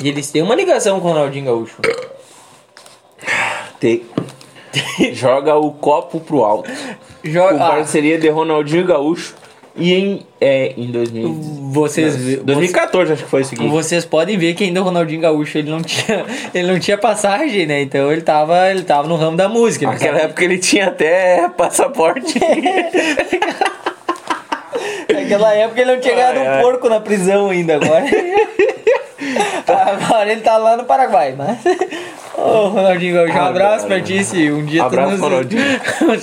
E 0.01 0.09
eles 0.09 0.31
têm 0.31 0.43
uma 0.43 0.55
ligação 0.55 1.01
com 1.01 1.09
o 1.09 1.13
Ronaldinho 1.13 1.47
Gaúcho. 1.47 1.77
tem. 3.81 4.05
Joga 5.15 5.55
o 5.57 5.73
copo 5.73 6.21
pro 6.21 6.45
alto. 6.45 6.71
Com 6.71 7.31
Joga, 7.31 7.65
ah, 7.65 7.71
parceria 7.71 8.19
de 8.19 8.29
Ronaldinho 8.29 8.85
Gaúcho. 8.87 9.35
E 9.77 9.93
em, 9.93 10.27
é, 10.41 10.73
em 10.77 10.87
2000, 10.93 11.33
vocês, 11.73 12.15
vê- 12.15 12.37
2014, 12.37 13.13
acho 13.15 13.25
que 13.25 13.29
foi 13.31 13.43
o 13.43 13.45
seguinte. 13.45 13.69
vocês 13.71 14.05
podem 14.05 14.39
ver 14.39 14.55
que 14.55 14.63
ainda 14.63 14.81
o 14.81 14.85
Ronaldinho 14.85 15.21
Gaúcho 15.21 15.59
ele 15.59 15.69
não 15.69 15.83
tinha, 15.83 16.25
ele 16.55 16.71
não 16.73 16.79
tinha 16.79 16.97
passagem, 16.97 17.67
né? 17.67 17.83
Então 17.83 18.13
ele 18.13 18.21
tava, 18.23 18.71
ele 18.71 18.83
tava 18.83 19.09
no 19.09 19.17
ramo 19.17 19.37
da 19.37 19.49
música. 19.49 19.85
ele 19.85 19.93
Naquela 19.93 20.19
época 20.19 20.45
ele 20.45 20.59
tinha 20.59 20.87
até 20.87 21.49
passaporte. 21.59 22.39
Naquela 25.13 25.55
época 25.55 25.81
ele 25.81 25.93
não 25.95 26.01
tinha 26.01 26.15
ganhado 26.15 26.39
Ai, 26.39 26.47
um 26.47 26.51
ai. 26.51 26.63
porco 26.63 26.89
na 26.89 27.01
prisão 27.01 27.51
ainda 27.51 27.75
agora. 27.77 28.05
agora 29.67 30.31
ele 30.33 30.41
tá 30.41 30.57
lá 30.57 30.77
no 30.77 30.85
Paraguai, 30.85 31.35
mas. 31.37 31.59
Ô, 32.37 32.69
Ronaldinho 32.69 33.15
Gaúcho, 33.15 33.33
um 33.33 33.41
Ah, 33.41 33.49
abraço 33.49 33.87
cara. 33.87 34.01
pra 34.01 34.01
ti 34.01 34.25
se 34.25 34.51
um 34.51 34.65
dia 34.65 34.83
Abraço, 34.85 35.09
tu 35.09 35.13
nos. 35.13 35.21
Ronaldinho. 35.21 35.63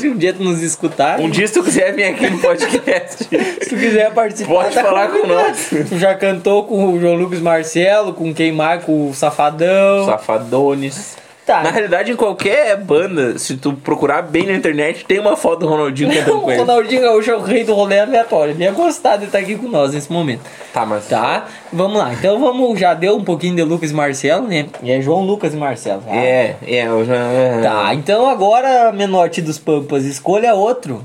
um 0.14 0.18
dia 0.18 0.34
tu 0.34 0.44
nos 0.44 0.62
escutar. 0.62 1.20
um 1.20 1.30
dia 1.30 1.48
se 1.48 1.54
tu 1.54 1.64
quiser 1.64 1.94
vir 1.94 2.04
aqui 2.04 2.30
no 2.30 2.40
podcast, 2.40 3.24
Se 3.62 3.70
tu 3.70 3.76
quiser 3.78 4.12
participar, 4.14 4.50
pode 4.54 4.76
tá 4.76 4.84
falar 4.84 5.08
com 5.10 5.26
nós. 5.28 5.70
Tu 5.90 5.98
já 5.98 6.14
cantou 6.16 6.66
com 6.66 6.94
o 6.94 7.00
João 7.00 7.16
Lucas 7.16 7.40
Marcelo, 7.40 8.14
com 8.14 8.34
quem 8.34 8.52
mais? 8.52 8.84
Com 8.84 9.10
o 9.10 9.14
Safadão. 9.14 10.06
Safadones. 10.06 11.16
Tá. 11.46 11.64
Na 11.64 11.72
realidade, 11.72 12.12
em 12.12 12.16
qualquer 12.16 12.78
banda, 12.78 13.38
se 13.40 13.58
tu 13.58 13.74
procurar 13.74 14.22
bem 14.22 14.46
na 14.46 14.54
internet, 14.54 15.04
tem 15.06 15.20
uma 15.20 15.36
foto 15.36 15.62
do 15.62 15.68
Ronaldinho 15.68 16.14
cantando 16.14 16.38
O 16.38 16.42
com 16.42 16.52
ele. 16.52 16.60
Ronaldinho 16.62 17.02
Gaúcho 17.02 17.32
é 17.32 17.36
o 17.36 17.42
rei 17.42 17.64
do 17.64 17.74
rolê 17.74 18.00
aleatório. 18.00 18.54
Ele 18.54 18.64
ia 18.64 18.72
gostar 18.72 19.18
de 19.18 19.26
estar 19.26 19.40
aqui 19.40 19.56
com 19.56 19.68
nós 19.68 19.92
nesse 19.94 20.12
momento. 20.12 20.42
Tá, 20.72 20.86
mas. 20.86 21.08
Tá? 21.08 21.48
Vamos 21.74 21.98
lá. 21.98 22.14
Então 22.14 22.40
vamos. 22.40 22.80
Já 22.80 22.94
deu 22.94 23.16
um 23.18 23.24
pouquinho 23.24 23.56
de 23.56 23.64
Lucas 23.64 23.90
e 23.90 23.94
Marcelo, 23.94 24.48
né? 24.48 24.68
E 24.84 24.92
é 24.92 25.02
João 25.02 25.22
Lucas 25.26 25.54
e 25.54 25.58
Marcelo. 25.58 26.02
tá? 26.04 26.16
É, 26.16 26.56
é, 26.66 26.86
eu 26.88 27.04
já. 27.04 27.16
Tá, 27.64 27.94
então 27.96 28.30
agora, 28.30 28.92
Menote 28.92 29.42
dos 29.42 29.58
Pampas, 29.58 30.06
escolha 30.06 30.54
outro. 30.54 31.04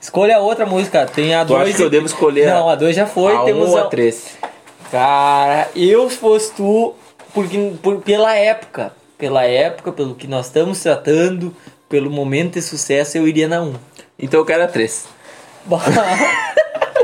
Escolha 0.00 0.38
outra 0.38 0.66
música. 0.66 1.06
Tem 1.06 1.34
a 1.34 1.44
Tu 1.44 1.48
2. 1.48 1.62
acha 1.62 1.76
que 1.76 1.82
eu 1.82 1.90
devo 1.90 2.06
escolher 2.06 2.46
Não, 2.46 2.68
a 2.68 2.74
2 2.74 2.94
já 2.94 3.06
foi. 3.06 3.34
a 3.34 3.40
temos 3.40 3.70
um 3.70 3.76
a 3.78 3.80
a 3.80 3.84
três? 3.86 4.36
Cara, 4.92 5.68
eu 5.74 6.08
se 6.08 6.16
fosse 6.16 6.52
tu, 6.54 6.94
porque, 7.34 7.72
por, 7.82 7.96
pela 8.00 8.34
época, 8.36 8.92
pela 9.18 9.44
época, 9.44 9.92
pelo 9.92 10.14
que 10.14 10.26
nós 10.26 10.46
estamos 10.46 10.80
tratando, 10.80 11.54
pelo 11.88 12.10
momento 12.10 12.54
de 12.54 12.62
sucesso, 12.62 13.18
eu 13.18 13.26
iria 13.26 13.48
na 13.48 13.60
1. 13.60 13.74
Então 14.18 14.40
eu 14.40 14.46
quero 14.46 14.62
a 14.64 14.68
três. 14.68 15.06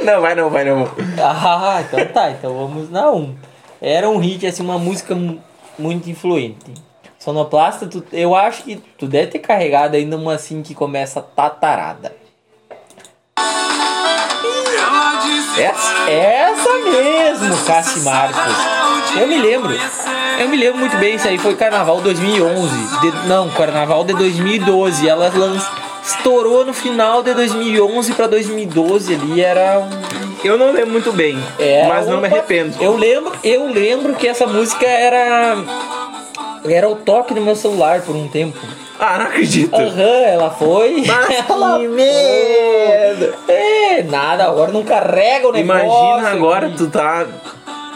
Não, 0.03 0.21
vai 0.21 0.35
não, 0.35 0.51
vai 0.51 0.65
não. 0.65 0.87
ah, 1.19 1.83
então 1.87 2.07
tá, 2.13 2.31
então 2.31 2.55
vamos 2.55 2.91
na 2.91 3.11
1. 3.11 3.35
Era 3.81 4.09
um 4.09 4.19
hit, 4.19 4.47
assim, 4.47 4.63
uma 4.63 4.79
música 4.79 5.15
mu- 5.15 5.41
muito 5.79 6.11
influente. 6.11 6.75
Sonoplasta, 7.19 7.87
tu, 7.87 8.05
eu 8.13 8.35
acho 8.35 8.65
que 8.65 8.77
tu 8.99 9.07
deve 9.07 9.29
ter 9.29 9.39
carregado 9.39 9.97
ainda 9.97 10.15
uma 10.19 10.35
assim 10.35 10.63
que 10.63 10.75
começa 10.75 11.23
tatarada. 11.23 12.15
Essa? 15.57 16.11
Essa 16.11 16.73
mesmo, 16.81 17.65
Cassi 17.65 18.01
Marcos. 18.01 18.55
Eu 19.19 19.27
me 19.27 19.39
lembro. 19.39 19.73
Eu 20.41 20.49
me 20.49 20.57
lembro 20.57 20.79
muito 20.79 20.97
bem, 20.99 21.15
isso 21.15 21.29
aí 21.29 21.39
foi 21.39 21.55
Carnaval 21.55 22.01
2011. 22.01 22.71
De- 23.01 23.29
não, 23.29 23.49
Carnaval 23.51 24.05
de 24.05 24.15
2012. 24.15 25.09
Ela 25.09 25.31
lan- 25.35 25.61
estourou 26.03 26.65
no 26.65 26.75
final 26.75 27.23
de 27.23 27.33
2011 27.35 28.13
pra 28.15 28.27
2012 28.27 29.15
ali. 29.15 29.41
Era 29.41 29.79
um. 29.81 30.15
Eu 30.45 30.59
não 30.59 30.73
lembro 30.73 30.91
muito 30.91 31.11
bem, 31.13 31.39
era 31.59 31.89
mas 31.89 32.07
não 32.07 32.21
me 32.21 32.27
arrependo. 32.27 32.77
Eu 32.79 32.97
lembro, 32.97 33.33
eu 33.43 33.67
lembro 33.73 34.15
que 34.15 34.29
essa 34.29 34.47
música 34.47 34.85
era. 34.87 35.57
Era 36.67 36.89
o 36.89 36.97
toque 36.97 37.33
do 37.35 37.41
meu 37.41 37.55
celular 37.57 38.03
por 38.03 38.15
um 38.17 38.27
tempo. 38.29 38.59
Ah, 38.99 39.19
não 39.19 39.27
acredito. 39.27 39.75
Aham, 39.75 40.23
ela 40.25 40.51
foi. 40.51 41.03
Mas 41.07 41.45
ela 41.51 41.79
que 41.79 41.89
merda. 41.89 43.35
É, 43.49 44.03
nada, 44.05 44.45
agora 44.45 44.71
não 44.73 44.83
carrega 44.85 45.49
o 45.49 45.53
negócio. 45.53 45.85
Imagina 45.85 46.29
agora 46.31 46.71
tu 46.77 46.87
tá. 46.89 47.27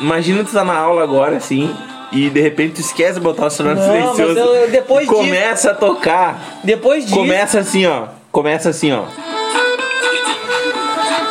Imagina 0.01 0.45
tu 0.45 0.53
tá 0.53 0.64
na 0.64 0.74
aula 0.76 1.03
agora 1.05 1.36
assim. 1.36 1.74
E 2.11 2.31
de 2.31 2.41
repente 2.41 2.75
tu 2.77 2.81
esquece 2.81 3.15
de 3.15 3.21
botar 3.21 3.49
o 3.49 3.63
no 3.63 3.75
Não, 3.75 3.75
mas 3.75 4.17
silencioso. 4.17 4.39
eu- 4.39 4.69
depois 4.71 5.07
disso- 5.07 5.15
começa 5.21 5.71
a 5.71 5.75
tocar. 5.75 6.59
Depois 6.65 7.05
disso. 7.05 7.17
Começa 7.17 7.59
assim, 7.61 7.87
ó. 7.87 8.05
Começa 8.33 8.71
assim, 8.71 8.93
ó. 8.93 9.03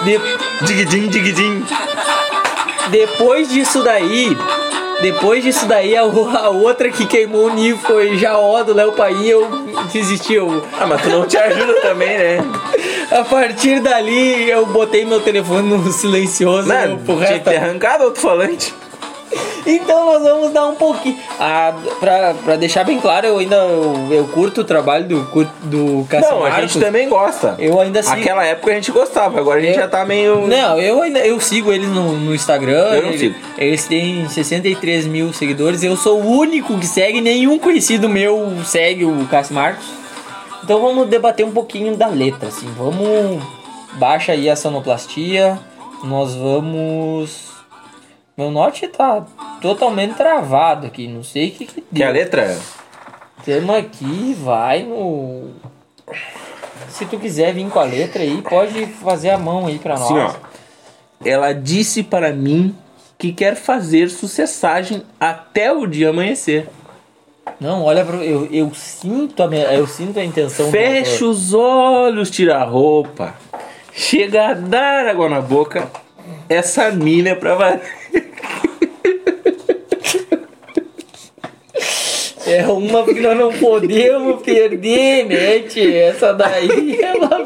de- 0.03 0.65
Diguidim, 0.65 1.07
diguidim. 1.07 1.63
depois 2.89 3.49
disso 3.49 3.84
daí. 3.84 4.36
Depois 5.01 5.43
disso 5.43 5.67
daí, 5.67 5.95
a, 5.95 6.01
a 6.01 6.49
outra 6.49 6.89
que 6.89 7.05
queimou 7.05 7.45
o 7.45 7.53
nível 7.53 7.78
foi 7.86 8.17
Jaó 8.17 8.63
do 8.63 8.73
Léo 8.73 8.93
Paim, 8.93 9.28
eu 9.28 9.47
desisti. 9.93 10.34
Eu, 10.34 10.63
Ah, 10.80 10.88
mas 10.88 11.01
tu 11.03 11.09
não 11.09 11.28
te 11.28 11.38
ajuda 11.38 11.73
também, 11.82 12.17
né? 12.17 12.38
a 13.11 13.23
partir 13.23 13.80
dali, 13.80 14.49
eu 14.49 14.65
botei 14.65 15.05
meu 15.05 15.19
telefone 15.21 15.69
no 15.69 15.91
silencioso 15.91 16.67
Não, 16.67 16.75
eu, 16.75 16.97
tinha 17.25 17.39
que 17.39 17.45
ter 17.45 17.57
arrancado 17.57 18.05
outro 18.05 18.21
falante. 18.21 18.73
Então 19.69 20.05
nós 20.05 20.23
vamos 20.23 20.53
dar 20.53 20.65
um 20.67 20.75
pouquinho. 20.75 21.17
Ah, 21.38 21.73
pra, 21.99 22.34
pra 22.36 22.55
deixar 22.55 22.86
bem 22.86 23.01
claro, 23.01 23.28
eu 23.28 23.38
ainda 23.38 23.57
eu, 23.57 24.07
eu 24.11 24.23
curto 24.30 24.61
o 24.61 24.63
trabalho 24.63 25.03
do, 25.05 25.25
cur- 25.25 25.45
do 25.63 26.07
Cássio 26.09 26.32
Não, 26.32 26.45
a 26.45 26.49
Marcos. 26.49 26.71
gente 26.71 26.84
também 26.86 27.09
gosta. 27.09 27.55
Eu 27.59 27.78
ainda 27.78 28.01
sigo. 28.01 28.15
Aquela 28.15 28.45
época 28.45 28.71
a 28.71 28.75
gente 28.75 28.91
gostava, 28.93 29.38
agora 29.39 29.59
a 29.59 29.61
gente 29.61 29.75
Eu- 29.75 29.82
já 29.82 29.88
tá 29.89 30.05
meio. 30.05 30.47
Não, 30.47 30.80
eu 30.80 31.01
ainda 31.01 31.19
eu 31.19 31.38
sigo 31.41 31.73
eles 31.73 31.89
no, 31.89 32.13
no 32.13 32.34
Instagram. 32.34 32.93
Eu 32.93 33.01
não 33.01 33.09
ele- 33.09 33.17
sigo. 33.17 33.36
Eles 33.57 33.86
têm 33.86 34.30
63 34.30 35.05
mil 35.05 35.34
seguidores. 35.34 35.84
Eu 35.84 35.97
sou 35.97 36.21
o 36.21 36.25
único 36.39 36.78
que 36.80 36.88
segue, 36.88 37.19
nenhum 37.19 37.59
conhecido 37.59 38.07
meu 38.07 38.53
segue 38.63 39.03
o 39.03 39.28
Cássio 39.30 39.53
Marcos. 39.55 39.86
Então 40.63 40.80
vamos 40.82 41.09
debater 41.09 41.45
um 41.45 41.51
pouquinho 41.51 41.97
da 41.97 42.07
letra, 42.07 42.47
assim. 42.47 42.67
Vamos. 42.78 43.43
Baixa 43.95 44.32
aí 44.32 44.49
a 44.49 44.55
sonoplastia. 44.55 45.59
Nós 46.05 46.34
vamos. 46.36 47.46
Meu 48.38 48.51
note 48.51 48.88
tá 48.88 49.25
totalmente 49.61 50.13
travado 50.15 50.85
aqui. 50.85 51.07
Não 51.07 51.23
sei 51.23 51.47
o 51.47 51.51
que, 51.53 51.65
que 51.65 51.81
Que 51.81 52.03
a 52.03 52.11
deu. 52.11 52.21
letra? 52.21 52.55
Temos 53.43 53.75
aqui, 53.75 54.35
vai 54.39 54.83
no. 54.83 55.49
Se 56.89 57.05
tu 57.05 57.17
quiser 57.17 57.53
vir 57.53 57.67
com 57.69 57.79
a 57.79 57.83
letra 57.83 58.21
aí, 58.21 58.41
pode 58.43 58.85
fazer 58.85 59.31
a 59.31 59.38
mão 59.39 59.65
aí 59.65 59.79
pra 59.79 59.97
nós. 59.97 60.11
Assim, 60.11 60.19
ó. 60.19 60.33
Ela 61.25 61.51
disse 61.51 62.03
para 62.03 62.31
mim 62.31 62.75
que 63.17 63.33
quer 63.33 63.55
fazer 63.55 64.09
sucessagem 64.09 65.01
até 65.19 65.71
o 65.71 65.88
dia 65.88 66.09
amanhecer. 66.09 66.69
Não, 67.59 67.83
olha 67.83 68.05
pro. 68.05 68.21
Eu, 68.23 68.45
eu 68.51 68.71
sinto 68.75 69.41
a 69.41 69.47
minha, 69.47 69.65
eu 69.73 69.88
sinto 69.88 70.19
a 70.19 70.23
intenção. 70.23 70.69
Fecha 70.69 71.25
os 71.25 71.55
olhos, 71.55 72.29
tira 72.29 72.57
a 72.57 72.63
roupa. 72.63 73.33
Chega 73.93 74.49
a 74.49 74.53
dar 74.53 75.07
água 75.07 75.27
na 75.27 75.41
boca. 75.41 75.89
Essa 76.47 76.91
mina 76.91 77.29
é 77.29 77.35
pra 77.35 77.55
valer. 77.55 77.81
É 82.47 82.65
uma 82.67 83.03
que 83.03 83.19
nós 83.19 83.37
não 83.37 83.51
podemos 83.51 84.41
perder, 84.41 85.25
mente. 85.25 85.95
Essa 85.95 86.33
daí, 86.33 86.97
ela, 87.01 87.43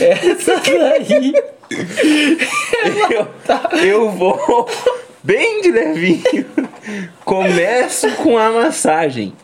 essa 0.00 0.56
daí. 0.56 1.34
Eu, 3.10 3.28
eu 3.84 4.10
vou 4.10 4.68
bem 5.22 5.60
de 5.60 5.70
levinho. 5.70 6.46
Começo 7.24 8.10
com 8.16 8.38
a 8.38 8.50
massagem. 8.50 9.34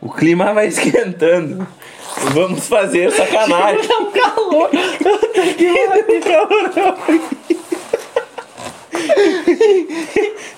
O 0.00 0.10
clima 0.10 0.52
vai 0.52 0.66
esquentando. 0.68 1.66
Vamos 2.34 2.68
fazer 2.68 3.10
sacanagem. 3.12 3.86
Tá 3.86 3.98
um 3.98 4.10
calor. 4.10 4.70
Que. 5.56 5.72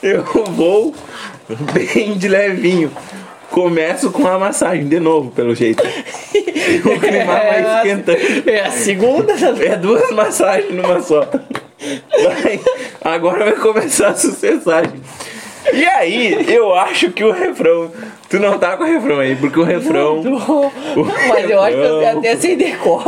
Eu 0.02 0.24
vou 0.24 0.94
bem 1.72 2.18
de 2.18 2.28
levinho. 2.28 2.92
Começo 3.54 4.10
com 4.10 4.26
a 4.26 4.36
massagem, 4.36 4.84
de 4.88 4.98
novo, 4.98 5.30
pelo 5.30 5.54
jeito. 5.54 5.80
O 6.84 6.98
clima 6.98 7.34
vai 7.34 7.76
esquentando. 7.76 8.50
É 8.50 8.60
a 8.62 8.70
segunda. 8.70 9.32
É 9.62 9.76
duas 9.76 10.10
massagens 10.10 10.74
numa 10.74 11.00
só. 11.02 11.20
Vai, 11.20 12.58
agora 13.02 13.44
vai 13.44 13.52
começar 13.52 14.08
a 14.08 14.14
sucessagem. 14.16 14.94
E 15.72 15.84
aí, 15.86 16.52
eu 16.52 16.74
acho 16.74 17.10
que 17.12 17.22
o 17.22 17.30
refrão. 17.30 17.92
Tu 18.30 18.40
não 18.40 18.58
tá 18.58 18.76
com 18.78 18.82
o 18.84 18.86
refrão 18.86 19.20
aí, 19.20 19.36
porque 19.36 19.60
o 19.60 19.62
refrão. 19.62 20.22
Mas 21.28 21.48
eu 21.50 21.60
acho 21.62 21.76
que 21.76 21.82
eu 21.82 22.08
até 22.18 22.36
sem 22.36 22.56
decor. 22.56 23.04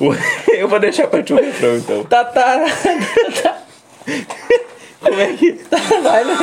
o- 0.00 0.14
eu 0.54 0.68
vou 0.68 0.78
deixar 0.78 1.08
pra 1.08 1.22
ti 1.22 1.32
o 1.34 1.36
refrão 1.36 1.76
então. 1.76 2.04
Tá, 2.04 2.24
tá, 2.24 2.64
tá, 3.42 3.58
Como 5.02 5.20
é 5.20 5.26
que. 5.32 5.58
vai, 6.02 6.24
né? 6.24 6.36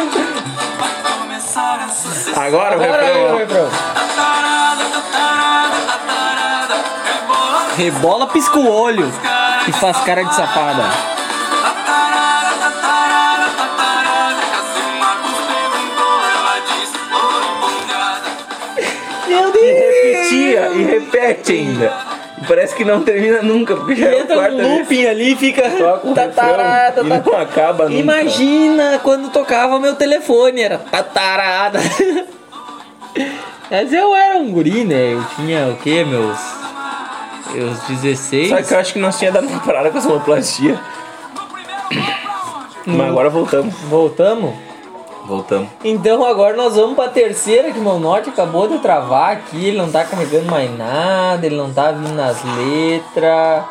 Agora 2.35 2.77
o 2.77 2.83
Agora 2.83 3.37
refrão. 3.37 3.69
Rebola, 7.75 8.27
pisca 8.27 8.57
o 8.57 8.67
olho 8.69 9.11
e 9.67 9.71
faz 9.73 9.97
cara 10.01 10.23
de 10.23 10.35
safada. 10.35 10.83
Meu 19.27 19.49
E 19.49 19.51
Deus! 19.51 19.63
repetia, 19.63 20.69
e 20.73 20.83
repete 20.83 21.51
ainda. 21.53 22.12
Parece 22.47 22.75
que 22.75 22.83
não 22.85 23.01
termina 23.03 23.41
nunca, 23.41 23.75
porque 23.75 23.95
já 23.95 24.07
é 24.07 24.15
a 24.15 24.19
Entra 24.21 24.35
quarta 24.35 24.55
vez. 24.55 24.67
looping 24.67 25.05
ali 25.05 25.33
e 25.33 25.35
fica. 25.35 25.69
Toca 25.69 26.07
o 26.07 26.13
Tatarada, 26.13 27.03
refrão 27.03 27.21
e 27.23 27.29
não 27.31 27.41
acaba 27.41 27.83
nunca. 27.85 27.95
Imagina 27.95 28.99
quando 29.03 29.29
tocava 29.31 29.79
meu 29.79 29.95
telefone, 29.95 30.61
era 30.61 30.77
tatarada. 30.77 31.79
Mas 33.69 33.91
eu 33.93 34.15
era 34.15 34.37
um 34.37 34.51
guri, 34.51 34.83
né? 34.83 35.13
Eu 35.13 35.23
tinha 35.35 35.67
o 35.69 35.77
quê? 35.77 36.03
Meus. 36.03 36.37
Meus 37.53 37.79
16. 37.87 38.49
Só 38.49 38.61
que 38.61 38.73
eu 38.73 38.79
acho 38.79 38.93
que 38.93 38.99
nós 38.99 39.17
tinha 39.17 39.31
dado 39.31 39.47
uma 39.47 39.59
parada 39.59 39.89
com 39.89 39.97
a 39.97 40.01
sonoplastia. 40.01 40.79
Mas 42.85 43.09
agora 43.09 43.29
voltamos. 43.29 43.73
Voltamos? 43.83 44.53
Voltamos. 45.25 45.69
Então 45.83 46.23
agora 46.25 46.55
nós 46.55 46.75
vamos 46.75 46.95
pra 46.95 47.07
terceira, 47.07 47.71
que 47.71 47.79
meu 47.79 47.97
norte 47.99 48.29
acabou 48.29 48.67
de 48.67 48.77
travar 48.79 49.31
aqui, 49.33 49.67
ele 49.67 49.77
não 49.77 49.89
tá 49.91 50.03
carregando 50.03 50.45
mais 50.51 50.75
nada, 50.77 51.45
ele 51.45 51.55
não 51.55 51.71
tá 51.71 51.91
vindo 51.91 52.13
nas 52.13 52.37
letras, 52.43 53.63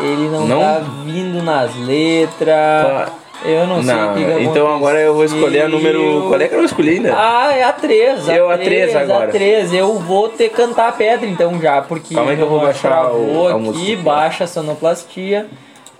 ele 0.00 0.28
não, 0.28 0.46
Não? 0.46 0.60
tá 0.60 0.80
vindo 1.04 1.42
nas 1.42 1.74
letras. 1.76 3.12
Eu 3.44 3.66
não, 3.66 3.82
sei 3.82 3.94
o 3.94 3.96
Não, 3.98 4.14
que, 4.14 4.24
que 4.24 4.42
então 4.44 4.74
agora 4.74 4.98
eu 4.98 5.14
vou 5.14 5.22
escolher 5.24 5.62
a 5.62 5.68
número. 5.68 6.24
Qual 6.28 6.40
é 6.40 6.48
que 6.48 6.54
eu 6.54 6.58
vou 6.58 6.64
escolher 6.64 6.92
ainda? 6.96 7.14
Ah, 7.14 7.52
é 7.54 7.62
a 7.64 7.72
3. 7.72 8.28
Eu, 8.30 8.50
a 8.50 8.56
três 8.56 8.96
agora. 8.96 9.28
A 9.28 9.30
3. 9.30 9.74
Eu 9.74 9.98
vou 9.98 10.30
ter 10.30 10.48
que 10.48 10.56
cantar 10.56 10.88
a 10.88 10.92
pedra 10.92 11.28
então 11.28 11.60
já, 11.60 11.82
porque 11.82 12.14
Calma 12.14 12.30
aí 12.30 12.36
que 12.36 12.42
eu 12.42 12.48
vou 12.48 12.60
baixar 12.60 13.12
o- 13.12 13.46
a 13.46 13.50
aqui, 13.52 13.60
música. 13.60 14.02
baixa 14.02 14.44
a 14.44 14.46
sonoplastia. 14.46 15.46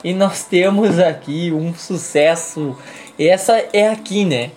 E 0.03 0.15
nós 0.15 0.45
temos 0.45 0.99
aqui 0.99 1.53
um 1.55 1.75
sucesso. 1.75 2.75
Essa 3.19 3.63
é 3.73 3.89
aqui, 3.91 4.25
né? 4.25 4.51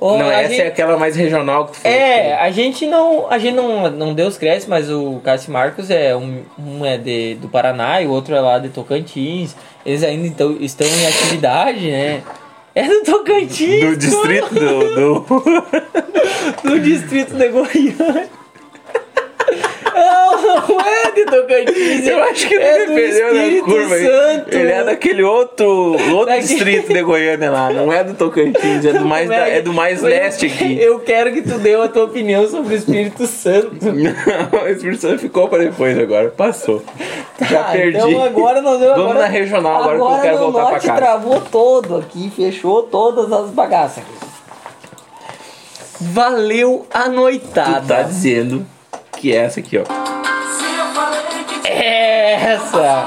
Não, 0.00 0.30
essa 0.30 0.48
gente- 0.50 0.60
é 0.60 0.66
aquela 0.66 0.98
mais 0.98 1.16
regional 1.16 1.66
que 1.66 1.72
tu 1.72 1.80
falou. 1.80 1.96
é, 1.96 2.34
a 2.34 2.50
gente 2.50 2.86
não, 2.86 3.30
a 3.30 3.38
gente 3.38 3.54
não, 3.54 3.90
não 3.90 4.14
deu 4.14 4.26
os 4.26 4.36
créditos, 4.36 4.68
mas 4.68 4.90
o 4.90 5.20
Cássio 5.24 5.52
Marcos 5.52 5.90
é 5.90 6.14
um, 6.14 6.42
um 6.58 6.84
é 6.84 6.98
de, 6.98 7.34
do 7.36 7.48
Paraná 7.48 8.02
e 8.02 8.06
o 8.06 8.10
outro 8.10 8.34
é 8.34 8.40
lá 8.40 8.58
de 8.58 8.68
Tocantins. 8.68 9.56
Eles 9.84 10.02
ainda 10.02 10.26
então, 10.26 10.56
estão 10.60 10.86
em 10.86 11.06
atividade, 11.06 11.90
né? 11.90 12.22
É 12.74 12.84
do 12.86 13.02
Tocantins, 13.04 13.80
Do 13.80 13.96
distrito 13.96 14.54
do. 14.54 15.20
do... 15.20 15.24
do 16.62 16.80
distrito 16.80 17.34
de 17.34 17.48
Goiânia. 17.48 18.28
Não, 20.68 20.80
é 20.86 21.10
de 21.12 21.24
Tocantins. 21.24 22.06
Eu 22.06 22.22
acho 22.24 22.48
que 22.48 22.54
ele 22.54 22.64
é 22.64 22.86
do 22.86 22.92
na 22.94 23.00
Espírito 23.00 23.64
curva. 23.64 23.96
Santo. 23.98 24.54
Ele 24.54 24.70
é 24.72 24.84
daquele 24.84 25.22
outro, 25.22 25.66
outro 25.68 26.26
Daquele- 26.26 26.46
distrito 26.46 26.92
de 26.92 27.02
Goiânia 27.02 27.50
lá. 27.50 27.70
Não 27.70 27.92
é 27.92 28.02
do 28.04 28.14
Tocantins, 28.14 28.84
é 28.84 28.92
do 28.92 29.04
mais, 29.04 29.28
da- 29.28 29.48
é 29.48 29.60
do 29.60 29.72
mais 29.72 30.02
leste 30.02 30.46
aqui. 30.46 30.78
Eu 30.80 31.00
quero 31.00 31.32
que 31.32 31.42
tu 31.42 31.58
dê 31.58 31.74
a 31.74 31.88
tua 31.88 32.04
opinião 32.04 32.46
sobre 32.48 32.74
o 32.74 32.76
Espírito 32.76 33.26
Santo. 33.26 33.76
Não, 33.92 34.62
o 34.62 34.68
Espírito 34.68 35.00
Santo 35.00 35.18
ficou 35.18 35.48
pra 35.48 35.58
depois 35.58 35.98
agora. 35.98 36.28
Passou. 36.30 36.82
Já 37.40 37.64
Tá, 37.64 37.72
perdi. 37.72 37.98
Então 37.98 38.22
agora 38.22 38.60
nós 38.62 38.78
vamos, 38.80 38.94
Vamos 38.96 39.10
agora, 39.10 39.18
na 39.20 39.26
regional 39.26 39.82
agora 39.82 39.96
que 39.96 40.00
eu 40.00 40.06
agora 40.06 40.22
quero 40.22 40.38
voltar 40.38 40.62
norte 40.70 40.86
casa. 40.86 41.00
travou 41.00 41.40
todo 41.40 41.96
aqui, 41.98 42.32
fechou 42.34 42.82
todas 42.84 43.30
as 43.32 43.50
bagaças. 43.50 44.02
Valeu 46.00 46.86
a 46.92 47.04
Tu 47.04 47.10
noitada. 47.12 47.94
tá 47.94 48.02
dizendo 48.02 48.66
que 49.18 49.32
é 49.32 49.36
essa 49.36 49.60
aqui, 49.60 49.78
ó. 49.78 50.15
Essa, 51.88 53.04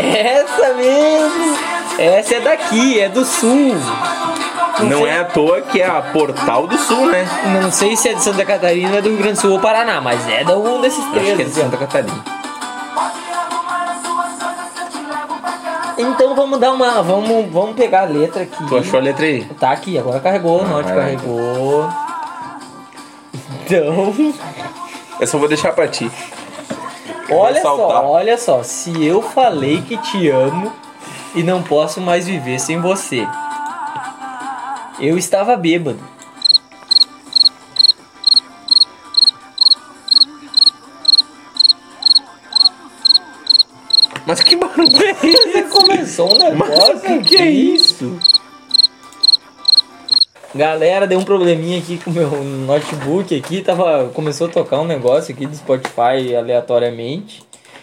essa 0.00 0.74
mesmo. 0.74 1.58
Essa 1.98 2.34
é 2.36 2.40
daqui, 2.40 3.00
é 3.00 3.08
do 3.10 3.22
sul. 3.24 3.74
Não 4.88 5.06
é 5.06 5.20
à 5.20 5.24
toa 5.24 5.60
que 5.60 5.80
é 5.82 5.86
a 5.86 6.00
Portal 6.00 6.66
do 6.66 6.76
Sul, 6.78 7.06
né? 7.06 7.26
Não 7.62 7.70
sei 7.70 7.96
se 7.96 8.08
é 8.08 8.14
de 8.14 8.22
Santa 8.22 8.44
Catarina, 8.46 8.96
é 8.96 9.02
do 9.02 9.10
Rio 9.10 9.18
Grande 9.18 9.34
do 9.34 9.40
Sul 9.40 9.52
ou 9.52 9.60
Paraná, 9.60 10.00
mas 10.00 10.26
é 10.28 10.42
de 10.42 10.52
um 10.52 10.80
desses 10.80 10.98
Acho 11.00 11.12
três. 11.12 11.36
que 11.36 11.42
é 11.42 11.44
de 11.44 11.50
Santa 11.52 11.76
Catarina. 11.76 12.24
Então 15.98 16.34
vamos 16.34 16.58
dar 16.58 16.72
uma. 16.72 17.02
Vamos, 17.02 17.52
vamos 17.52 17.76
pegar 17.76 18.02
a 18.02 18.06
letra 18.06 18.42
aqui. 18.42 18.66
Tu 18.66 18.76
achou 18.76 18.98
a 18.98 19.02
letra 19.02 19.26
aí? 19.26 19.44
Tá 19.60 19.70
aqui, 19.70 19.98
agora 19.98 20.18
carregou, 20.18 20.62
o 20.62 20.66
norte 20.66 20.92
carregou. 20.92 21.88
Então. 23.64 24.14
Eu 25.20 25.26
só 25.26 25.38
vou 25.38 25.48
deixar 25.48 25.72
pra 25.72 25.88
ti. 25.88 26.10
Olha 27.30 27.62
só, 27.62 28.06
olha 28.10 28.36
só. 28.36 28.62
Se 28.62 29.04
eu 29.04 29.22
falei 29.22 29.80
que 29.80 29.96
te 29.96 30.28
amo 30.28 30.72
e 31.34 31.42
não 31.42 31.62
posso 31.62 32.00
mais 32.00 32.26
viver 32.26 32.58
sem 32.58 32.80
você. 32.80 33.26
Eu 35.00 35.16
estava 35.16 35.56
bêbado. 35.56 36.00
Mas 44.26 44.40
que 44.40 44.56
barulho 44.56 45.02
é 45.02 45.26
esse? 45.26 45.62
Começou 45.64 46.34
um 46.34 46.38
negócio. 46.38 46.94
Mas 46.94 47.02
que 47.02 47.18
que 47.22 47.36
é 47.36 47.50
isso? 47.50 48.18
Galera, 50.54 51.04
deu 51.04 51.18
um 51.18 51.24
probleminha 51.24 51.80
aqui 51.80 51.98
com 51.98 52.10
o 52.10 52.12
meu 52.12 52.30
notebook 52.30 53.36
aqui, 53.36 53.60
tava 53.60 54.08
começou 54.14 54.46
a 54.46 54.50
tocar 54.50 54.78
um 54.78 54.84
negócio 54.84 55.34
aqui 55.34 55.46
do 55.46 55.56
Spotify 55.56 56.36
aleatoriamente. 56.38 57.42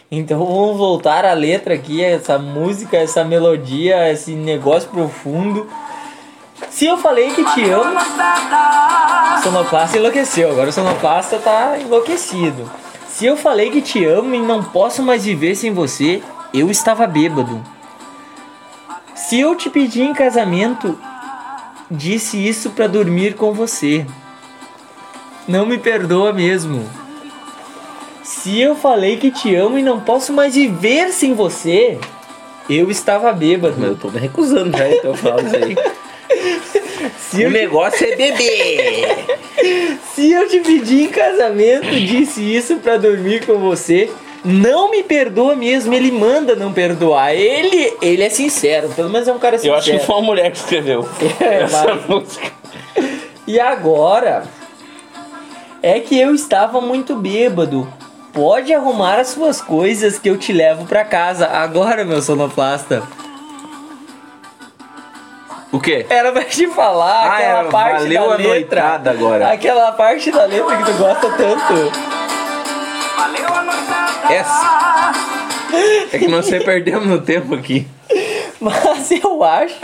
Então 0.09 0.45
vamos 0.45 0.77
voltar 0.77 1.25
à 1.25 1.33
letra 1.33 1.73
aqui, 1.73 2.01
essa 2.01 2.39
música, 2.39 2.95
essa 2.95 3.25
melodia, 3.25 4.09
esse 4.09 4.31
negócio 4.31 4.89
profundo. 4.89 5.67
Se 6.69 6.85
eu 6.85 6.97
falei 6.97 7.31
que 7.31 7.43
te 7.43 7.69
amo, 7.69 7.93
o 7.93 9.43
sonoplasta 9.43 9.97
enlouqueceu, 9.97 10.49
agora 10.51 10.69
o 10.69 10.73
sonoplasta 10.73 11.39
tá 11.39 11.77
enlouquecido. 11.77 12.71
Se 13.05 13.25
eu 13.25 13.35
falei 13.35 13.69
que 13.69 13.81
te 13.81 14.05
amo 14.05 14.33
e 14.33 14.39
não 14.39 14.63
posso 14.63 15.03
mais 15.03 15.25
viver 15.25 15.55
sem 15.55 15.73
você, 15.73 16.23
eu 16.53 16.71
estava 16.71 17.05
bêbado. 17.05 17.61
Se 19.13 19.37
eu 19.37 19.57
te 19.57 19.69
pedi 19.69 20.03
em 20.03 20.13
casamento, 20.13 20.97
disse 21.91 22.37
isso 22.37 22.71
pra 22.71 22.87
dormir 22.87 23.35
com 23.35 23.53
você. 23.53 24.05
Não 25.47 25.65
me 25.65 25.77
perdoa 25.77 26.31
mesmo. 26.31 26.89
Se 28.23 28.59
eu 28.59 28.75
falei 28.75 29.17
que 29.17 29.29
te 29.29 29.53
amo 29.53 29.77
e 29.77 29.83
não 29.83 29.99
posso 29.99 30.31
mais 30.31 30.55
viver 30.55 31.11
sem 31.11 31.33
você, 31.33 31.99
eu 32.69 32.89
estava 32.89 33.31
bêbado. 33.33 33.83
Eu 33.83 33.95
tô 33.95 34.09
me 34.09 34.19
recusando 34.19 34.77
já, 34.77 34.89
então 34.89 35.11
eu 35.11 35.17
falo 35.17 35.45
isso 35.45 35.55
aí. 35.55 35.75
Se 37.17 37.45
O 37.45 37.49
negócio 37.49 38.05
é 38.05 38.15
beber. 38.15 39.37
se 40.15 40.31
eu 40.31 40.47
te 40.47 40.59
pedi 40.59 41.03
em 41.03 41.07
casamento, 41.07 41.89
disse 41.89 42.41
isso 42.41 42.77
pra 42.77 42.97
dormir 42.97 43.45
com 43.45 43.57
você. 43.57 44.09
Não 44.43 44.89
me 44.89 45.03
perdoa 45.03 45.55
mesmo, 45.55 45.93
ele 45.93 46.11
manda 46.11 46.55
não 46.55 46.73
perdoar. 46.73 47.33
Ele, 47.35 47.93
ele 48.01 48.23
é 48.23 48.29
sincero, 48.29 48.89
pelo 48.89 49.09
menos 49.09 49.27
é 49.27 49.31
um 49.33 49.37
cara 49.39 49.57
sincero. 49.57 49.75
Eu 49.75 49.77
acho 49.79 49.91
que 49.91 49.99
foi 49.99 50.15
uma 50.15 50.21
mulher 50.23 50.51
que 50.51 50.57
escreveu 50.57 51.07
É, 51.39 51.61
essa 51.63 51.93
mas- 51.95 52.05
música. 52.07 52.51
E 53.45 53.59
agora 53.59 54.43
é 55.83 55.99
que 55.99 56.19
eu 56.19 56.33
estava 56.33 56.81
muito 56.81 57.15
bêbado. 57.15 57.87
Pode 58.33 58.73
arrumar 58.73 59.19
as 59.19 59.27
suas 59.27 59.61
coisas 59.61 60.17
que 60.17 60.29
eu 60.29 60.37
te 60.37 60.53
levo 60.53 60.85
pra 60.85 61.03
casa. 61.03 61.47
Agora, 61.47 62.05
meu 62.05 62.21
sonoplasta. 62.21 63.03
O 65.71 65.79
quê? 65.79 66.05
Era 66.09 66.31
pra 66.31 66.43
te 66.43 66.67
falar 66.67 67.25
Ah, 67.27 67.35
aquela 67.37 67.59
é, 67.61 67.69
parte 67.71 68.01
valeu 68.03 68.21
da 68.27 68.33
a 68.33 68.37
letra. 68.37 68.49
noitada 68.49 69.11
agora. 69.11 69.51
Aquela 69.51 69.91
parte 69.93 70.31
da 70.31 70.45
letra 70.45 70.77
que 70.77 70.83
tu 70.85 70.93
gosta 70.97 71.29
tanto. 71.31 71.91
Valeu 73.21 73.47
a 73.53 73.63
noitada. 73.63 74.33
Essa. 74.33 75.11
É 76.11 76.17
que 76.17 76.27
nós 76.27 76.45
sempre 76.45 76.65
perdemos 76.65 77.05
no 77.05 77.21
tempo 77.21 77.53
aqui. 77.55 77.87
Mas 78.59 79.11
eu 79.11 79.43
acho, 79.43 79.75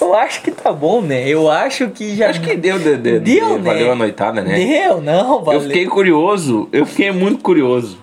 eu 0.00 0.14
acho 0.14 0.42
que 0.42 0.50
tá 0.50 0.72
bom, 0.72 1.00
né? 1.00 1.26
Eu 1.28 1.50
acho 1.50 1.88
que 1.88 2.14
já 2.16 2.30
Acho 2.30 2.40
que 2.40 2.54
deu, 2.56 2.78
de, 2.78 2.96
de, 2.96 3.18
Deu, 3.20 3.46
de- 3.48 3.54
né? 3.54 3.72
valeu 3.72 3.92
a 3.92 3.94
noitada, 3.94 4.42
né? 4.42 4.54
deu, 4.56 5.00
não, 5.00 5.42
valeu. 5.42 5.60
Eu 5.60 5.66
fiquei 5.66 5.86
curioso, 5.86 6.68
eu 6.72 6.84
fiquei 6.86 7.10
muito 7.10 7.42
curioso. 7.42 7.98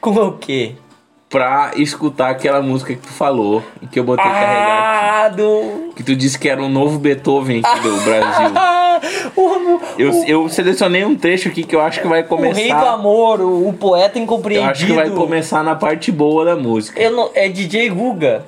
com 0.00 0.10
o 0.10 0.32
quê? 0.32 0.72
pra 1.30 1.72
escutar 1.76 2.30
aquela 2.30 2.62
música 2.62 2.94
que 2.94 3.00
tu 3.00 3.12
falou 3.12 3.62
e 3.82 3.86
que 3.86 3.98
eu 4.00 4.04
botei 4.04 4.24
carregar. 4.24 5.24
Ah, 5.24 5.28
do. 5.28 5.92
Que 5.94 6.02
tu 6.02 6.16
disse 6.16 6.38
que 6.38 6.48
era 6.48 6.62
um 6.62 6.70
novo 6.70 6.98
Beethoven 6.98 7.60
aqui 7.62 7.80
do 7.80 8.00
Brasil. 8.00 8.48
Eu, 9.98 10.10
o, 10.12 10.24
eu 10.24 10.48
selecionei 10.48 11.04
um 11.04 11.16
trecho 11.16 11.48
aqui 11.48 11.64
que 11.64 11.74
eu 11.74 11.80
acho 11.80 12.00
que 12.00 12.06
vai 12.08 12.20
o 12.20 12.22
rei 12.22 12.28
do 12.28 12.36
começar. 12.74 12.92
amor, 12.92 13.40
o, 13.40 13.68
o 13.68 13.72
poeta 13.72 14.18
Eu 14.18 14.22
incompreendido. 14.22 14.70
acho 14.70 14.86
que 14.86 14.92
vai 14.92 15.10
começar 15.10 15.62
na 15.64 15.74
parte 15.74 16.12
boa 16.12 16.44
da 16.44 16.56
música. 16.56 17.00
Eu 17.00 17.10
não- 17.10 17.30
é 17.34 17.48
DJ 17.48 17.88
Guga. 17.90 18.44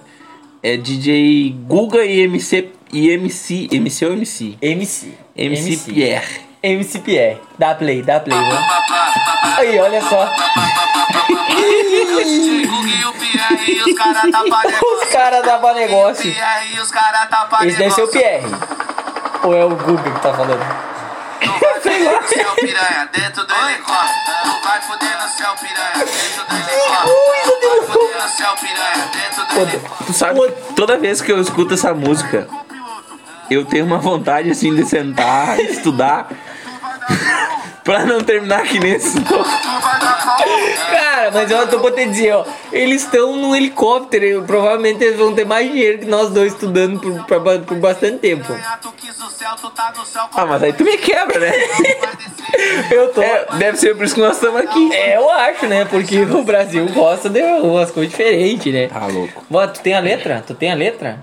É 0.62 0.76
DJ 0.76 1.55
Guga 1.66 2.05
e 2.05 2.20
MC. 2.20 2.68
E 2.92 3.09
MC. 3.11 3.68
MC 3.72 4.05
ou 4.07 4.12
MC? 4.12 4.57
MC. 4.61 5.12
MC, 5.36 5.92
Pierre. 5.92 6.40
MC 6.62 6.98
Pierre. 6.98 7.38
Dá 7.59 7.74
play, 7.74 8.03
dá 8.03 8.20
play, 8.20 8.38
né? 8.38 8.59
Aí, 9.57 9.78
olha 9.78 10.03
só. 10.03 10.28
E 13.66 13.90
os 13.90 13.98
caras 13.98 14.30
caras 15.11 15.44
davam 15.44 15.74
negócio. 15.74 16.30
Os 16.82 16.90
caras 16.90 17.28
pra 17.48 17.66
Esse 17.66 17.78
deve 17.78 17.90
ser 17.94 18.03
o 18.03 18.09
Pierre. 18.09 18.46
Ou 19.44 19.57
é 19.57 19.64
o 19.64 19.70
Guga 19.70 20.03
que 20.11 20.20
tá 20.20 20.34
falando? 20.34 20.89
Sei 21.82 22.05
lá. 22.05 22.22
Céu 22.22 22.55
piranha 22.55 23.09
dentro 23.12 23.47
do 23.47 23.55
helicóptero. 23.55 24.36
Tu 24.43 24.62
vai 24.62 24.80
foder 24.86 25.22
no 25.22 25.28
céu 25.28 25.55
piranha 25.61 26.05
dentro 26.05 26.45
do 26.45 26.55
helicóptero. 26.55 27.14
Tu 27.45 27.68
vai 27.68 27.86
foder 27.86 28.22
no 28.22 28.28
céu 28.28 28.55
piranha 28.57 29.11
dentro 29.12 29.47
do 29.47 29.61
helicóptero. 29.61 30.07
Tu 30.07 30.12
sabe, 30.12 30.53
toda 30.76 30.99
vez 30.99 31.20
que 31.20 31.32
eu 31.32 31.41
escuto 31.41 31.74
essa 31.74 31.95
música, 31.95 32.49
eu 33.51 33.64
tenho 33.64 33.84
uma 33.84 33.99
vontade 33.99 34.51
assim 34.51 34.74
de 34.74 34.84
sentar, 34.84 35.59
estudar, 35.64 36.28
pra 37.85 38.05
não 38.05 38.20
terminar 38.22 38.62
que 38.62 38.78
nem 38.78 38.93
esse. 38.93 39.20
Tu 39.20 39.35
vai 39.35 40.01
dar 40.01 40.22
pau. 40.24 40.47
Cara, 40.91 41.31
mas 41.33 41.51
eu 41.51 41.66
tô 41.68 41.81
pra 41.81 41.91
te 41.93 42.07
dizer, 42.07 42.33
ó. 42.35 42.45
Eles 42.72 43.03
estão 43.03 43.37
num 43.37 43.55
helicóptero. 43.55 44.24
e 44.24 44.41
provavelmente 44.43 45.03
eles 45.03 45.18
vão 45.18 45.35
ter 45.35 45.45
mais 45.47 45.70
dinheiro 45.70 45.99
que 45.99 46.07
nós 46.07 46.31
dois 46.31 46.53
estudando 46.53 47.01
por, 47.01 47.24
pra- 47.24 47.59
por 47.59 47.76
bastante 47.78 48.18
tempo. 48.18 48.53
Ah, 50.35 50.47
mas 50.47 50.62
aí 50.62 50.72
tu 50.72 50.85
me 50.85 50.97
quebra, 50.99 51.41
né? 51.41 51.53
Eu 52.91 53.09
tô. 53.12 53.22
É, 53.22 53.47
deve 53.59 53.78
ser 53.78 53.95
por 53.97 54.05
isso 54.05 54.14
que 54.14 54.20
nós 54.20 54.35
estamos 54.37 54.61
aqui. 54.61 54.93
É, 54.93 55.16
eu 55.16 55.31
acho, 55.31 55.66
né? 55.66 55.85
Porque 55.85 56.20
o 56.22 56.43
Brasil 56.43 56.87
gosta 56.89 57.28
de 57.31 57.41
umas 57.43 57.91
coisas 57.91 58.11
diferentes, 58.11 58.72
né? 58.72 58.89
Tá 58.89 59.07
louco. 59.07 59.43
Bom, 59.49 59.66
tu 59.68 59.81
tem 59.81 59.95
a 59.95 60.01
letra? 60.01 60.43
Tu 60.47 60.55
tem 60.55 60.70
a 60.70 60.74
letra? 60.74 61.20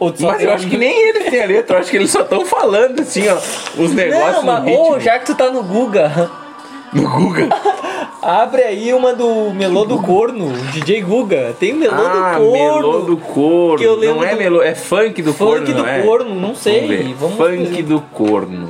Mas 0.00 0.20
eu 0.42 0.50
um- 0.50 0.52
acho 0.54 0.68
que 0.68 0.76
nem 0.76 1.08
eles 1.08 1.24
têm 1.30 1.42
a 1.42 1.46
letra, 1.46 1.76
eu 1.76 1.80
acho 1.80 1.90
que 1.90 1.96
eles 1.96 2.10
só 2.10 2.20
estão 2.22 2.44
falando 2.44 3.00
assim, 3.00 3.28
ó, 3.28 3.36
os 3.82 3.92
negócios 3.92 4.44
Não, 4.44 4.60
no 4.60 4.64
mas, 4.64 4.78
ô, 4.78 5.00
já 5.00 5.18
que 5.18 5.26
tu 5.26 5.34
tá 5.34 5.50
no 5.50 5.62
Guga, 5.62 6.30
No 6.92 7.02
Guga. 7.08 7.48
abre 8.22 8.62
aí 8.62 8.94
uma 8.94 9.12
do 9.12 9.50
Melô 9.52 9.84
do 9.84 9.98
Corno, 10.00 10.50
DJ 10.72 11.02
Guga. 11.02 11.54
Tem 11.60 11.74
Melô 11.74 11.92
ah, 11.94 12.34
do 12.38 12.38
Corno. 12.38 12.52
melô 12.52 13.00
do 13.00 13.16
corno. 13.18 13.76
Que 13.78 13.84
eu 13.84 13.94
lembro 13.94 14.16
não 14.16 14.24
é 14.24 14.34
melô, 14.34 14.62
é 14.62 14.74
funk 14.74 15.20
do 15.20 15.34
corno, 15.34 15.56
Funk 15.66 15.72
do 15.74 15.78
não 15.82 15.86
é? 15.88 16.00
corno, 16.00 16.34
não 16.34 16.54
sei. 16.54 16.80
Vamos 16.80 16.88
ver. 16.96 17.14
Vamos 17.14 17.36
funk 17.36 17.74
ver. 17.74 17.82
do 17.82 18.00
corno. 18.00 18.68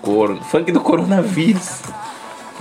Corno. 0.00 0.40
Funk 0.42 0.72
do 0.72 0.80
coronavírus. 0.80 1.82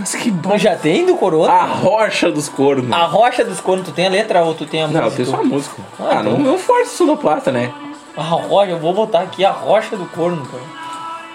Mas 0.02 0.16
que 0.16 0.32
bom. 0.32 0.58
Já 0.58 0.76
tem 0.76 1.06
do 1.06 1.16
Corona? 1.16 1.52
A 1.54 1.64
rocha 1.66 2.30
dos 2.32 2.50
cornos. 2.50 2.92
A 2.92 3.06
Rocha 3.06 3.46
dos 3.46 3.62
Cornos, 3.62 3.86
tu 3.88 3.94
tem 3.94 4.08
a 4.08 4.10
letra 4.10 4.44
ou 4.44 4.54
tu 4.56 4.66
tem 4.66 4.82
a 4.84 4.88
Não, 4.88 5.04
música? 5.04 5.24
tem 5.24 5.32
só 5.32 5.40
a 5.40 5.44
música. 5.44 5.82
Ah, 6.00 6.04
Ah, 6.10 6.16
não, 6.24 6.32
então. 6.34 6.44
não 6.44 6.58
force 6.58 6.96
sonoplasta, 6.98 7.52
né? 7.52 7.72
A 8.18 8.22
Rocha, 8.22 8.72
eu 8.72 8.80
vou 8.80 8.94
botar 8.94 9.20
aqui 9.22 9.46
a 9.46 9.52
Rocha 9.52 9.96
do 9.96 10.06
Corno, 10.08 10.44
cara. 10.46 10.64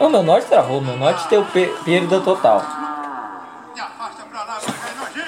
Não, 0.00 0.10
meu 0.10 0.22
norte 0.22 0.46
travou, 0.48 0.80
meu 0.80 0.96
norte 0.96 1.26
tem 1.28 1.38
o 1.38 1.44
pe- 1.44 1.72
perda 1.84 2.20
total. 2.20 2.60
Me 3.74 3.80
afasta 3.80 4.22
pra 4.30 4.40
lá, 4.44 4.58
vai 4.60 4.74
cair 4.74 4.96
nojinho. 4.98 5.24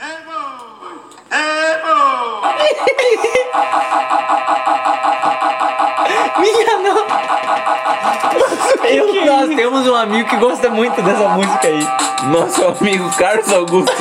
Ei, 0.00 0.16
boi. 0.24 0.34
Ei, 1.30 1.76
boi. 1.82 2.38
Minha 6.38 6.78
nossa! 6.78 8.86
Eu, 8.86 9.24
nós 9.26 9.48
temos 9.54 9.86
um 9.86 9.94
amigo 9.94 10.28
que 10.28 10.36
gosta 10.36 10.68
muito 10.70 11.00
dessa 11.02 11.28
música 11.28 11.66
aí. 11.66 11.86
Nosso 12.24 12.64
amigo 12.64 13.10
Carlos 13.16 13.52
Augusto. 13.52 13.92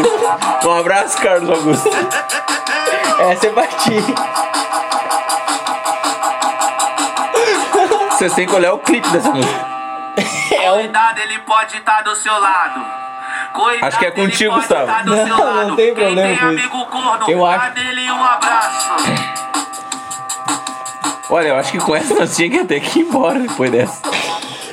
Um 0.66 0.80
abraço, 0.80 1.18
Carlos 1.22 1.50
Augusto. 1.50 1.90
Essa 3.20 3.48
é 3.48 3.68
ti. 3.78 4.04
Vocês 8.12 8.34
têm 8.34 8.48
que 8.48 8.56
olhar 8.56 8.74
o 8.74 8.80
clipe 8.80 9.08
dessa 9.10 9.30
música. 9.30 9.68
É 10.52 10.72
um... 10.72 10.76
Cuidado, 10.80 11.20
ele 11.20 11.40
pode 11.40 11.78
estar 11.78 12.02
do 12.04 12.16
seu 12.16 12.34
lado. 12.40 12.84
Cuidado, 13.54 13.88
Acho 13.88 14.00
que 14.00 14.06
é 14.06 14.08
ele 14.10 14.22
contigo, 14.22 14.54
pode 14.54 14.68
Gustavo. 14.68 14.88
tá 14.88 15.02
do 15.04 15.16
Não, 15.16 15.28
seu 15.28 15.38
não 15.38 15.56
lado. 15.56 15.76
tem 15.76 15.94
Quem 15.94 16.06
problema 16.06 16.50
tem 16.56 16.70
com 16.70 16.78
isso. 16.78 16.86
corno, 16.88 17.30
Eu 17.30 17.46
acho- 17.46 17.72
Olha, 21.30 21.50
eu 21.50 21.56
acho 21.56 21.72
que 21.72 21.78
com 21.80 21.96
essa 21.96 22.14
nós 22.14 22.36
tinha 22.36 22.50
que 22.50 22.58
até 22.58 22.80
que 22.80 23.00
ir 23.00 23.04
embora 23.04 23.40
depois 23.40 23.70
dessa. 23.72 24.02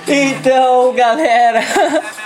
Então, 0.06 0.92
galera, 0.94 1.60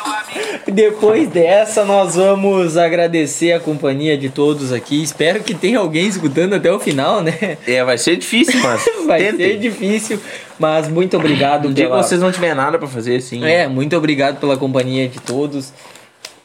depois 0.66 1.28
dessa 1.28 1.84
nós 1.84 2.16
vamos 2.16 2.76
agradecer 2.76 3.52
a 3.52 3.60
companhia 3.60 4.18
de 4.18 4.28
todos 4.28 4.72
aqui. 4.72 5.02
Espero 5.02 5.42
que 5.42 5.54
tenha 5.54 5.78
alguém 5.78 6.06
escutando 6.06 6.54
até 6.54 6.70
o 6.72 6.78
final, 6.78 7.22
né? 7.22 7.56
É, 7.66 7.82
vai 7.84 7.96
ser 7.96 8.16
difícil, 8.16 8.60
mas 8.60 8.84
Vai 9.06 9.20
tentem. 9.22 9.46
ser 9.52 9.58
difícil, 9.58 10.20
mas 10.58 10.88
muito 10.88 11.16
obrigado 11.16 11.68
Um 11.68 11.72
dia 11.72 11.84
que 11.86 11.90
pela... 11.90 12.02
vocês 12.02 12.20
não 12.20 12.32
tiverem 12.32 12.56
nada 12.56 12.78
pra 12.78 12.88
fazer 12.88 13.16
assim. 13.16 13.44
É, 13.44 13.66
muito 13.68 13.96
obrigado 13.96 14.38
pela 14.40 14.56
companhia 14.56 15.08
de 15.08 15.20
todos. 15.20 15.72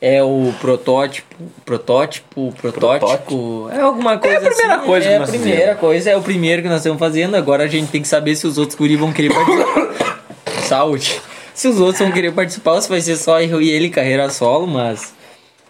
É 0.05 0.21
o 0.21 0.53
protótipo, 0.59 1.33
protótipo, 1.63 2.53
protótipo, 2.61 3.69
é 3.71 3.79
alguma 3.79 4.17
coisa 4.17 4.35
a 4.35 4.41
primeira 4.41 4.75
assim. 4.75 4.85
coisa 4.85 5.05
é 5.05 5.09
que 5.09 5.15
a 5.15 5.19
nós 5.19 5.29
primeira 5.29 5.59
fizemos. 5.59 5.79
coisa, 5.79 6.09
é 6.09 6.17
o 6.17 6.21
primeiro 6.21 6.61
que 6.61 6.67
nós 6.67 6.79
estamos 6.79 6.99
fazendo. 6.99 7.35
Agora 7.35 7.63
a 7.63 7.67
gente 7.67 7.89
tem 7.89 8.01
que 8.01 8.07
saber 8.09 8.35
se 8.35 8.45
os 8.45 8.57
outros 8.57 8.77
guri 8.77 8.97
vão 8.97 9.13
querer 9.13 9.33
participar. 9.33 10.19
Saúde. 10.67 11.21
Se 11.53 11.69
os 11.69 11.79
outros 11.79 11.99
vão 11.99 12.11
querer 12.11 12.33
participar, 12.33 12.81
se 12.81 12.89
vai 12.89 12.99
ser 12.99 13.15
só 13.15 13.39
eu 13.39 13.61
e 13.61 13.69
ele 13.69 13.89
carreira 13.89 14.29
solo, 14.29 14.67
mas 14.67 15.13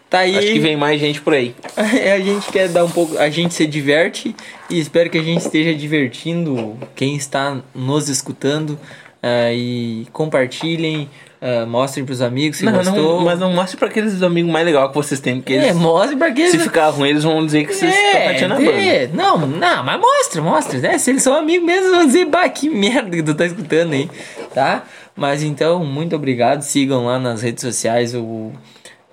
tá 0.10 0.20
aí. 0.20 0.36
Acho 0.36 0.48
que 0.48 0.60
vem 0.60 0.76
mais 0.76 1.00
gente 1.00 1.22
por 1.22 1.36
aí. 1.36 1.54
a 1.78 2.20
gente 2.20 2.52
quer 2.52 2.68
dar 2.70 2.86
um 2.86 2.90
pouco, 2.90 3.16
a 3.20 3.30
gente 3.30 3.54
se 3.54 3.68
diverte 3.68 4.36
e 4.68 4.80
espero 4.80 5.12
que 5.12 5.18
a 5.20 5.24
gente 5.24 5.42
esteja 5.42 5.76
divertindo 5.76 6.76
quem 6.96 7.16
está 7.16 7.62
nos 7.76 8.10
escutando 8.10 8.80
ah, 9.22 9.54
e 9.54 10.08
compartilhem, 10.12 11.08
ah, 11.46 11.66
mostrem 11.66 12.06
pros 12.06 12.22
amigos 12.22 12.58
se 12.60 12.64
Não, 12.66 12.72
gostou. 12.72 12.96
não, 13.18 13.26
mas 13.26 13.38
não 13.38 13.52
mostre 13.52 13.76
pra 13.76 13.90
aqueles 13.90 14.24
amigos 14.24 14.50
mais 14.50 14.66
legais 14.66 14.88
que 14.88 14.94
vocês 14.96 15.20
têm, 15.20 15.36
porque 15.42 15.52
eles, 15.54 15.68
É, 15.68 15.74
mostre 15.74 16.16
pra 16.16 16.32
quem 16.32 16.50
se 16.50 16.58
ficar 16.58 16.88
ruim, 16.90 17.10
eles 17.10 17.24
vão 17.24 17.46
dizer 17.46 17.66
que 17.68 17.74
vocês 17.74 17.94
estão 17.94 18.22
pateando 18.22 18.54
a 18.54 18.58
banda. 18.58 18.72
é, 18.72 19.10
não, 19.14 19.38
não, 19.46 19.84
mas 19.84 20.00
mostra, 20.00 20.42
mostra, 20.42 20.80
né? 20.80 20.98
Se 20.98 21.10
eles 21.10 21.22
são 21.22 21.36
amigos 21.36 21.66
mesmo, 21.66 21.92
vão 21.92 22.06
dizer, 22.06 22.26
bah, 22.26 22.48
que 22.48 22.70
merda 22.70 23.10
que 23.10 23.22
tu 23.24 23.36
tá 23.36 23.46
escutando 23.46 23.92
aí, 23.94 24.10
tá? 24.54 24.84
Mas 25.16 25.44
então, 25.44 25.84
muito 25.84 26.16
obrigado, 26.16 26.62
sigam 26.62 27.06
lá 27.06 27.20
nas 27.20 27.42
redes 27.42 27.62
sociais 27.62 28.16
o, 28.16 28.52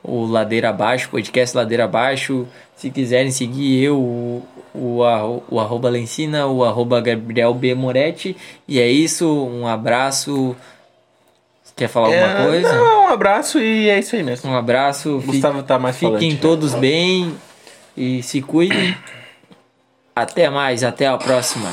o 0.03 0.25
Ladeira 0.25 0.71
Abaixo, 0.71 1.11
podcast 1.11 1.57
Ladeira 1.57 1.85
Abaixo, 1.85 2.47
se 2.77 2.91
quiserem 2.91 3.31
seguir 3.31 3.83
eu, 3.83 3.99
o, 3.99 4.43
o, 4.73 5.03
arro- 5.03 5.43
o 5.51 5.59
arroba 5.61 5.91
Lencina, 5.91 6.47
o 6.47 6.65
arroba 6.65 7.01
Gabriel 7.01 7.53
B. 7.53 7.75
Moretti, 7.75 8.35
e 8.69 8.79
é 8.81 8.89
isso, 8.89 9.27
um 9.29 9.67
abraço, 9.67 10.57
quer 11.81 11.89
falar 11.89 12.07
alguma 12.09 12.43
É, 12.43 12.47
coisa? 12.47 12.73
Não, 12.75 13.05
um 13.05 13.09
abraço 13.09 13.59
e 13.59 13.89
é 13.89 13.99
isso 13.99 14.15
aí 14.15 14.23
mesmo. 14.23 14.51
Um 14.51 14.57
abraço, 14.57 15.23
Gustavo 15.27 15.63
tá 15.63 15.79
mais 15.79 15.97
Fiquem 15.97 16.13
falante. 16.13 16.37
todos 16.37 16.75
bem 16.75 17.35
e 17.97 18.23
se 18.23 18.41
cuidem. 18.43 18.97
Até 20.15 20.51
mais, 20.51 20.85
até 20.85 21.07
a 21.07 21.17
próxima. 21.17 21.71